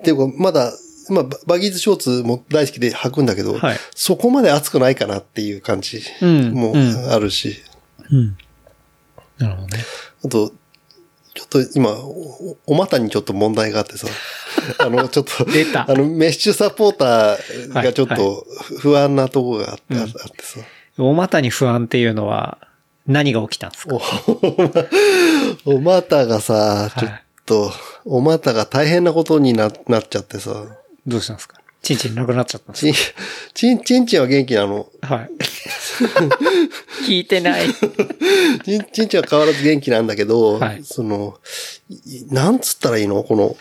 [0.05, 0.73] ていうか、まだ、
[1.11, 7.57] まあ、ババギーズショーツも大好きで履くんだけど、はいそこまで暑くないかなっていう感じうんもうんあるし、
[8.11, 8.37] うん。
[9.39, 9.85] なるほどね。
[10.25, 10.53] あと、
[11.35, 14.07] ちょっと今、おお股にちょっと問題があってさ、
[14.79, 18.47] あの、ちょっと、あの、メッシュサポーターがちょっはいと
[18.79, 20.13] 不安なとこがあって,、あって
[20.45, 20.61] さ、
[20.99, 22.59] お股に不安っていうのは、
[23.07, 23.99] 何が起きたんですか？
[25.65, 27.13] お 股がさ、いちょっ
[27.47, 27.73] と、
[28.05, 30.65] お股が大変なことにななっちゃってさ、
[31.07, 31.61] どうしたんですか？
[31.83, 33.21] チンチンなくなっちゃったんですか？
[33.55, 34.87] ちん、ちん、ちんちんは元気なの？
[35.01, 35.31] はい。
[37.09, 37.63] 聞いてない。
[38.65, 41.39] ちん、ちんちんは変わらず元気なんだけど、はいその、
[41.91, 43.25] いなんつったらいいの？
[43.25, 43.57] この、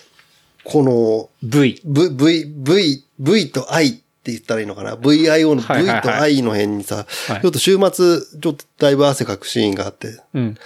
[0.64, 1.82] この、V。
[1.84, 10.58] V、V、V、V と I って言ったらいいのかな ?VIO の V と I の辺にさ、はいちょっと週末、ちょっとだいぶ汗かくシーンがあって、うん。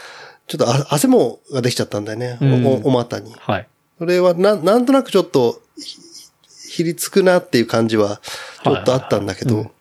[0.48, 2.38] ちょっとあ汗もができちゃったんだよね。
[2.42, 3.34] うんおおお股に。
[3.34, 3.68] はい。
[3.98, 5.98] それはな、なんとなくちょっと、ひ
[6.70, 8.20] ひりつくなっていう感じは、
[8.62, 9.72] ちょっとあったんだけど、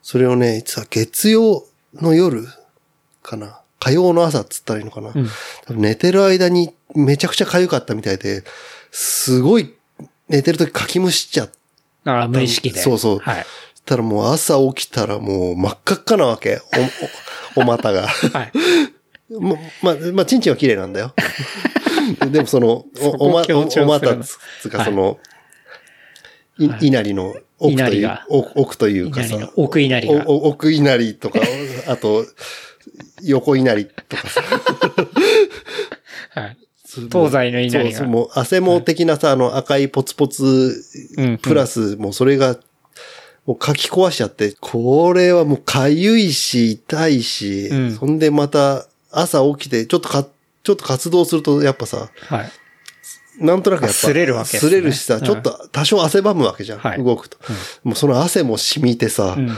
[0.00, 2.46] それをね、いつは月曜の夜
[3.22, 5.12] かな火曜の朝っつったらいいのかな、ん
[5.66, 8.44] 多分寝てる間にめちゃくちゃ痒かったみたいで、
[8.92, 9.74] すごい
[10.28, 11.61] 寝てる時かきむしちゃった。
[12.04, 12.80] ああ、無意識で。
[12.80, 13.46] そうそうはい。
[13.84, 16.60] たらもう朝起きたらもう真っ赤っかなわけ。
[17.56, 18.06] お、お、 お股が。
[18.06, 18.52] はい。
[19.40, 21.14] ま、ま、まあ、ちんちんは綺麗なんだよ。
[22.30, 25.18] でもその、お、おま、お股つつか、はいその、
[26.58, 31.40] い、はい稲荷の奥という奥奥というかさ奥稲荷が奥稲荷とか、
[31.86, 32.26] あと、
[33.22, 34.42] 横稲荷とかさ。
[36.34, 36.56] はい。
[37.00, 40.82] 東西の稲荷がそうそう、もう汗も的なさ、あの赤いポツポツ
[41.16, 42.56] うん、プラス、もうそれが、
[43.46, 50.26] もう書き壊しちゃって、これはもうかゆいし、痛いし、うんそんでまた朝起きて、ちょっとか、
[50.62, 52.52] ちょっと活動すると、やっぱさ、はい。
[53.40, 57.38] なんとなくやっぱ、擦れるわけ擦れるしさ、うんちょっと多少汗ばむわけじゃん、はい動くと。
[57.84, 59.48] もうその汗も染みてさ、うん。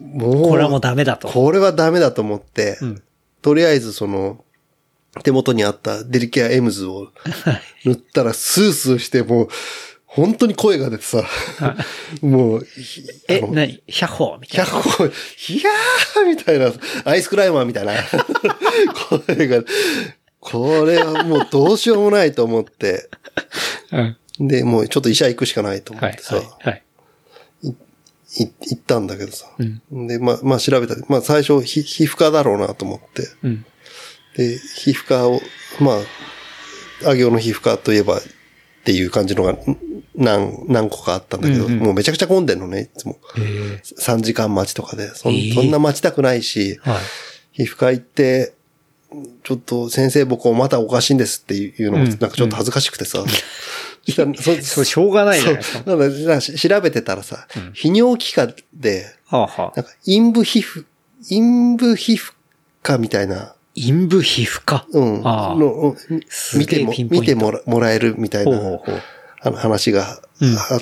[0.00, 1.28] もう、これはもうダメだと。
[1.28, 3.02] これはダメだと思って、うん。
[3.42, 4.44] とりあえずその、
[5.22, 7.08] 手元にあったデリケアエムズを
[7.84, 9.48] 塗ったらスースーしてもう、
[10.06, 11.24] 本当に声が出てさ、
[12.22, 13.82] もう、ひえ、あの何？
[13.86, 14.64] 百歩みたいな。
[14.64, 16.72] 百歩、ひやーみたいな、
[17.04, 17.92] アイスクライマーみたいな
[19.26, 19.62] 声が、
[20.40, 23.10] これはもうどうしようもないと思って、
[24.38, 24.48] うん。
[24.48, 26.12] で、もうちょっと医者行くしかないと思はい。
[26.12, 26.46] ってさ、はい。
[26.60, 26.82] はい。
[27.62, 27.74] い
[28.38, 29.64] 行ったんだけどさ、う
[29.98, 30.06] ん。
[30.06, 30.94] で、まあ、まあ調べた。
[31.08, 33.64] まあ最初、ひ皮膚科だろうなと思って、うん。
[34.36, 35.40] で、皮膚科を、
[35.80, 35.92] ま
[37.04, 38.22] あ、あ行の皮膚科といえばっ
[38.84, 39.58] ていう感じのがん
[40.14, 43.18] 何、何個かあったんだけど、うんうんもうめちゃくちゃ混んでんのね、いつも。
[43.38, 43.82] ええ。
[43.82, 45.08] 3時間待ちとかで。
[45.14, 47.64] そん,、な待ちたくないし、はい。
[47.64, 48.54] 皮膚科行って、
[49.44, 53.24] ちょっと先生僕またおかしいんですっていうのも、うんなんかちょっと恥ずかしくてさ。
[53.24, 53.26] そ
[54.12, 55.72] したらそ そう、しょうがないじゃないです
[56.26, 56.54] か。
[56.54, 60.84] か調べてたらさ、泌尿器科で、はあはあなんか陰部皮膚、
[61.28, 62.32] 陰部皮膚
[62.82, 64.86] 科みたいな、陰部皮膚科？
[64.90, 65.26] うん。
[65.26, 65.94] ああの
[66.56, 69.02] 見ても、見てもらもらえるみたいなほうほう。
[69.42, 70.80] あの話がうんあ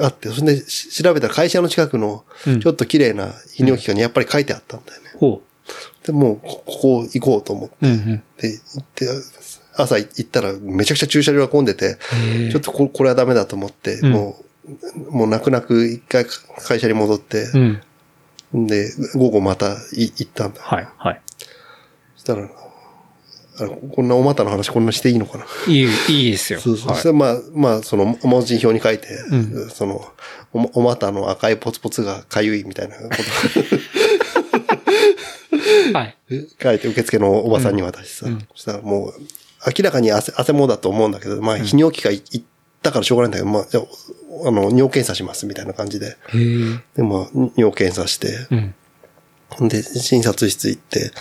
[0.00, 5.10] あって、それでし調べたら会社の近くのうんちょっと綺麗な泌尿器科にやっぱり書いてあったんだよね。
[5.18, 5.42] ほ
[6.04, 7.86] で、もうこここ行こうと思ってう。
[7.86, 8.22] うんうん。
[8.42, 9.08] 行って、
[9.76, 11.96] 朝行ったらめちゃくちゃ駐車場が混んでて、
[12.52, 14.36] ちょっとここれはダメだと思って、うんも
[15.10, 16.24] う、もう泣く泣く一回
[16.66, 17.44] 会社に戻って
[18.52, 18.66] う、ん。
[18.66, 20.60] で、午後またい行ったんだ。
[20.62, 20.88] はい。
[20.98, 21.20] はい。
[22.24, 22.48] そしたら、
[23.60, 25.44] あのこんなお股の話こんなしていいのかな？
[25.68, 26.60] いい、いいですよ。
[26.60, 26.92] そうそう。
[26.92, 30.04] はいそまあ、まあ、その、文字表に書いて、うその、
[30.52, 33.14] お、お股の赤いポツポツがかゆいみたいなこと
[35.98, 36.16] はい。
[36.62, 39.14] 書いて受付のおばさんに渡してさ、そしたらもう、
[39.66, 42.46] 明らかに汗、汗もだと思うんだけど、まあ、泌尿器科行行っ
[42.82, 46.16] たからしょうがないんだけど、まあ、じゃあ、あの、尿検査しますみたいな感じで。
[46.96, 48.74] で、まあ、尿検査して、うん。
[49.50, 51.12] ほんで、診察室行って、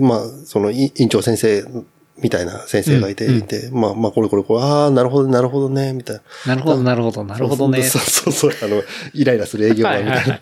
[0.00, 1.64] まあ、その、い院長先生
[2.18, 6.54] みたいな先生がいて、うんいて、まあ、まあ、これこれこれ、ああ、なるほど、なるほどね、みたいな。
[6.54, 7.82] なるほど、なるほど、なるほどね。
[7.82, 8.82] そうそうそう、あの、
[9.14, 10.40] イライラする営業マンみたい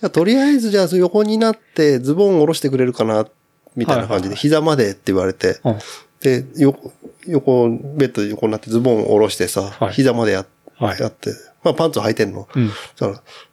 [0.00, 0.10] な。
[0.10, 3.26] とりあえず、じゃあ、横になって、ズボン下ろしてくれるかな、
[3.74, 5.78] みたいな感じで、膝までって言われて、うん
[6.20, 6.92] で、横、
[7.26, 10.46] 横、ベッドで横になってズボン下ろしてさ、はい膝までや,、
[10.78, 11.30] はいやって、
[11.62, 12.48] まあ、パンツ履いてんの。
[12.54, 12.70] うん。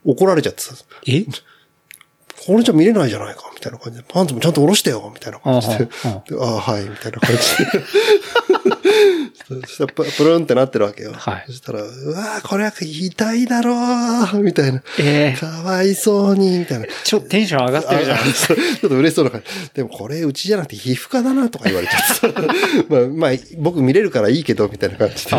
[0.06, 0.76] 怒られちゃってさ、
[1.08, 1.26] え？
[2.46, 7.86] これじゃ見れないじゃないか、みたいな感じで、パンツもちゃんと下ろしてよ、みたいな感じで、あ ああ、はい、みたいな感じで。
[9.48, 11.14] そしたらププルンってなってるわけよ。
[11.14, 14.82] はいそしたら、うわーこれは痛いだろーみたいな。
[15.00, 16.86] ええかわいそうに、みたいな。
[17.04, 18.18] ちょっとテンション上がってるじゃん。
[18.18, 19.70] ちょっと嬉しそうな感じ。
[19.74, 22.42] でもこれうちじゃなくて皮膚科だなとか言われちゃって。
[22.90, 25.32] まあ、まあ、僕見れるからいいけど、みたいな感じで。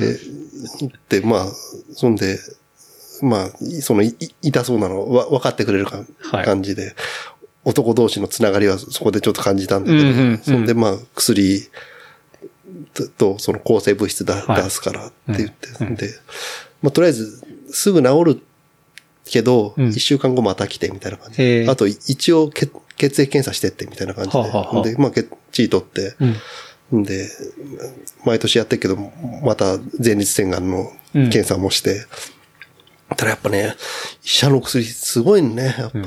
[0.00, 0.18] で、
[0.80, 1.46] 行って、まあ、
[1.94, 2.38] そんで、
[3.22, 3.50] まあ、
[3.80, 6.44] その、い痛そうなのわ分かってくれるか、はい。
[6.44, 6.94] 感じで、
[7.64, 10.38] 男同士のつながりはそこでちょっと感じたんだけど、うんうんうん。
[10.38, 11.68] そんでまあ、薬
[12.92, 14.62] と、とその抗生物質だ、はい。
[14.64, 16.10] 出すからって言って、で、
[16.82, 18.40] まあ、とりあえず、すぐ治る
[19.24, 19.92] けど、一、うん。
[19.92, 21.38] 週間後また来て、みたいな感じ。
[21.38, 21.66] で。
[21.68, 24.38] あと、一応血、血液検査してって、みたいな感じで。
[24.38, 26.16] はあはで、まあ、血血取って、
[26.90, 27.02] うん。
[27.04, 27.28] で、
[28.24, 28.96] 毎年やってるけど、
[29.42, 32.04] また前立腺がんの検査もして、
[33.14, 33.74] ただやっぱね、
[34.24, 35.74] 医者の薬すごいね。
[35.78, 35.98] やっぱ、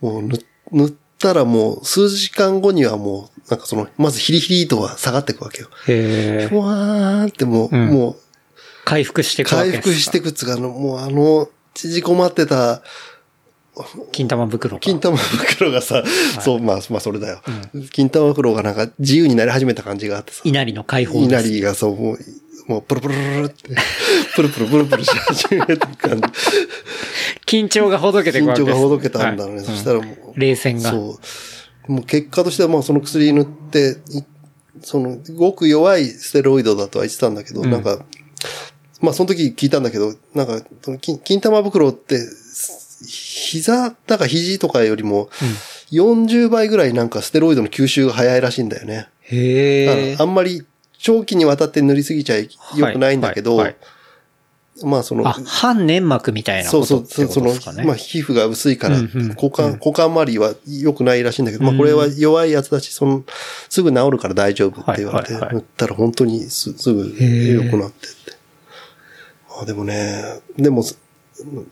[0.00, 0.38] もう塗
[0.72, 5.68] 塗ったらもう数時間後にはもう、なんかその、まずヒリヒリとは下がっていくわけよ。
[5.86, 6.58] へえふ。
[6.58, 8.16] わーってもう、うんもう
[8.86, 9.90] 回復していくわけ回ですか？
[9.90, 12.82] 復していくっつうか、あの、もうあの、縮こまってた
[14.12, 14.80] 金玉袋か。
[14.80, 16.04] 金玉袋がさ、
[16.40, 17.40] そう、まあ、まあそれだよ。
[17.92, 20.42] 金玉袋がなんか自由になり始めた感じがあってさ。
[20.44, 21.50] 稲荷の解放稲です。
[21.50, 22.18] 荷がそう、もう、
[22.66, 23.74] もう、プルプルって、
[24.34, 26.26] プルプルプルプルし始めた感じ。
[27.46, 28.72] 緊張がほどけていく緊わけです。
[28.72, 29.62] 張がほどけたんだろうね。
[29.62, 30.90] はいそしたらもう、冷戦が。
[30.90, 31.18] そ
[31.88, 31.92] う。
[31.92, 34.22] もう結果としてはまあその薬塗って、い
[34.82, 38.04] その、ごく弱いステロイドだとは言ってたんだけど、うんなんか、
[39.00, 42.18] まあその時聞いたんだけど、なんか、その金金玉袋って、
[43.06, 45.28] 膝だか肘とかよりも、
[45.92, 49.08] 40倍ぐらいなんかステロイドの吸収が早いらしいんだよね。
[49.20, 50.24] へえあ。
[50.24, 50.64] んまり
[51.04, 52.48] 長期にわたって塗りすぎちゃ良
[52.92, 53.76] くないんだけど、はいはい。
[54.86, 63.22] まあその、あ、半粘膜みたいなそうそう、ことってそのことですかね。、まあ皮膚が薄いから、うんうん股間、股間周りは良くないらしいんだけど、まあこれは弱いやつだし、その、
[63.68, 65.48] すぐ治るから大丈夫って言われて、はいはい。
[65.48, 68.32] はい塗ったら本当にすすぐ良くなってって。
[69.60, 70.82] あでもね、でも、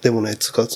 [0.02, 0.68] でもね、つか、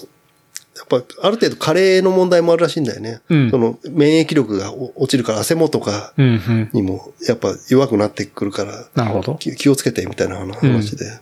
[0.77, 3.21] やっぱ、ある程度加齢の問題もあるらしいんだよね。
[3.31, 6.71] うんその、免疫力がお落ちるから、汗元が、うんうん。
[6.73, 9.37] にも、やっぱ弱くなってくるから、なるほど。
[9.37, 11.19] 気気をつけてみたいな話で。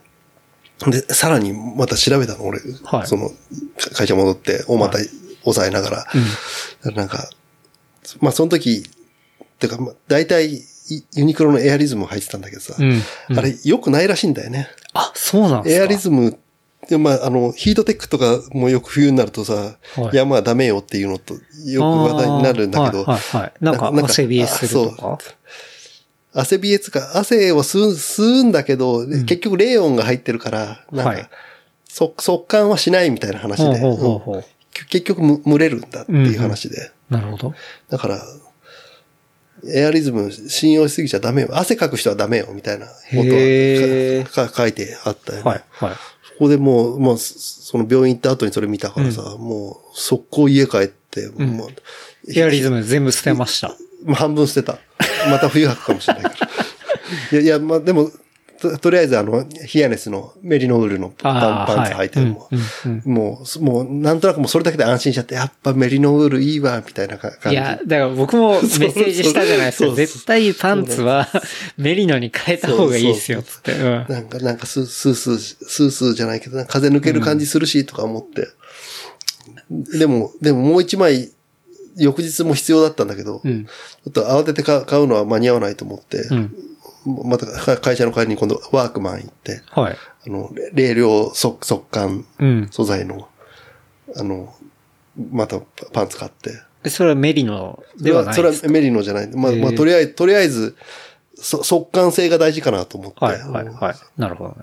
[0.86, 2.60] で、さらにまた調べたの、俺。
[2.82, 3.34] はいその、か
[3.94, 4.98] 会社戻って、おまた
[5.44, 5.90] 抑えなが
[6.84, 6.92] ら。
[6.92, 7.30] なんか、
[8.20, 8.84] まあその時、
[9.60, 10.54] てか、まあ大体、
[10.90, 13.00] いユニクロのエアリズム入ってたんだけどさ、うん
[13.30, 14.68] うんあれ良くないらしいんだよね。
[14.92, 16.38] あ、そうなんですかエアリズム
[16.88, 21.40] で、まあ、あの、ヒートテックとかもよく冬になるとさ、はい山はダメよっていうのとよ
[21.80, 23.52] く話題になるんだけど、はいはいはい。
[23.60, 25.18] なんかなんか汗冷えするとあか
[26.34, 31.28] 汗冷えつか、汗を吸う、吸うんだけど、結局冷温が入ってるから、なんか、はい
[31.86, 34.44] そ速乾はしないみたいな話で、ほうほうほうほううん
[34.90, 36.90] 結局む蒸れるんだっていう話で。
[37.08, 37.54] なるほど。
[37.88, 38.20] だから、
[39.72, 41.48] エアリズム信用しすぎちゃダメよ。
[41.52, 42.92] 汗かく人はダメよ、みたいなこ
[44.34, 45.44] とは 書いてあったよね。
[45.44, 45.94] はい、はい。
[46.34, 51.68] そこでもう、もう、その病院行った後にそれ見たからさ、もう、速攻家帰って、もう、
[52.36, 53.76] エアリズム全部捨てました。
[54.04, 54.78] まあ、半分捨てた。
[55.30, 56.50] また冬履くかもしれないから。
[57.32, 58.10] いや、いや、まあ、でも、
[58.70, 62.48] ととりあえずあの、 HERENESS のメリノウールのパンパンツ履いてるも
[63.04, 67.56] もう、もう、なんとなくもうそれだけで安心しちゃって、やっぱメリノウールいいわ、みたいなか感じ。
[67.56, 69.94] いや、だから僕も メッセージしたじゃないですか。
[69.94, 71.28] 絶対パンツは
[71.76, 73.72] メリノに変えた方がいいですよ、つって。
[73.72, 78.48] うんなんか、なんかスースースー、スースーじゃないけど、風抜ける感じするし、とか思って。
[79.98, 81.30] でも、でももう一枚、
[81.96, 86.54] 翌日も必要だったんだけど、うんちょっと慌てて買う買うのは間に合わないと思って、うん。
[87.04, 89.96] またか会社の帰りに今度ワークマン行って、はい。
[90.26, 92.68] あの、冷涼速速乾うん。
[92.70, 93.28] 素材の、
[94.16, 94.54] あの、
[95.30, 95.60] また
[95.92, 96.50] パンツ買って。
[96.82, 99.28] でそれはメリノではないそれですはメリノじゃない。
[99.28, 100.76] まあ、まあ、とりあえず、とりあえず、
[101.36, 103.24] そ速乾性が大事かなと思って。
[103.24, 104.20] はい、はい、はい。
[104.20, 104.54] なるほ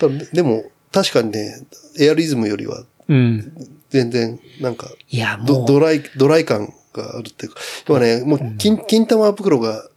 [0.00, 0.28] どね。
[0.32, 1.60] でも、確かにね、
[1.98, 3.52] エアリズムよりはうん。
[3.90, 9.88] 全然、なんか、いや、どもう、ドライ、ドライ感があるっていうか、今ね、もう、金、金玉袋が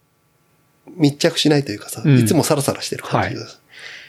[0.96, 3.42] 密着しないというかさ、うんいつもサラサラしてる感じが。
[3.42, 3.48] は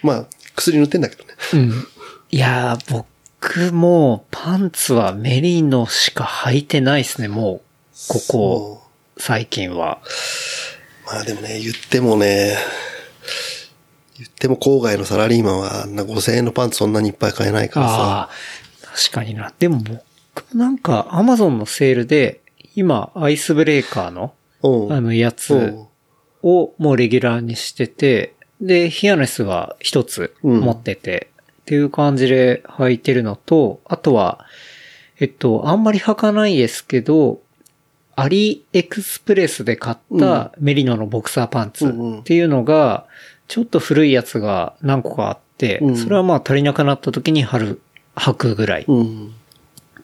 [0.03, 0.25] まあ、
[0.55, 1.33] 薬塗ってんだけどね。
[1.53, 1.87] うん。
[2.31, 7.61] いや、僕もパンツはメリノしか履いてないですね、もう。
[8.07, 8.83] ここ、
[9.17, 9.99] 最近は。
[11.05, 12.55] まあでもね、言ってもね、
[14.17, 18.29] 言っても郊外のサラリーマンはあんな5000円のパンツそんなにいっぱい買えないからさ。
[18.95, 19.53] 確かにな。
[19.57, 22.41] でも僕なんかアマゾンのセールで、
[22.75, 24.33] 今、アイスブレーカーの、
[24.63, 24.93] うん。
[24.93, 25.87] あのやうつん
[26.43, 31.31] をもうレギュラーにしてて、で、ヒアネスは一つ持ってて、
[31.61, 34.45] っていう感じで履いてるのと、あとは、
[35.19, 37.41] えっと、あんまり履かないですけど、
[38.15, 41.87] アリエクスプレスで買ったメリノのボクサーパンツ
[42.21, 43.05] っていうのが、
[43.47, 45.97] ちょっと古いやつが何個かあって、うん。
[45.97, 47.81] それはまあ足りなくなった時に貼る、
[48.15, 49.33] 履くぐらいっうん。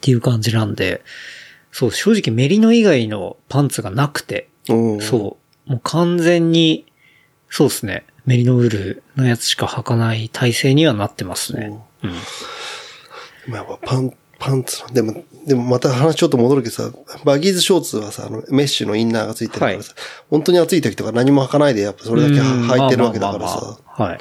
[0.02, 1.02] ていう感じなんで、
[1.72, 5.02] そう、正直メリノ以外のパンツがなくて、うん。
[5.02, 6.86] そう、もう完全に、
[7.50, 11.80] そうですね、メリノウールのやつしか履かない体制にはなってますね。
[12.04, 12.14] うん。
[13.52, 16.92] まあ、パン、パンツの、でも、でもまた話ちょっと戻るけどさ、
[17.24, 19.94] バギーズショーツはさ、あの、メッシュのインナーがついてるからさ、
[20.30, 23.80] 本当に暑い時とか何も履かないで、やっぱそれだけうん履いてるわけだからさ。
[23.86, 24.20] はい。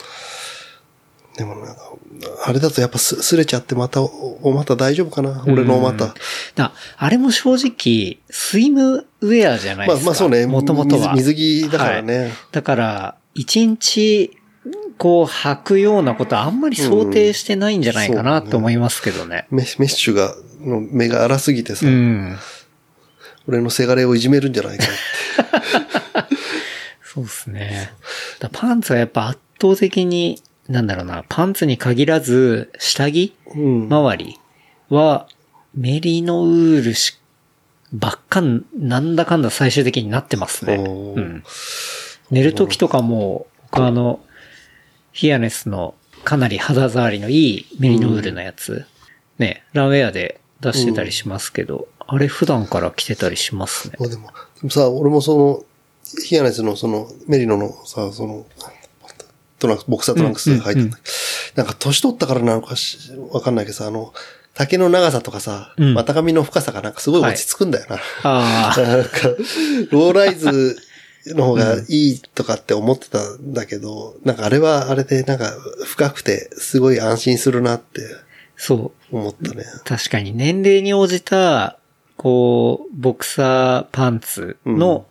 [1.37, 1.93] でもなんか、
[2.47, 5.45] あれだとやっぱす擦れちゃってまた、おお股大丈夫かな？
[5.47, 6.15] 俺のお股。
[6.55, 10.03] だあれも正直、スイムウェアじゃないですか。
[10.03, 10.47] まあまあそうね。
[10.47, 11.13] もともとは。
[11.15, 12.19] 水水着だからね。
[12.19, 14.39] はいだから、一日、
[14.97, 19.47] こう、履くようなことはあんまり想定してないんじゃないかなと思いますけどね。
[19.51, 22.39] メッメッシュが、の目が荒すぎてさ、うん。
[23.47, 24.95] 俺のせがれをいじめるんじゃないかって。
[27.05, 27.93] そうですね。
[28.41, 33.88] だパンツはやっぱ圧倒的に、なんだろうな、パンツに限らず、下着うん。
[33.88, 34.38] 周り
[34.88, 35.28] は、
[35.74, 37.18] メリノウールし、
[37.93, 40.74] ばっかん、なんだかんだ最終的になってますね。
[40.74, 41.44] うん。
[42.30, 44.20] 寝る時とかも、僕あの、
[45.12, 45.94] ヒアネスの
[46.24, 48.84] かなり肌触りのいいメリノウールのやつ、
[49.38, 53.97] ね、ランウェアで出してたりしますけど、あれ普段から着てたりしますね。
[53.98, 54.32] まあでも、で
[54.62, 55.64] もさ、俺もその、
[56.24, 58.47] ヒアネスのその、メリノのさ、その、
[59.59, 60.99] トランクス、ボクサートランクスで入ってた、
[61.57, 64.12] なんか年取ったからなのかし、わかんないけどさ、あの、
[64.55, 67.97] 丈の長さとかさ、うん股上の深さがなんかすごい落ち着くんだよな。
[68.23, 69.28] ああ、 なんか、
[69.91, 70.77] ローライズ
[71.27, 75.53] の方がいいとかって思ってたんだけど、なんかあれはあれでなんか
[75.85, 78.03] 深くてすごい安心するなって
[78.57, 79.16] そう。
[79.16, 79.65] 思ったね。
[79.85, 81.78] 確かに年齢に応じた、
[82.16, 85.07] こう、ボクサーパンツの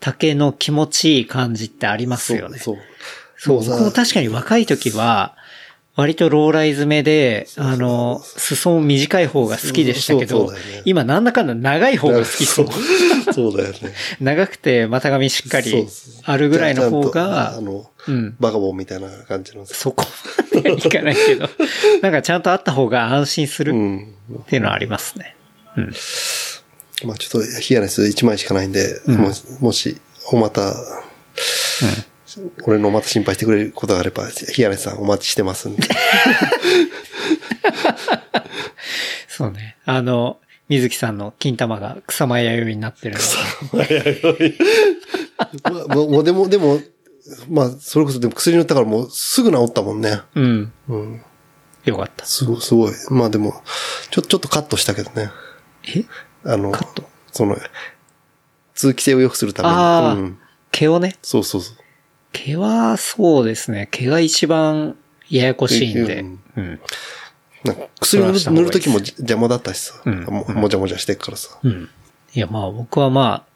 [0.00, 2.58] 丈の気持ちいい感じってありますよね。
[2.58, 2.74] そう。
[2.76, 2.84] そう、
[3.46, 5.36] もうさ僕も確かに若い時は、
[5.98, 10.52] 割とローライ詰めで、あの、裾も短い方が好きでしたけど
[10.84, 12.68] 今なんだかんだ長い方が好きそう。
[13.32, 13.92] そうだよね。
[14.20, 15.88] 長くて股上しっかり
[16.22, 18.36] あるぐらいの方があ、の、うん。
[18.38, 19.74] バカボンみたいな感じのさ。
[19.74, 20.04] そこ
[20.54, 21.48] まではいかないけど、
[22.00, 24.14] なんかちゃんとあった方が安心するっうん。
[24.48, 25.34] ていうのはありますね。
[25.76, 25.92] うん。
[27.08, 29.00] まあちょっとヒアネス1枚しかないんで、
[29.58, 29.96] もし、
[30.30, 30.74] おまた、
[32.64, 35.88] 俺のおまた心配してくれることがあれば、ヒアネスさんお待ちしてますんで。
[39.28, 39.76] そうね。
[39.84, 40.38] あの、
[40.68, 43.16] 水木さんの金玉が草間弥生になってる
[43.72, 44.54] ので。
[45.62, 46.80] まあもうもうでも、でも、
[47.48, 50.20] まあ、それこそでも薬塗ったからもうすぐ治ったもんね。
[50.34, 50.72] うん。
[50.88, 51.22] うん。
[51.84, 52.24] よかった。
[52.26, 52.92] すごい、すごい。
[53.10, 53.62] まあでも、
[54.10, 55.30] ちょ、ちょっとカットしたけどね。
[55.94, 56.04] え？
[56.44, 57.02] あの、カット？
[57.32, 57.56] その、
[58.74, 59.74] 通気性を良くするために。
[59.74, 60.38] ああ、うん。
[60.70, 61.16] 毛をね。
[61.22, 61.76] そうそうそう。
[62.32, 63.88] 毛はそうですね。
[63.90, 64.96] 毛が一番
[65.28, 66.20] ややこしいんで。
[66.20, 66.80] うんうん。
[67.64, 69.94] なんか薬塗る塗る時も邪魔だったしさ。
[70.04, 71.58] うんももじゃもじゃしてっからさ。
[71.62, 71.88] うん。
[72.34, 73.48] いや、まあ僕はまあ、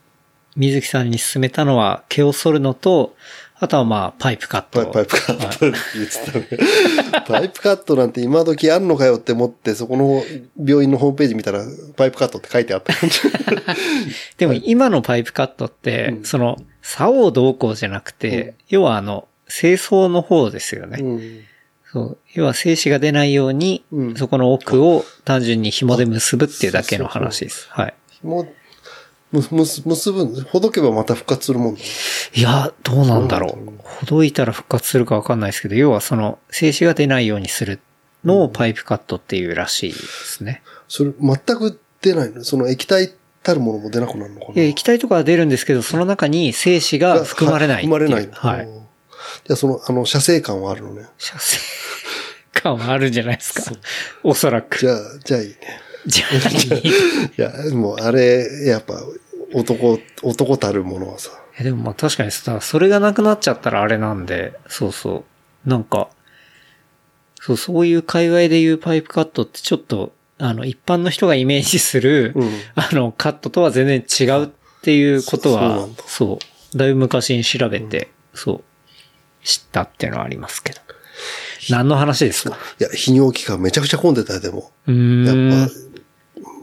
[0.56, 3.16] 水木さんに勧めたのは毛を剃るのと、
[3.62, 4.84] あとはまあ、パイプカット。
[4.90, 7.22] パイプカットって言ってたね。
[7.28, 10.20] パイプカットなんて今時あんのかよって思って、そこの
[10.58, 11.62] 病院のホームページ見たら、
[11.94, 12.92] パイプカットって書いてあった。
[14.36, 20.98] でも今のパイプカットって、うんその、竿をどうこうじゃなくて、要はあの、清掃の方ですよね。
[21.00, 21.40] うん
[21.92, 22.18] そう。
[22.34, 27.68] 要は精子が出ないように、うんそこの奥を単純に紐で結ぶっていうだけの話です。
[27.70, 27.94] はい。
[28.24, 28.48] もう、
[29.32, 31.86] む、むす、結ぶんほどけばまた復活するもんだね。
[32.34, 33.60] いや、どうなんだろそう。
[33.82, 37.80] ほどいたら復活するかわかんないですけど、要はその、精子が出ないようにする
[38.24, 40.62] のをパイプカットっていうらしいですね。
[40.86, 44.62] それ、全く出ないのその液体たるものも出なくなるのかな？
[44.62, 47.86] 液体とかは出るんですけど、その中に精子が含まれない。
[47.86, 48.28] 含まれない。
[48.32, 48.66] はい。
[48.66, 48.74] うん。
[49.44, 51.06] じゃあその、あの、射精感はあるのね。
[51.18, 51.58] 射精
[52.52, 53.72] 感はあるんじゃないですか。
[54.22, 54.78] おそらく。
[54.78, 55.56] じゃあ、じゃあいいね。
[56.06, 56.92] じゃあ何いい
[57.36, 59.02] や、もうあれ、やっぱ、
[59.54, 61.30] 男、男たるものはさ。
[61.58, 65.24] やでもまあ確かにさ、それがなくなっちゃったらあれなんで、そうそ
[65.66, 65.68] う。
[65.68, 66.08] なんか、
[67.40, 74.48] そう、そういう界隈で言うパイプカットってちょっと、あの、一般の人がイメージする、うんあの、カットとは全然違うっ
[74.82, 76.38] ていうことはそそうそ
[76.74, 78.64] う、だいぶ昔に調べて、そう、
[79.44, 80.80] 知ったっていうのはありますけど。
[81.70, 82.56] 何の話ですか？
[82.80, 84.72] いや、泌尿器科めちゃくちゃ混んでたよ、でも。
[84.86, 85.32] や
[85.64, 85.72] っぱ、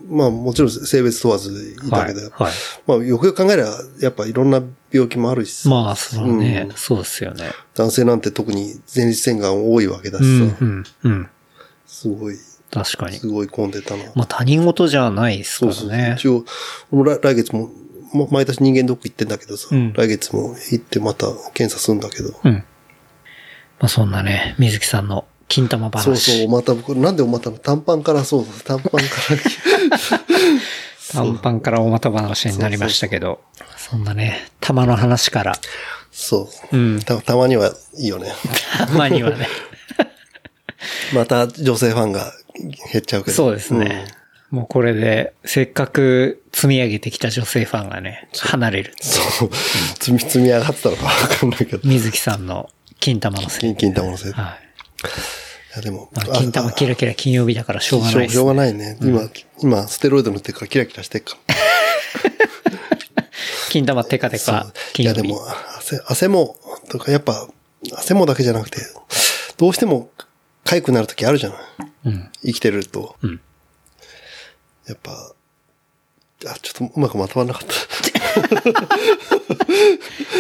[0.10, 2.54] まあもちろん性別問わずいたけど、はいはい
[2.88, 3.70] まあよくよく考えれば、
[4.02, 4.62] やっぱいろんな
[4.92, 7.52] 病気もあるしさまあ、そのね、うんそうですよね。
[7.76, 11.30] 男性なんて特に前立腺がん多いわけだしうん、さ、うん、うん。
[11.86, 12.36] すごい、
[12.72, 13.28] 確かにす。
[13.28, 14.04] ごい混んでたな。
[14.16, 15.90] まあ他人事じゃないですかそうそう。
[15.92, 16.16] らね。
[16.18, 16.46] 一応、
[16.92, 17.70] 来来月も、
[18.14, 22.54] ま毎年人間ドック行ってんだけどさ、うん来月も行ってまた検査するんだけど、うん。
[22.54, 22.64] ま
[23.82, 26.04] あそんなね、水木さんの金玉話。
[26.04, 29.06] そうそう、また僕、なんでおまたの短パンからそうそう、 短パンか
[30.12, 30.20] ら。
[31.12, 33.42] 短パンから大股話になりましたけど、
[33.76, 35.60] そんなね、玉の話から、
[36.12, 36.78] そう。
[36.78, 38.32] うんたたまにはいいよね。
[38.78, 39.48] たまにはね、
[41.14, 42.32] また女性ファンが
[42.92, 43.36] 減っちゃうけど。
[43.36, 44.06] そうですね。
[44.52, 48.94] もうこれで、せっかく積み上げてきた女性ファンがね、離れる。
[49.00, 49.10] うん。
[49.10, 49.50] そう。
[50.00, 51.80] 積み、積み上がってたのかわかんないけど。
[51.84, 52.70] 水木さんの
[53.00, 53.60] 金玉のせい。
[53.62, 54.32] 金、金玉のせい。
[54.32, 54.69] いはい。
[55.76, 56.10] や、でも。
[56.14, 58.98] まあ、金玉キラキラ金曜日だからしょうがないですしょうがないね。
[59.02, 59.30] 今、
[59.62, 61.56] 今、ステロイド塗ってるからキラキラしてるから。
[63.70, 65.22] 金玉テカテカいや、金曜日。
[65.22, 65.42] でも、
[65.78, 66.58] 汗、汗も、
[66.90, 67.48] とか、やっぱ、
[67.94, 68.80] 汗もだけじゃなくて、
[69.58, 70.10] どうしても、
[70.66, 71.60] 痒くなるときあるじゃない。
[72.06, 72.32] うん。
[72.44, 73.16] 生きてると。
[73.22, 73.40] うん
[74.90, 75.12] やっぱ、
[76.48, 77.74] あ、ちょっとうまくまとまらなかった。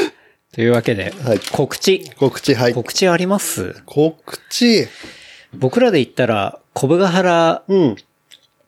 [0.59, 2.11] というわけで、はい告知。
[2.17, 2.73] 告知、はい。
[2.73, 3.81] 告知あります？
[3.85, 4.89] 告知、
[5.53, 7.95] 僕らで言ったら、小部ヶ原うん。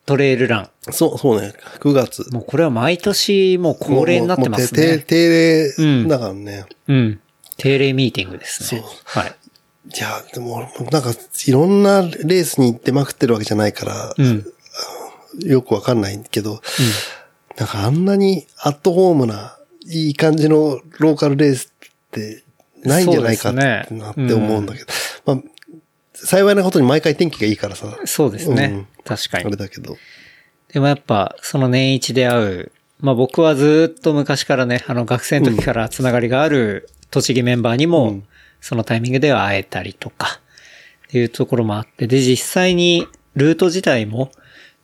[0.05, 0.69] トレイルラン。
[0.89, 1.53] そう、そうね。
[1.81, 2.31] 9月。
[2.31, 4.99] もうこれは毎年もう恒例になってますね。
[4.99, 6.65] 定うん例だからね。
[6.87, 7.19] うん。
[7.57, 8.81] 定例ミーティングですね。
[8.81, 9.35] そうはい。
[9.93, 10.61] いや、でも、
[10.91, 11.13] なんか、
[11.45, 14.45] いろんなレースに行ってまくってるわけじゃないから、うん。
[15.41, 16.61] よくわかんないけど、
[17.57, 19.57] なんかあんなにアットホームな、
[19.87, 21.70] いい感じのローカルレース
[22.17, 22.43] って
[22.83, 23.59] ないんじゃないかって
[23.93, 24.85] なって思うんだけど、
[25.25, 25.37] まあ、
[26.13, 28.65] 幸いなことに毎回天気がいいからさ、そうですね。
[28.65, 28.87] うん。
[28.99, 29.49] あ確かに。
[29.49, 29.97] れだけど、
[30.73, 38.23] でもやっぱ、その年一で会う、まあ僕はずっと昔からね、あの学生の時からつながりがある栃木メンバーにも、うん。
[38.61, 40.39] そのタイミングでは会えたりとか、
[41.07, 44.31] っていうところもあって、で、実際にルート自体も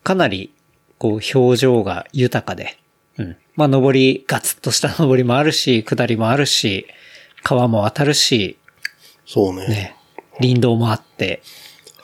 [0.03, 0.51] かなり、
[0.97, 2.77] こう、表情が豊かで、
[3.17, 3.37] うん。
[3.55, 6.87] まあ、登り、ガツッとした登りもあるし、下りもあるし、
[7.43, 8.57] 川も渡るし、
[9.25, 9.67] そうね。
[9.67, 9.95] ね、
[10.39, 11.41] 林道もあって、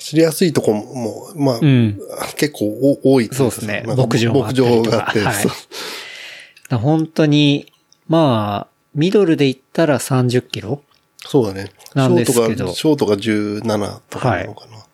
[0.03, 1.99] 走りやすいとこも、まあ、うん。
[2.35, 3.83] 結構お多いそうですね。
[3.87, 6.75] 牧場もあった牧場があって、はい。
[6.75, 7.71] 本当に、
[8.09, 10.83] まあ、ミドルで言ったら30キロ
[11.25, 11.71] そうだね。
[11.95, 12.73] なんですけど。
[12.73, 14.85] ショートが、ショートが17とかなのかな。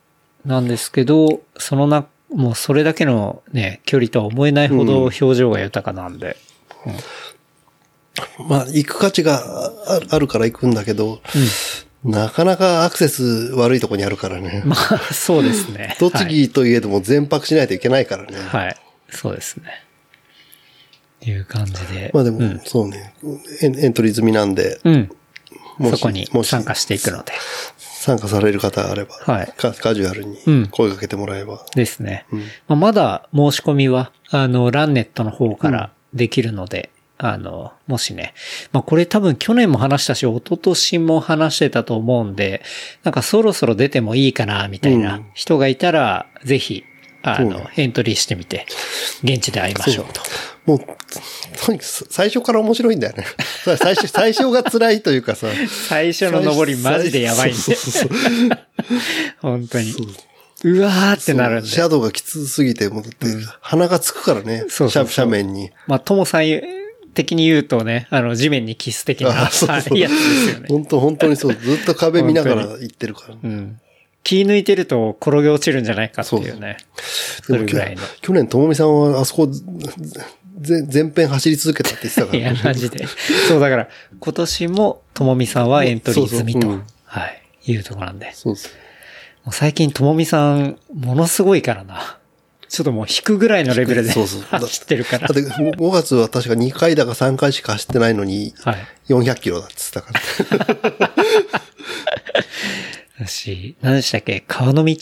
[0.46, 6.38] なんですけど、そのな、もうそれだけのね、距離とは思えないほど表情が豊かなんで。
[8.48, 11.22] まあ、行く価値がああるから行くんだけど、
[12.04, 13.24] なかなかアクセス
[13.56, 14.64] 悪いとこにあるからね。
[14.66, 15.96] まあ、そうですね。
[16.00, 18.38] 栃木といえども全泊しないといけないからね。
[18.38, 18.66] はい。
[18.68, 18.78] はい。
[19.10, 19.66] そうですね。
[21.22, 22.12] いう感じで。
[22.14, 22.62] まあでも、うん。
[22.64, 23.14] そうね
[23.62, 25.10] エン、エントリー済みなんで、うん。
[25.78, 27.34] もしそこに参加していくので。
[27.78, 31.66] 参加される方があれば、はいカカジュアルうんに声かけてもらえば。
[31.76, 32.26] ですね。
[32.32, 36.92] んまあ、まだ申し込みは、あの、ランネットの方からできるので、
[37.22, 38.34] あの、もしね、
[38.72, 42.64] まあ、これ多分去年も話したし、一昨年も話してたと思うんで、
[43.04, 46.86] なんかそろそろ出てもいいかな、みたいな人がいたら、ぜひ、
[47.22, 48.66] あの、エントリーしてみて、
[49.22, 50.22] 現地で会いましょうと。
[50.66, 50.80] もう、
[51.62, 53.26] とにかく最初から面白いんだよね。
[53.78, 55.48] 最初、 最初が辛いというかさ。
[55.90, 57.60] 最初の登りマジでやばいんで
[59.40, 59.94] 本当に。
[60.64, 61.70] うわーってなるんで。
[61.70, 63.28] シャドウがきつすぎて、もうだって、
[63.60, 64.66] 鼻がつくからね。
[64.70, 65.72] そうそうそう斜斜面に。
[65.88, 66.48] まあ、ともさん
[67.14, 70.68] 的に言うとね、あの、地面にキス的なあそうそうやつですよね。
[70.70, 71.56] 本当本当にそう。
[71.56, 73.36] ずっと壁見ながら行ってるから。
[73.42, 73.80] うん。
[74.24, 76.78] 気抜いてると転げ落ちるんじゃないかっていうね。
[77.44, 78.02] それぐらいの。
[78.22, 82.62] 去年、ともみさんはあそこ、ぜ全編走り続けたって言ってたかいや、らね。
[82.64, 83.08] マジで。
[83.48, 88.32] そう、だから、今年も、ともみさんはエントリー済みと、そうそううんはい、いうところなんで。
[88.34, 88.72] そうそう。
[89.46, 92.19] もう最近、ともみさん、ものすごいからな。
[92.70, 95.36] ちょっともう引くぐらいのレベルでそうそう 走ってるからだっ。
[95.36, 98.88] て、5月は確か2回だか3回しか走ってないのに、はい。
[99.10, 101.12] 400キロだって言ってたから。
[103.20, 104.44] だし、何でしたっけ？
[104.48, 104.96] 川の道？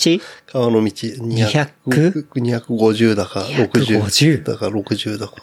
[0.48, 5.36] 川の道200 200 250だか250 60だか60だか。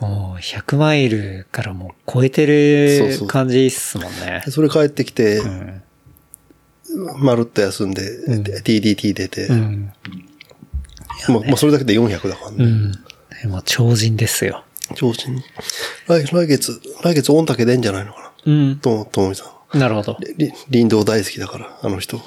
[0.00, 4.52] もう、100マイルからもう超えてる感じっすもんねで。
[4.52, 5.82] それ帰ってきて、うん。
[7.18, 8.02] まるっと休んで、
[8.62, 9.92] TDT 出て、うん。
[11.28, 12.56] まあ、まあそれだけで400だからね。
[12.60, 12.92] うん。
[12.92, 14.64] でも超人ですよ。
[14.94, 15.42] 調子に。
[16.06, 18.52] 来来月、来月御嶽出んじゃないのかな？
[18.52, 18.78] うん。
[18.78, 19.78] とも、ともみさん。
[19.78, 20.16] なるほど。
[20.38, 22.20] り林道大好きだから、あの人。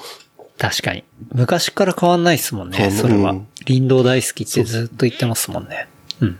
[0.58, 1.02] 確かに。
[1.32, 3.48] 昔から変わんないっすもんね、それはうん。
[3.66, 5.88] 林道大好きってずっと言ってますもんね。
[6.20, 6.38] うん。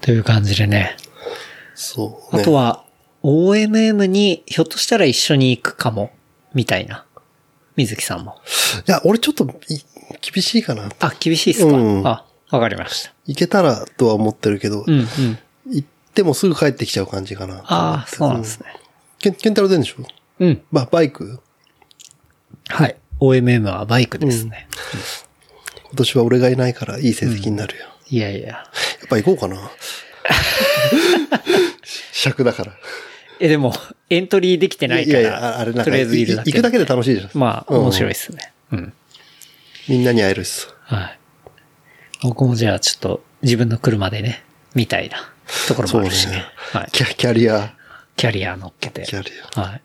[0.00, 0.96] という感じでね。
[1.74, 2.42] そう、ね。
[2.42, 2.84] あとは、
[3.22, 6.12] OMM にひょっとしたら一緒に行くかも、
[6.54, 7.04] みたいな。
[7.76, 8.40] 水木さんも。
[8.86, 9.80] いや、俺ちょっとい
[10.20, 10.90] 厳しいかな。
[11.00, 13.12] あ、厳しいっすか、うんあ、わかりました。
[13.26, 15.06] 行けたらとは思ってるけど、うん、うん。
[15.66, 17.62] 行ってもすぐ帰ってきちゃう感じかな。
[17.64, 18.66] ああ、そうなんですね。
[19.18, 19.96] ケン、ケンタロウ出んでしょ
[20.40, 20.62] うん。
[20.70, 21.40] まあ、バイク？
[22.68, 22.96] はい。
[23.20, 24.68] OMM はバイクですね。
[25.88, 27.86] 今年は俺がいないからいい成績になるよ。
[28.10, 28.48] いやいや。
[28.48, 28.64] や
[29.04, 29.70] っぱ行こうかな。
[32.12, 32.72] 尺だから。
[33.40, 33.74] え、でも、
[34.10, 36.50] エントリーできてないから、いやいや、ああれなんか、とりあえずいるだけ。
[36.50, 37.30] 行くだけで楽しいじゃん。
[37.34, 38.52] まあ、うん面白いですね。
[38.72, 38.92] うん。
[39.88, 40.66] みんなに会えるし。
[40.82, 41.18] はい。
[42.22, 44.44] 僕もじゃあちょっと自分の車でね、
[44.74, 45.18] みたいな
[45.68, 46.36] ところもあるしね。
[46.36, 46.88] ねはい。
[46.92, 47.74] キャキャリア、
[48.16, 49.02] キャリア乗っけて。
[49.02, 49.82] キャリはい。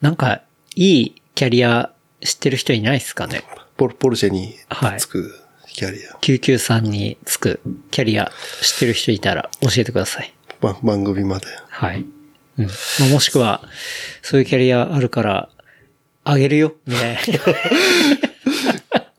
[0.00, 0.42] なんか、
[0.76, 3.42] いいキャリア知ってる人いないですかね？
[3.76, 5.34] ポルポルシェにはいつく
[5.66, 6.12] キャリア。
[6.20, 8.30] ?993 につくキャリア
[8.62, 10.32] 知ってる人いたら教えてください。
[10.60, 11.46] ま、番組まで。
[11.68, 12.06] はい。
[12.58, 12.66] うん。
[12.66, 12.72] ま
[13.06, 13.62] あ、もしくは、
[14.22, 15.48] そういうキャリアあるから、
[16.22, 17.20] あげるよみたいな。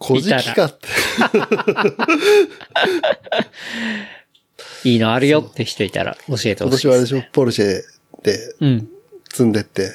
[0.06, 0.88] 小じきかって。
[4.84, 6.88] いいのあるよって人いたら教えて今ほしいでね。
[6.88, 7.82] 年はあれですしょ、ポルシェ
[8.24, 8.90] でうん。
[9.32, 9.90] 積んでって、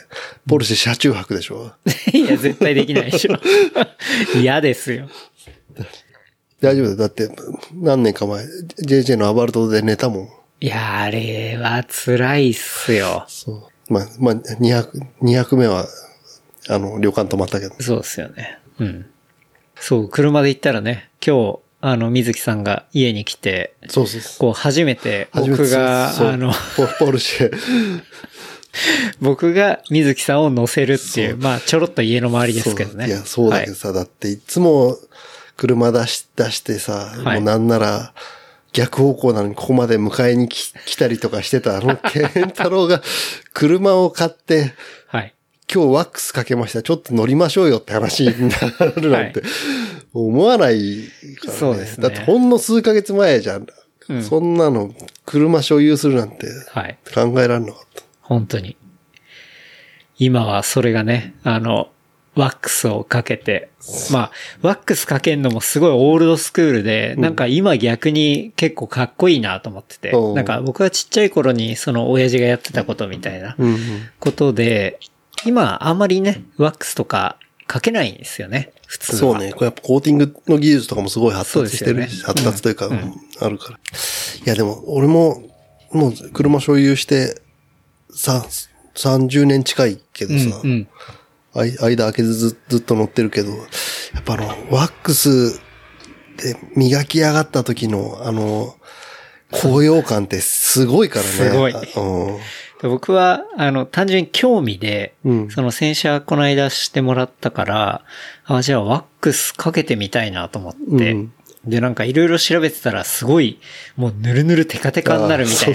[0.49, 1.73] ポルシェ車中泊でしょ？
[2.13, 3.39] いや、絶対できないでしょ。
[4.39, 5.09] 嫌ですよ。
[6.61, 6.97] 大丈夫だよ。
[6.97, 7.31] だって、
[7.75, 8.45] 何年か前、
[8.85, 10.29] JJ のアバルトで寝たもん。
[10.61, 13.25] いや、あれは辛いっすよ。
[13.29, 13.93] そう。
[13.93, 14.91] まあ、まあ、200、
[15.23, 15.87] 200目は、
[16.69, 17.75] あの、旅館泊まったけど。
[17.81, 18.59] そうですよね。
[18.79, 19.07] うん。
[19.81, 24.21] そう、車で行ったらね、今日、あの、水木さんが家に来て、そうそう。
[24.39, 27.51] こう、初めて、僕が、あの、ポポルシェ。
[29.21, 33.09] 僕が水木さんを乗せるっていう、まあ、ちょろっと家の周りですけどね。
[33.09, 34.97] いや、そうだけどさ、だっていつも
[35.57, 38.13] 車出し、出してさ、はいもうなんなら、
[38.73, 43.03] 逆方向なのにここまで迎えに来来たりとかしてたあの、ケンタロウが
[43.53, 44.73] 車を買って、
[45.09, 45.35] はい。
[45.79, 45.85] はい。
[45.87, 46.83] 今日ワックスかけました。
[46.83, 48.57] ちょっと乗りましょうよって話にな
[48.97, 49.43] るなんて、
[50.13, 50.79] 思わない
[51.37, 51.59] からね。
[51.59, 53.67] そうですねだってほんの数ヶ月前じゃん。
[54.09, 54.93] うんそんなの、
[55.25, 56.99] 車所有するなんてはい。
[57.15, 58.03] 考えられなかった。
[58.23, 58.77] 本当に。
[60.19, 61.91] 今はそれがね、あの、
[62.35, 63.71] ワックスをかけて、
[64.13, 64.31] まあ、
[64.63, 73.57] ワックスかけんのもすごいオールドスクールで、なんか今逆に結構かっこいいなと思ってて、うんなんか僕がちっちゃい頃にその親父がやってたことみたいな。
[74.19, 74.99] ことで、
[75.45, 77.37] 今あんまりね、ワックスとか
[77.67, 79.19] かけないんですよね、普通は。
[79.19, 79.53] そうね。
[79.53, 83.79] これやっぱコーティングの技術とかもすごい発達してるし、ね発達というか、うんうんあるから。
[83.79, 83.79] い
[84.45, 85.43] やでも、俺も、
[85.93, 87.41] もう車所有して、
[88.15, 88.45] さ、
[88.97, 90.89] 30年近いけどさ、うん、うん。
[91.55, 93.57] あい間開けずずずっと乗ってるけど、や
[94.21, 95.59] っぱあの、ワックス
[96.37, 98.77] で磨き上がった時の、あの、
[99.51, 101.31] 高揚感ってすごいからね。
[101.31, 102.39] すごいあうん。
[102.83, 105.51] で僕は、あの、単純に興味で、うん。
[105.51, 108.05] その洗車この間してもらったから、
[108.47, 111.33] あ、じゃあワックスかけてみたいなと思って、うん。
[111.65, 113.61] で、なんかいろいろ調べてたらすごい、
[113.97, 115.75] もうぬるぬるテカテカになるみたい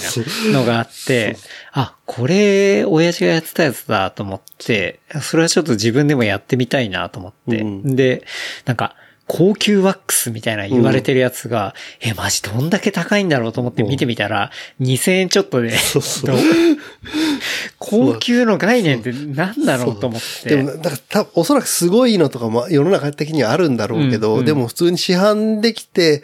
[0.51, 1.37] なのがあって、
[1.73, 7.95] あ、これ、親父がやってたやつだと思って、それはちょっと自分でもやってみたいなと思って、うん。
[7.95, 8.23] で、
[8.65, 8.95] なんか、
[9.27, 16.35] 高級ワックスみたいな言われてるやつが、え、マジどんだけ高いんだろうと思って見てみたら、2000円ちょっとで、そうそう。
[17.79, 20.49] 高級の概念って何だろうと思って。
[20.49, 24.39] でも、だからた、おそらくすごいのとかも世の中的にはあるんだろうけど、うん。
[24.39, 26.21] うんでも普通に市販できて、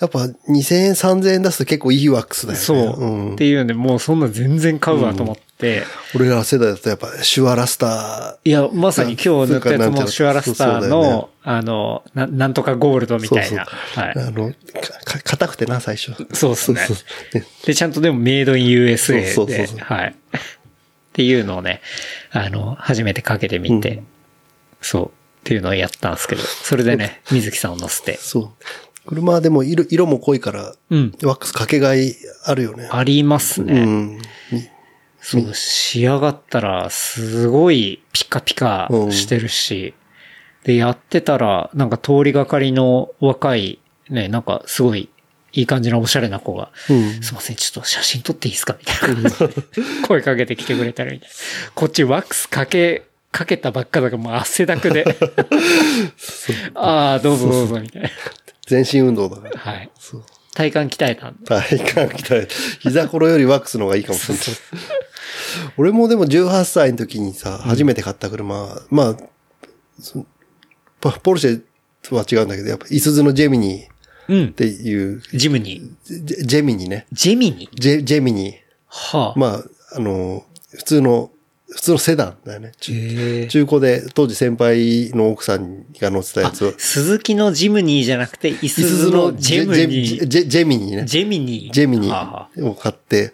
[0.00, 2.64] やっぱ2000円3000円出すと結構いいワックスだよね。
[2.64, 3.32] そう、ん。
[3.34, 5.42] っていうんで、もうそんな全然買うわと思って。
[6.14, 13.64] 俺ら世代だとやっぱシュアラスタいや、まさに今日塗ったやつもシュアラスターそうだよねの、あのな、なんとかゴールドみたいな。
[13.64, 14.14] はい。
[14.14, 14.50] ー、あの、
[15.04, 16.12] か、硬くてな、最初。
[16.32, 16.80] そうっすね
[17.64, 20.08] で、ちゃんとでもメイドイン USA でそうそうそう、そうはい。
[20.08, 20.14] っ
[21.12, 21.80] ていうのをね、
[22.30, 24.06] あの、初めてかけてみて、うん
[24.84, 25.10] そう、っ
[25.44, 28.18] ていうのをやったんですけど、それでね、水木さんを乗せて。
[28.18, 28.50] そう。
[29.06, 31.12] 車はでも色、色も濃いから、うん。
[31.22, 32.14] ワックスかけがい
[32.44, 32.88] あるよね。
[32.90, 33.80] ありますね。
[33.80, 34.22] うん。
[35.26, 39.94] そう、仕上がったら、すごいピカピカしてるし、
[40.64, 43.78] で、やってたら、なんか通りがかりの若い、
[44.10, 45.08] ね、なんかすごい
[45.52, 48.76] いい感じのおしゃれな子が、うんすいません、ちょっと写真撮っていいですか？
[48.78, 51.26] みたいな感じで声かけてきてくれたらいな。
[51.74, 55.04] こっちワックスかけ、かけたばっかだからもう汗だくで。
[56.74, 58.10] ああ、どうぞどうぞ、みたいな。
[58.66, 59.58] 全身運動だから。
[59.58, 59.90] はい。
[60.54, 61.32] 体幹鍛えた。
[61.44, 64.44] 体幹鍛えて、膝ころよりワックスの方がいいかもしれない。
[65.76, 69.16] 俺もでも18歳の時にさ、初めて買った車、まあ、
[70.00, 70.26] そ
[71.00, 71.62] ポポルシェ
[72.02, 73.88] とは違うんだけど、やっぱ、イスズのジェミニ
[74.28, 74.48] うんっ。
[74.52, 75.92] ていう、ジムに。
[76.06, 77.06] ジェジェミニね。
[77.12, 78.54] ジェミにジェジェミニ。
[78.86, 79.38] はあ。
[79.38, 79.64] まあ、
[79.96, 81.30] あの、普通の
[81.74, 82.72] 普通のセダンだよね。
[82.78, 86.72] 中古で、当時先輩の奥さんが乗ってたやつを。
[86.78, 90.26] 鈴木のジムニーじゃなくて、イスズのジェムニー。
[90.28, 91.04] ジェミニーね。
[91.04, 91.72] ジェミニー。
[91.72, 93.32] ジェミニーを買って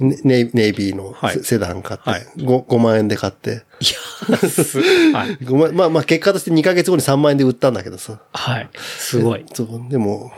[0.00, 3.50] ネイネイビーのはいセセダン買って、はい 5, 5万円で買って。
[3.80, 4.80] いや、す、
[5.12, 5.36] はい。
[5.44, 8.20] 5万まあまあ結果として2ヶ月後に3万円で売ったんだけどさ。
[8.32, 8.68] はい。
[8.74, 9.44] すごい。
[9.52, 10.32] そう、でも、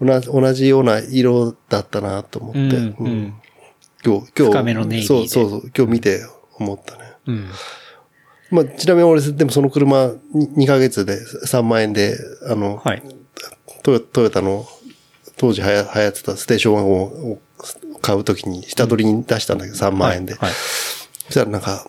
[0.00, 2.60] 同じ、同じような色だったなと思って。
[2.60, 3.34] うんうんうん
[4.04, 4.52] 今日、今日。
[4.52, 5.70] 深めのネイビーでそうそうそう。
[5.76, 6.20] 今日見て
[6.58, 7.12] 思ったね。
[7.26, 7.48] うん。
[8.50, 12.16] まあ、ちなみに俺、でもその車に2ヶ月で3万円で、
[12.48, 13.02] あの、はい。
[13.82, 14.66] トヨトヨタの
[15.36, 17.38] 当時はや流行ってたステーションワゴンを
[18.06, 20.34] 買うときに下取りに出したんだけど、3万円で。
[20.34, 20.52] はい。
[21.26, 21.86] そしたらなんか、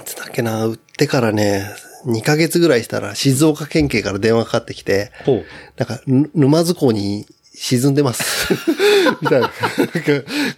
[0.00, 1.66] いつだっけな、売ってからね、
[2.06, 5.10] 2ヶ月ぐらいしたら静岡県警から電話かかってきて。
[5.76, 7.26] なんか、ぬ沼津港に
[7.58, 8.22] 沈んでます。
[9.20, 9.50] みたいな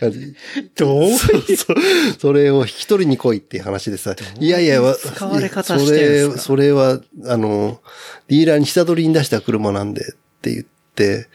[0.01, 0.35] 感じ。
[0.77, 1.11] どう
[2.19, 6.43] それを引き取りに来いっていう話でさ、いやいや、わ使われ方してるんですか？
[6.43, 7.81] それ、それは、あの、
[8.29, 10.05] ディーラーに下取りに出した車なんでっ
[10.43, 11.29] て言って、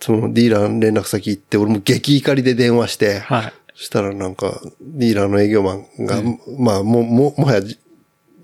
[0.00, 3.52] そのディーラーの連絡先行って、俺も激怒りで電話して、はい。
[3.74, 6.22] そしたらなんか、ディーラーの営業マンが、
[6.58, 7.78] まあ、もう、もう、もはやじ、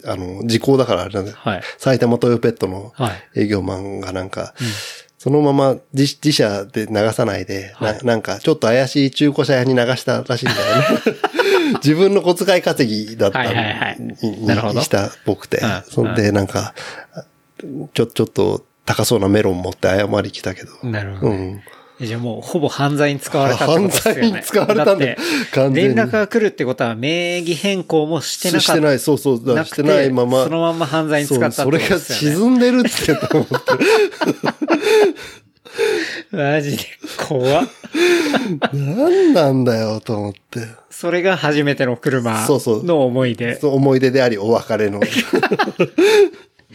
[0.05, 1.63] あの、時効だからあれなんだはい。
[1.79, 3.41] 埼玉トヨペットのはい。
[3.43, 4.55] 営業マンがなんか、
[5.19, 7.97] そのまま自自社で流さないで、はい。
[7.99, 10.87] ななんかちょっと怪しい中古車屋に流したらしいんだよね。
[11.79, 13.97] 自分の小遣い稼ぎだったはいはいはい。
[14.01, 15.83] にしたっぽくてうん。
[15.89, 16.75] そんでなんか、
[17.95, 20.73] ちょ、ちょっと高そうなメロン持って謝り来たけど。
[20.83, 21.33] なるほど。
[21.33, 21.61] うん。
[22.01, 24.21] じゃあもうほぼ犯罪に使われたってことですよね。
[24.23, 25.17] 犯罪に使われたんだだって
[25.53, 28.73] 完全に連絡が来るってことは名義変更もしてなかった。
[28.73, 30.45] してない、そうそう、してないまま。
[30.45, 32.37] そのまんま犯罪に使ったってことそうそれがですよね。
[32.37, 33.57] 沈んでるって思って。
[36.37, 36.83] マジで
[37.29, 37.69] 怖っ。
[38.73, 40.67] 何なんだよ、と思って。
[40.91, 43.61] それが初めての車そうそうの思い出。
[43.61, 45.01] そう思い出であり、お別れの。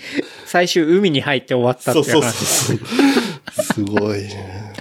[0.46, 2.46] 最終海に入って終わったってそうそう話。
[2.46, 2.80] そう。
[3.64, 4.74] すごいね。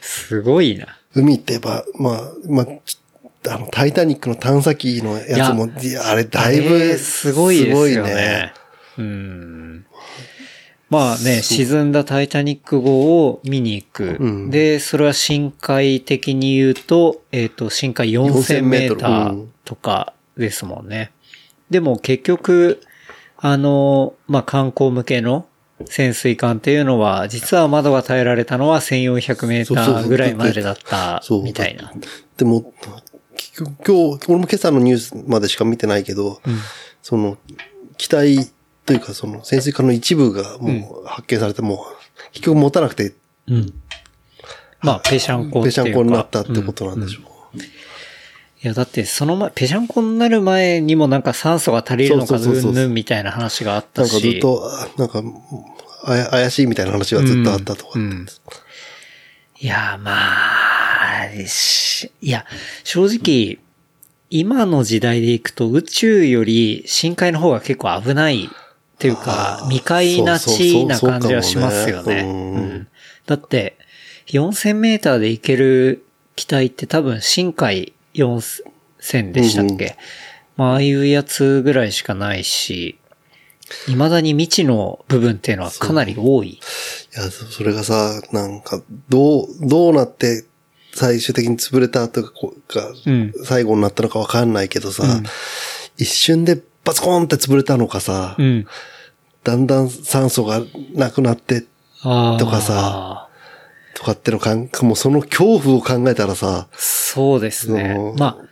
[0.00, 0.86] すごいな。
[1.14, 2.98] 海ってば、まあ、まあ、ち
[3.48, 8.52] あの、タイタニックの探査機のやつも、いや、あれだいぶ、すごいですよすごいね。
[8.98, 9.86] うん。
[10.90, 14.16] まあね、沈んだタイタニック号を見に行く。
[14.18, 21.12] うんで、それは深海的に言うと、えっ、と、深海4000メーターとかですもんね。
[21.70, 22.82] でも結局、
[23.40, 25.46] あの、まあ観光向けの
[25.86, 31.92] 潜水艦っていうのは、実は窓が耐えられたのは1400メーターぐらいまでだったみたいな。
[32.36, 32.72] でも、
[33.58, 36.40] 今日、俺も今朝のニュースまでしか見てないけど、
[37.02, 37.38] その、
[37.96, 38.50] 機体
[38.86, 41.86] というかその潜水艦の一部がもう発見されても、
[42.32, 43.14] 結局持たなくて、
[43.46, 43.72] うん。
[44.82, 45.82] まあ、ペシャンコっていうか。
[45.84, 47.29] ぺしゃんこになったってことなんでしょう。
[48.62, 54.12] いや、だってその前、ペシャンコになる前にもなんか酸素が足りるのかそうそうそうそううんぬんみたいな話があったし。
[54.12, 55.22] なんかずっと、あなんか、
[56.04, 57.92] あや怪しいみたいな話はずっとあったとか。
[57.94, 58.26] うんうん
[59.62, 62.46] いや、まあ、しいや、
[62.82, 63.58] 正直、
[64.30, 68.48] 今の時代でいくと宇宙より深海の方が結構危ないっ
[68.98, 72.22] ていうか未開な地な感じはしますよね。
[72.22, 72.88] うん
[73.26, 73.76] だって、
[74.28, 76.04] 4000メーターで行ける
[76.36, 79.92] 機体って多分深海4000でしたっけ、うん
[80.56, 82.98] まあ、ああいうやつぐらいしかないし、
[83.86, 86.48] 未だに未知の部分っていうのはかなり多い。
[86.48, 86.60] い
[87.14, 90.44] や、そそれがさ、なんか、どう、どうなって、
[90.92, 92.54] 最終的に潰れたとか、こ
[93.06, 93.32] うん。
[93.44, 95.22] 最後になったのかわかんないけどさ、うん。
[95.96, 98.66] 一瞬でバツコーンって潰れたのかさ、うん。
[99.44, 100.62] だんだん酸素が
[100.94, 101.64] なくなって、
[102.02, 103.28] とかさ
[103.94, 106.68] とかってのかん、もうその恐怖を考えたらさ、
[107.12, 107.96] そうですね。
[108.16, 108.44] まあ、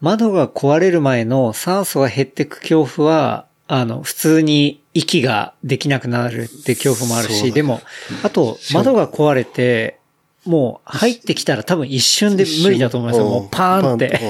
[0.00, 7.80] 窓が壊れる前の酸素が減ってく恐怖は、あの、普通に息ができなくなるって恐怖もあるし、でも、
[8.22, 9.98] あと、窓が壊れて、
[10.44, 13.26] もう入ってきたら多分一瞬で無理だと思いますよ。
[13.28, 14.20] もうパーンって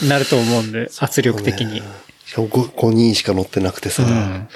[0.00, 0.06] う。
[0.06, 1.82] ん なると思うんで、圧力的に。
[2.24, 4.48] しかも 5, 5人しか乗ってなくてさ、うん。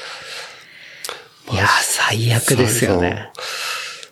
[1.53, 3.31] いや、最悪ですよね。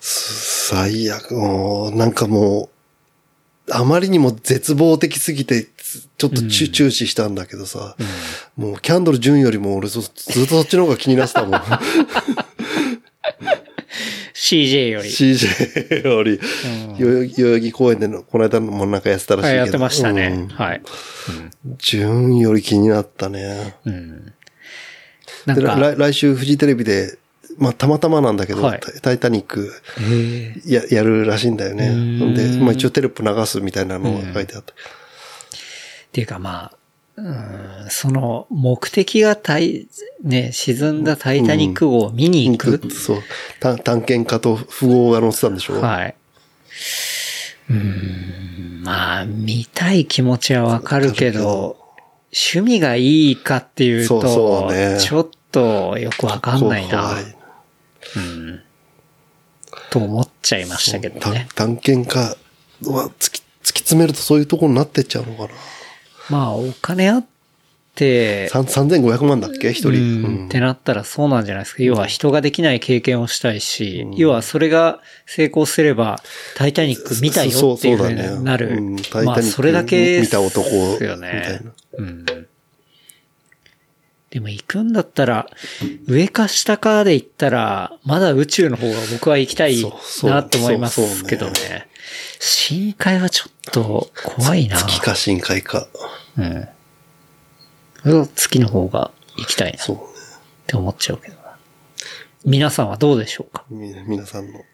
[0.00, 2.69] 最悪、もう、なんかもう、
[3.72, 5.68] あまりにも絶望的すぎて、
[6.18, 7.96] ちょっと注,、注視したんだけどさ、
[8.56, 11.60] もうキャンドル順よりも俺そずっとそっちの方が気になってたもん。
[14.34, 15.08] CJ より。
[15.08, 16.40] CJ より、
[16.98, 19.60] 代々木代々木公園でのこの間もなんかやってたらしいけど。
[19.60, 20.26] はい、やってましたね。
[20.28, 20.82] うんはい。
[21.78, 23.76] 順より気になったね。
[23.84, 24.32] うん。
[25.46, 27.18] なでんか、来来週フジテレビで、
[27.58, 28.80] まあたまたまなんだけど、はい。
[28.80, 29.72] タタイタニック
[30.66, 31.88] ややるらしいんだよね。
[31.88, 32.34] ん。
[32.34, 34.72] で、まあ一応テロップ流すみたいなのが書いてあった。
[34.72, 34.76] っ
[36.12, 39.88] ていうかまあ、その目的がタイ、
[40.22, 43.22] ね、沈んだタイタニック号を見に行く、そう。
[43.60, 46.14] 探探検家と富豪が乗ってたんでしょはい。
[47.68, 51.76] うーん、まあ、見たい気持ちはわかるけど、
[52.32, 54.98] 趣味がいいかっていうと、そうそうね。
[55.00, 57.16] ちょっとよくわかんないな
[58.14, 58.60] 怖、い
[59.90, 61.48] と思っちゃいましたけど探ね。
[61.54, 62.36] 探検家
[62.90, 65.48] は突き、突き詰めるとそういうところになってっちゃうのかな。
[66.28, 67.26] まあ、お金あっ
[67.94, 69.70] て、三3500万だっけ？
[69.72, 69.88] 一人。
[69.90, 71.82] うんうんってなったらそうなんじゃないですか。
[71.82, 76.22] 要は人ができない経験をしたいし、要はそれが成功すれば、
[76.56, 78.80] タイタニック見たよっていうふうになる。
[79.24, 81.72] まあ、それだけ見た男ですよみたいねな。
[81.98, 82.26] うん。
[84.30, 85.48] でも行くんだったら、
[86.06, 89.82] 上か下かで行ったら、まだ宇宙の方が僕は行きたい
[90.22, 91.88] なと思いまそうそうすけどね。
[92.38, 94.76] 深海はちょっと怖いな。
[94.76, 95.88] 月か深海か。
[98.04, 98.26] うん。
[98.34, 99.78] 月の方が行きたいな。
[99.78, 100.00] そうっ
[100.66, 101.56] て思っちゃうけどな。
[102.44, 103.64] 皆さんはどうでしょうか？
[103.68, 104.64] 皆さんの、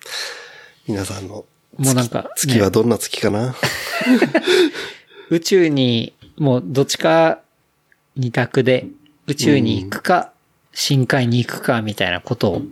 [0.86, 1.46] 皆さんの
[1.78, 3.54] もうなんか、月はねどんな月かな、
[5.30, 7.40] 宇宙に、もうどっちか
[8.16, 8.86] 二択で、
[9.26, 10.32] 宇宙に行くか、
[10.72, 12.62] 深海に行くか、みたいなことを、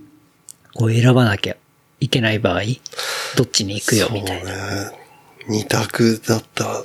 [0.75, 1.57] こう選ばなきゃ
[2.01, 2.63] いけない場合、
[3.37, 4.51] どっちに行くよ、みたいな。
[4.51, 4.59] そう
[4.91, 4.99] ね。
[5.49, 6.85] 二択だったら、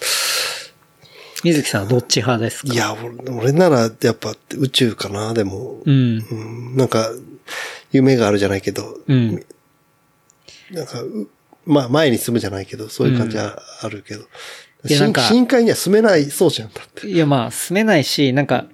[1.44, 2.74] 水木さんはどっち派ですか？
[2.74, 5.82] いや、俺俺ならやっぱ宇宙かな、でも。
[5.86, 6.26] うん。
[6.30, 6.36] う
[6.74, 7.10] ん、なんか、
[7.92, 9.46] 夢があるじゃないけど、うん。
[10.72, 11.30] なんか、う
[11.66, 14.26] まあ前に住むじゃないけど、そういう感じはあるけど。
[14.84, 17.08] 深いやなんか深海には住めないそうじゃん、だって。
[17.08, 18.66] いや、まあ、住めないし、なんか、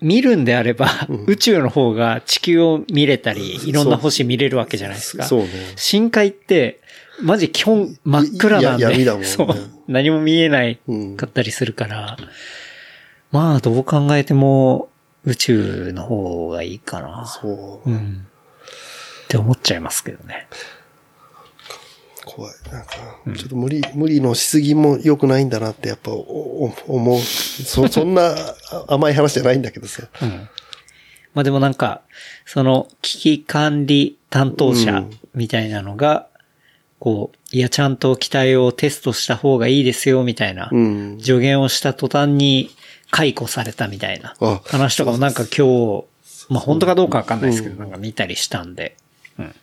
[0.00, 0.88] 見るんであれば、
[1.26, 5.24] 宇宙の方が地球を見れたり、いろんな星見れるわけじゃないですか。
[5.24, 5.48] そうね。
[5.76, 6.80] 深海って、
[7.22, 8.84] マジ基本真っ暗なんで。
[8.84, 9.48] 闇だもんね そう。
[9.88, 12.16] 何も見えないうんかったりするから。
[13.32, 14.88] まあ、どう考えても、
[15.24, 17.26] 宇宙の方がいいかな。
[17.26, 17.90] そう。
[17.90, 18.26] うん。
[19.24, 20.46] って思っちゃいますけどね。
[22.26, 22.54] 怖い。
[22.72, 22.92] なんか、
[23.36, 27.20] ちょっと無理、無理のしすぎも良くないんだなってやっぱ思う。
[27.20, 28.34] そ、 そんな
[28.72, 30.02] あ甘い話じゃないんだけどさ。
[30.20, 30.48] うん。
[31.34, 32.02] まあでもなんか、
[32.44, 36.26] その危機管理担当者うんみたいなのが、
[36.98, 41.18] こう、いや、ちゃんと機体をテストした方がいいですよ、みたいなうん。
[41.20, 42.70] 助言をした途端に
[43.12, 46.04] 解雇されたみたいなあ話とかもなんか今日、
[46.48, 48.96] まあ本当かどうかわかんないですけど、なんか見たりしたんで、
[49.38, 49.54] うん。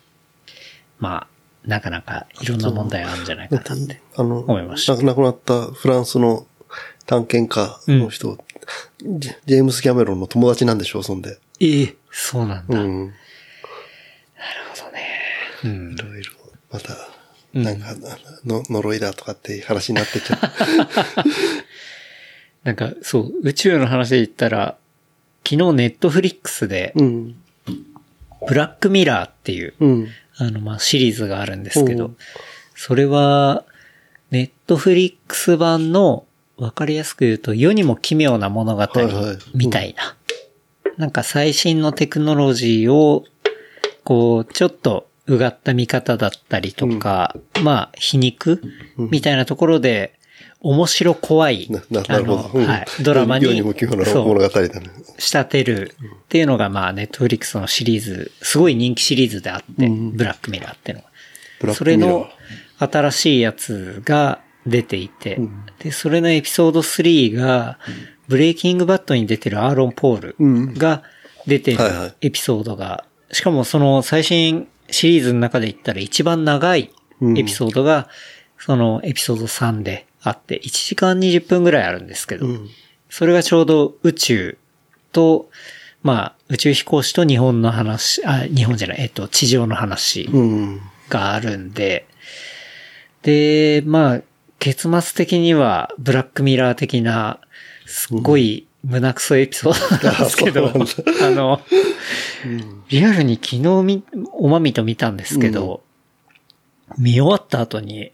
[1.00, 1.28] まあ、
[1.66, 4.02] なかなかいろんな問題あるんじゃないかなって。
[4.16, 6.46] 思いました亡くなったフランスの
[7.06, 8.38] 探検家の人、
[9.02, 11.38] ジェジェームス・キャメロンの友達なんでしょ、そんで。
[11.60, 12.80] ええそうなんだ。
[12.80, 13.14] うん。
[15.64, 16.34] うんいろいろ。
[16.72, 16.96] また、
[17.54, 17.96] なんか、
[18.46, 20.40] の呪いだとかっていう話になってっちゃう。
[22.66, 24.78] なんか、そう、宇宙の話で言ったら、
[25.48, 27.36] 昨日ネットフリックスで、うん。
[28.48, 30.08] ブラックミラーっていう、うん。
[30.38, 32.08] あの、まあ、シリーズがあるんですけどう。
[32.10, 32.18] ん、
[32.76, 33.66] それは、
[34.32, 36.26] ネットフリックス版の、
[36.58, 38.88] わかりやすく言うと、世にも奇妙な物語
[39.54, 40.16] みたいな。
[40.98, 43.26] なんか最新のテクノロジーを、
[44.04, 48.62] こう、ちょっとうがった見方だったりとか、まあ、皮肉
[48.98, 50.14] みたいなところで、
[50.62, 52.52] 面白怖い、な、ななるほど。
[52.54, 52.64] うん。
[52.64, 54.70] あのはい、ドラマに世にも物語だね。
[55.18, 61.74] 仕立てるっていうのが、まあ、ネットフリックスのシリーズ、すごい人気シリーズであって、ブラックミラーっていうのが。
[61.74, 62.28] それの
[62.80, 65.40] 新しいやつが出ていて、
[65.80, 67.78] で、それのエピソード3が、
[68.28, 71.04] ブレイキングバットに出てるアーロン・ポールが
[71.46, 71.80] 出てる
[72.22, 76.92] エピソードが、しかもその最新シリーズの中で言ったら一番長い
[77.36, 78.08] エピソードが、
[78.58, 82.48] そのエピソード3であって、1時間20分ぐらいあるんですけど、
[83.10, 84.58] それがちょうど宇宙
[85.12, 85.50] と、
[86.02, 90.82] まあ、宇宙飛行士と日本の話、あ、日本じゃない、えっと、地上の話うん。
[91.10, 92.08] があるんで、
[93.22, 94.22] で、まあ、
[94.60, 97.40] 結末的には、ブラックミラー的な、
[97.86, 100.72] すっごい胸クソエピソードなんですけど、
[101.26, 101.62] あの、
[102.90, 105.84] リアルに昨日み、おまみと見たんですけど、
[106.98, 108.12] 見終わった後に、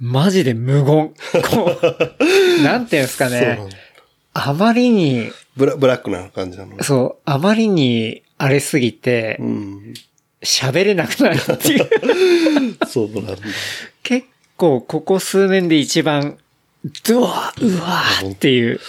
[0.00, 1.14] マジで無言。
[1.50, 3.58] こう、 なんていうんですかね
[4.34, 6.82] あまりに、ブラブラックな感じなの。
[6.82, 9.94] そう、あまりに荒れすぎてう、ん。
[10.42, 11.88] 喋れなくなるっていう。
[12.86, 13.36] そうなんだ。
[14.02, 14.26] 結
[14.56, 16.38] 構ここ数年で一番、
[17.08, 18.80] うわうわーっていう。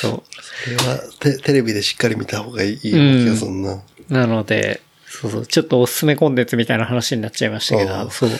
[0.00, 0.22] そ
[0.64, 3.74] それはテテレビでしっかり見た方がいい気がするな。
[3.74, 4.12] う。
[4.12, 8.30] なので、そうそう、ちょっとおすすめコンテンツみたいな話になっちゃいましたけど、そう、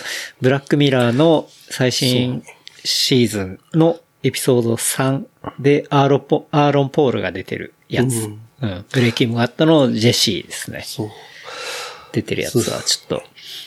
[0.40, 2.42] ブラックミラーの最新
[2.84, 5.24] シーズンのエピソード3、
[5.60, 8.14] で、アーロンポ、アーロンポールが出てるやつ。
[8.26, 8.68] ううん。
[8.70, 8.84] ん。
[8.92, 10.82] ブレイキングアットのジェシーですね。
[10.84, 11.10] そう。
[12.12, 13.22] 出てるやつはちょっと、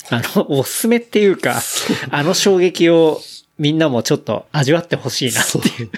[0.10, 1.62] あの、おすすめっていうか、
[2.10, 3.22] あの衝撃を
[3.58, 5.90] みんなもちょっと味わってほしいなっていう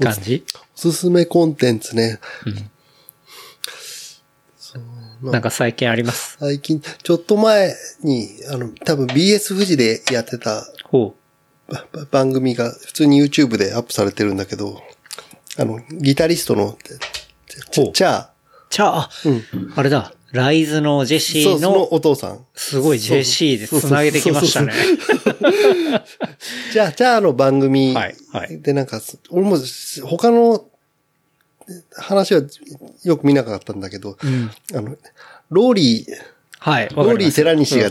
[0.02, 0.44] 感じ？
[0.76, 2.18] おすすめコンテンツね。
[5.32, 6.36] なんか最近あります？
[6.40, 11.14] 最近、ちょっと前に、あの、多分 BS 富士でやってたほ
[11.68, 14.82] ばば番組が普通に YouTube でアップされてるんだけど、
[15.58, 16.76] あの、ギタリストの、
[17.70, 17.92] チャー、う。
[18.70, 19.44] じゃあ、うん。
[19.76, 22.44] あれだ、ライズのジェシーそのの、お父さん。
[22.54, 24.72] すごいジェシーで繋げてきましたね。
[26.72, 29.58] チャー、チャーの番組はいはいでなんか、俺も
[30.04, 30.64] 他の
[31.96, 32.42] 話は
[33.04, 34.50] よく見なかったんだけど、うん。
[34.76, 34.96] あの、
[35.50, 36.88] ローリー、はい。
[36.94, 37.90] ローリー寺西が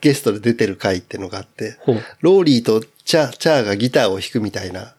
[0.00, 1.78] ゲストで出てる回ってのがあって。
[2.20, 4.94] ローリーとチャー、チャーがギターを弾くみたいな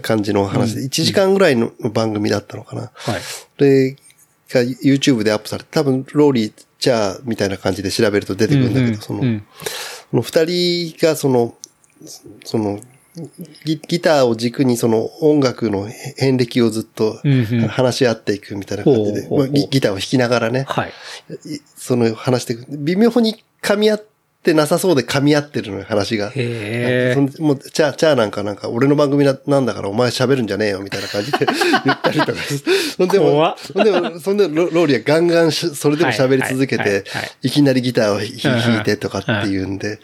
[0.00, 2.90] 感じの話で、1時間ぐらいの番組だったのかな。
[2.92, 3.20] はい。
[3.58, 3.96] で、
[4.52, 9.46] が YouTube でアップされて、多分ローリー、チャーみたいな感じで調べると出てくるんだけど、その、うん
[10.10, 11.54] その二人がその、
[12.44, 12.78] その、
[13.64, 15.86] ギギターを軸にその音楽の
[16.16, 17.18] 遍歴をずっと
[17.68, 20.92] 話し合っていくみたいな感じで、ギギターを弾きながらね、はい。
[21.44, 22.66] いその話していく。
[22.70, 24.04] 微妙に噛み合っ
[24.42, 26.32] てなさそうで噛み合ってるのよ、話が。
[26.34, 31.46] へもう、チャー、チャーなんかなんか、俺の番組ななんだからお前喋るんじゃねえよ、みたいな感じで
[31.84, 32.32] 言ったりとか。
[32.96, 40.00] そんでもそんでも、そんでロローリーはガンガンしそれでも喋り続けてはいきなりギターを弾いてとかっていうんで、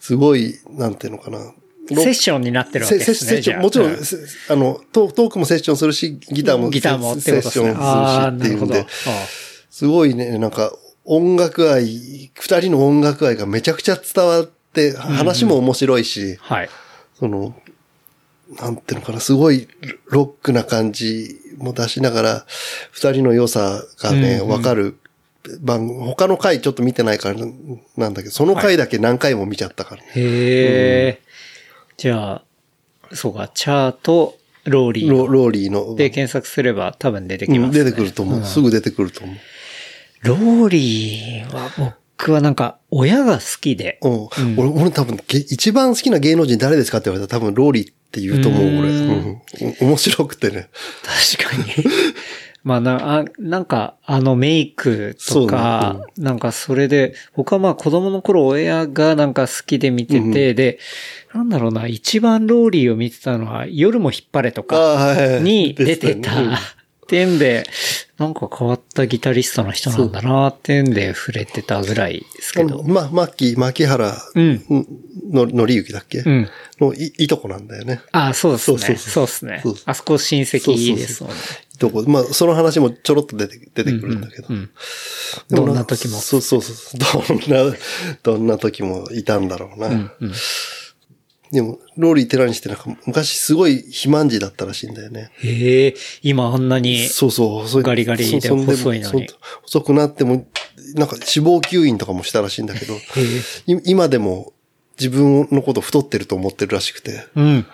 [0.00, 1.52] すごい、なんていうのかな。
[1.94, 3.14] ロセッションになってるわけですね。
[3.14, 4.16] セセッション、もちろん、せ
[4.48, 8.48] あの、トトークもセッションするし、ギターもギターもっセッションするしっ。
[8.48, 8.86] ていうんで、
[9.70, 10.72] すごいね、なんか、
[11.04, 16.70] 音楽愛、二人の音楽愛がめちゃくちゃ伝わって、話も面白いし、はい。
[17.18, 17.54] その、
[18.58, 19.68] なんていうのかな、すごい
[20.06, 22.46] ロックな感じも出しながら、
[22.90, 24.96] 二人の良さがね、うんうんわ、かる
[25.60, 27.36] 番、他の回ちょっと見てないから
[27.96, 30.08] なんだけど、その回だけ何回も見ちゃったからね。
[30.14, 31.22] へえ。
[32.00, 32.42] じゃあ、
[33.12, 35.94] そうか、チャーとローリーロローリーの。
[35.96, 39.36] で検索すれば多分出てきうんます、ね出てくると思う、すぐ出てくると思う。
[40.22, 43.98] ローリーは僕はなんか親が好きで。
[44.00, 44.28] うん。
[44.56, 48.88] 俺、俺多分、げ一番好きな芸能人誰ですかって言われたら多分ローリーって言うと思う、うん俺。
[48.88, 49.42] うん。
[49.82, 50.70] お面白くてね。
[51.36, 51.84] 確かに。
[52.62, 60.78] まあな、あなんか、あのメイクとか、なんかそれで、僕はまあ子供の頃親がなんか好きで見てて、で、
[61.34, 65.16] なんだろうな、一番ローリーを見てたのは、夜も引っ張れとか。
[65.40, 66.30] に出てた。
[66.32, 67.64] ってんで、
[68.18, 72.84] なんか変わったギタリストの人なんだなってんで触れてたぐらいですけど。
[72.84, 74.64] ま、マッキー、牧原うん。
[75.32, 76.18] の、のりゆきだっけ？
[76.18, 76.48] うん。
[76.80, 78.00] のい、いとこなんだよね。
[78.12, 78.78] あ、そうですね。
[78.78, 79.82] そうそうそそううですねそうそう。
[79.86, 81.38] あそこ親戚ですもんね。
[81.38, 82.04] いとこ。
[82.06, 84.48] まあ、その話もちょろっと出て、出てくるんだけど。
[84.50, 84.70] うんうん
[85.48, 87.28] どんな時もそうそうそう。
[87.28, 87.76] どんな、
[88.24, 89.86] どんな時もいたんだろうな。
[89.86, 90.32] うんうん
[91.52, 95.32] でも、ローリー・テラニシってなんか昔すごい肥満児だったらしいんだよね。
[95.42, 97.08] へえ、今あんなに。
[97.08, 97.82] そうそう、細い。
[97.82, 100.46] ガリガリでそうそんも細いのにそう細くなっても、
[100.94, 102.94] なんか脂肪吸引とかもしたらしいんだけど、
[103.84, 104.52] 今でも
[104.96, 107.66] 自分のこと太ってると思ってるらしくて、うん。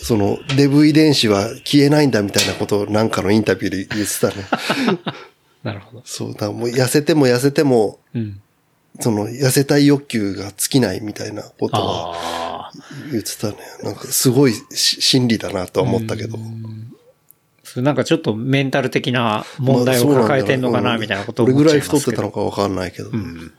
[0.00, 4.46] その、デブ遺伝子は消えないんだみたいなことをなんかのインタビューで言ってたね。
[5.62, 6.02] なるほど。
[6.04, 8.40] そう、だもう痩せても痩せても、うん。
[9.00, 12.70] その、痩せたい欲求が尽きないみたいなことは。
[13.10, 13.56] 言ってたね。
[13.82, 16.38] なんかすごいし心理だなとは思ったけど。
[17.76, 22.10] なんかちょっとメンタル的な問題を抱えてんのかな、みたいなことをどれぐらい思っちゃいますけど。
[22.10, 23.52] 太ってたのかわかんないけど、うん。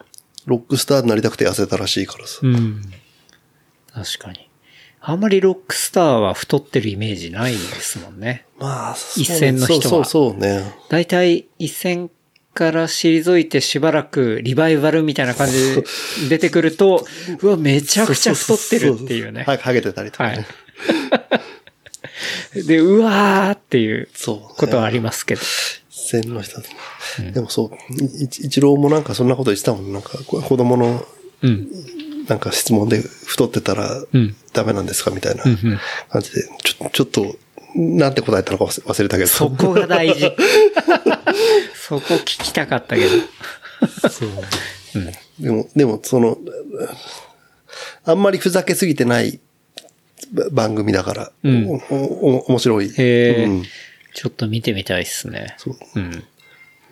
[0.46, 2.40] ロックスターになりたくて痩せたらしいからさ。
[2.44, 2.82] うん。
[3.94, 4.50] 確かに。
[5.06, 8.46] あんまりロックスターは太ってるイメージないですもんね。
[8.58, 10.64] まあ、一線の人はそうそうそうね。
[10.88, 12.10] 大体一線
[12.54, 15.84] から退いてしばらくリバイバルみたいな感じで
[16.30, 17.06] 出てくると、
[17.42, 19.44] うわ、めちゃくちゃ太ってるっていうね。
[19.44, 20.48] は、はげてたりとかはね。
[22.56, 22.64] い。
[22.64, 25.42] で、うわーっていうそう、ことはありますけど。
[25.90, 26.68] 一線の人だ
[27.20, 29.92] ねでもそう、い一郎もなんかそんなこと言ってたもん。
[29.92, 31.06] なんかこ子供の
[31.42, 31.68] うん。
[32.28, 34.36] なんか質問で太ってたらうん。
[34.54, 35.80] ダメなんですかみたいなうんうん
[36.10, 37.36] 感じで、ちょ、ちょっと、
[37.76, 39.30] なんて答えたのか忘れたけど。
[39.30, 40.32] そこが大事。
[41.76, 43.10] そこ聞きたかったけど。
[45.40, 46.38] でも、でも、その、
[48.06, 49.40] あんまりふざけすぎてない
[50.32, 52.90] ば番組だから、うんおお面白い。
[52.90, 53.64] へえ、うん
[54.16, 55.56] ちょっと見てみたいっすね。
[55.58, 56.24] そううん。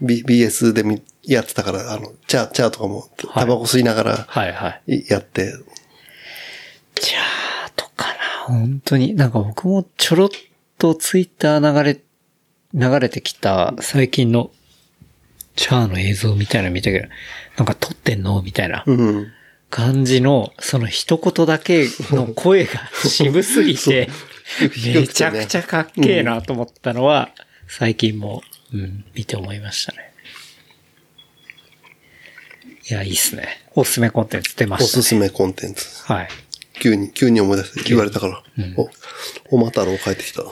[0.02, 4.96] B、BS でみやってたから、あの、チャー、チャーとかも、タバコ吸いながらはいはい。
[4.96, 5.54] いやって、
[6.96, 7.20] じゃ
[7.68, 8.14] あ、とかな。
[8.48, 10.30] 本当に、なんか僕もちょろっ
[10.78, 12.02] とツイッター流れ、
[12.74, 14.52] 流れてきた最近の
[15.56, 17.08] チャーの映像みたいなの見たけど、
[17.58, 19.28] なんか撮ってんのみたいなうん。
[19.70, 22.72] 感じの、その一言だけの声が
[23.08, 24.10] 渋すぎて、
[24.94, 27.30] めちゃくちゃかっけえなと思ったのは、
[27.68, 28.44] 最近も、
[28.74, 30.11] うん、見て思いましたね。
[32.92, 33.48] いや、いいっすね。
[33.74, 35.04] おすすめコンテンツ出まおしたね。
[35.04, 36.04] すすめコンテンツ。
[36.12, 36.28] はい。
[36.82, 38.44] 急に、急に思い出して言われたから。
[38.76, 40.42] お、おま太郎帰ってきた。
[40.42, 40.52] と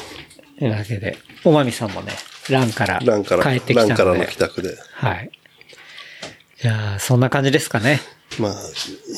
[0.61, 2.13] いうわけで、おまみさんもね、
[2.49, 3.89] ランから帰ってきたので。
[3.89, 4.77] ランからの帰宅で。
[4.93, 5.31] はい。
[6.61, 7.99] じゃあ、そんな感じですかね。
[8.39, 8.55] ま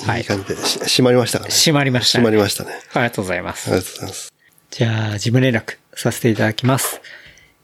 [0.08, 1.52] あ、いい感じで、し締まりましたかね。
[1.52, 2.72] 締まりましたね締まりましたね。
[2.94, 3.70] ありがとうございます。
[3.70, 4.34] ありがとうございます。
[4.72, 7.00] じゃあ、事務連絡させていただきます。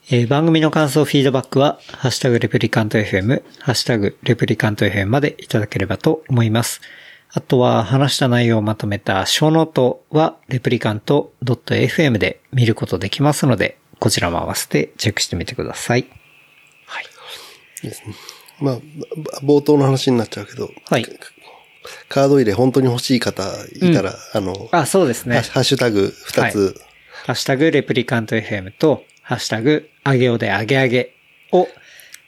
[0.09, 6.79] えー番組の感想、フィードバックは、ハッシュタグレプリカント FM、ハッシュタグレプリカント FM までいただければと思います。
[7.33, 16.05] あとは、話した内容をまとめたショーノートは、レプリカント .fm で見ることできますので、こちらも合わせてチェックしてみてください。
[16.85, 17.05] はい。
[17.83, 18.15] ですね。
[18.61, 18.75] まあ、
[19.41, 21.05] ば冒頭の話になっちゃうけど、はい。
[22.07, 23.43] カード入れ本当に欲しい方
[23.73, 25.41] いたら、あの、あ、そうですね。
[25.41, 26.79] ハッシュタグ2つ、
[27.25, 31.13] ハッシュタグレプリカント FM と、ハッシュタグあげおであげあげ
[31.51, 31.67] を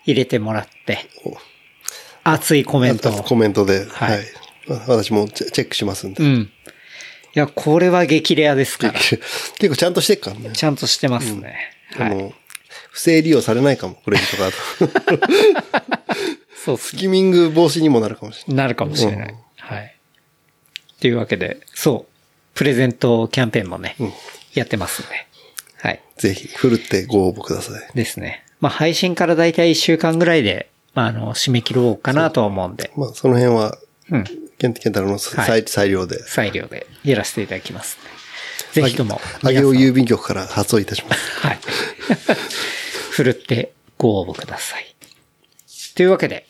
[0.06, 1.00] 入れてもらって、
[2.26, 3.24] 熱いコメントを。
[3.24, 4.26] コメントで、ははいい。
[4.86, 6.22] 私もチェックしますんで。
[6.22, 6.40] うん。
[6.42, 6.50] い
[7.36, 8.94] や、これは激レアですから。
[9.00, 9.18] 結
[9.62, 10.52] 構ちゃんとしてっからね。
[10.52, 11.56] ちゃんとしてますね。
[11.94, 12.12] はい。
[12.12, 12.34] あの、
[12.92, 16.04] 不正利用されないかも、クレジットカード。
[16.66, 18.58] そうスキミング防止にもなるかもしれない。
[18.58, 19.30] なるかもしれない。
[19.30, 19.96] うんはい。
[21.00, 22.58] というわけで、そう。
[22.58, 24.14] プレゼントキャンペーンもね、うん
[24.54, 25.29] やってますんで。
[25.82, 26.02] はい。
[26.18, 27.96] ぜひ、ふるってご応募ください。
[27.96, 28.46] ですね。
[28.60, 33.78] まあ、配信からだいたい1週間ぐらいで、まあ、あの、締め切ろうかなとは思うんで、まあ、その辺は、
[34.12, 34.24] うん。
[34.58, 37.98] ケンケンタロウの裁,、裁量で、裁量でやらせていただきます。
[38.74, 39.22] ぜひとも。
[39.44, 41.40] あげお郵便局から発送いたします。
[41.40, 41.60] はい。
[43.12, 44.96] ふるってご応募ください。
[45.96, 46.46] というわけで、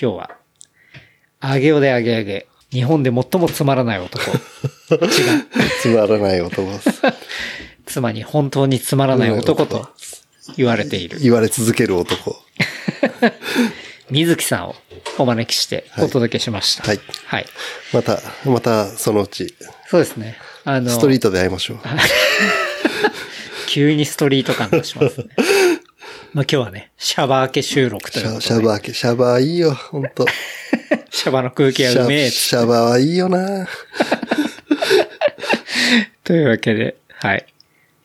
[0.00, 0.30] 今日は、
[1.40, 4.30] あげおであげあげ、日本で最もつまらない男。
[4.92, 5.08] 違う。
[5.82, 7.02] つまらない男です。
[7.90, 9.88] 妻に本当につまらない男と
[10.56, 12.36] 言われている 言われ続ける男。
[14.10, 14.74] 水木さんを
[15.18, 16.82] お招きしてお届けしました。
[16.84, 17.46] はいはい。
[17.92, 19.54] また、またそのうち、
[19.88, 20.36] そうですね。
[20.64, 21.78] あの、ストリートで会いましょう。
[23.68, 25.26] 急にストリート感出しますね。
[26.32, 28.46] まあ今日はね、シャバー明け収録ということで。
[28.46, 30.26] シャバーけ、シャバーいいよ、ほんと。
[31.10, 32.30] シャバの空気シャがうめえ。
[32.30, 33.68] シャバーはいいよな
[36.24, 37.46] というわけで、はい。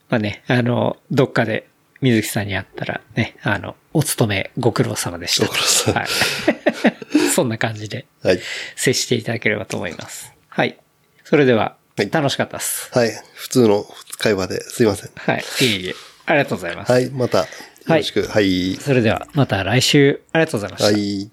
[0.10, 1.68] まあね、あの、どっかで
[2.02, 5.48] 水木さんに会ったらね、あの、お勤めご苦労様でした。
[5.48, 6.08] ご苦労様はい。
[7.34, 8.40] そんな感じではい。
[8.76, 10.34] 接していただければと思います。
[10.50, 10.78] はい。
[11.24, 12.90] それでは、はい楽しかったです。
[12.92, 13.12] はい。
[13.34, 13.86] 普通の
[14.18, 15.12] 会話ですいません。
[15.16, 15.44] はい。
[15.62, 15.96] いえいえ、
[16.26, 16.92] ありがとうございます。
[16.92, 17.10] はい。
[17.10, 17.46] また、よ
[17.88, 18.24] ろしく。
[18.28, 18.76] はい。
[18.76, 20.92] それでは、また来週、ありがとうございました。
[20.92, 21.32] はい。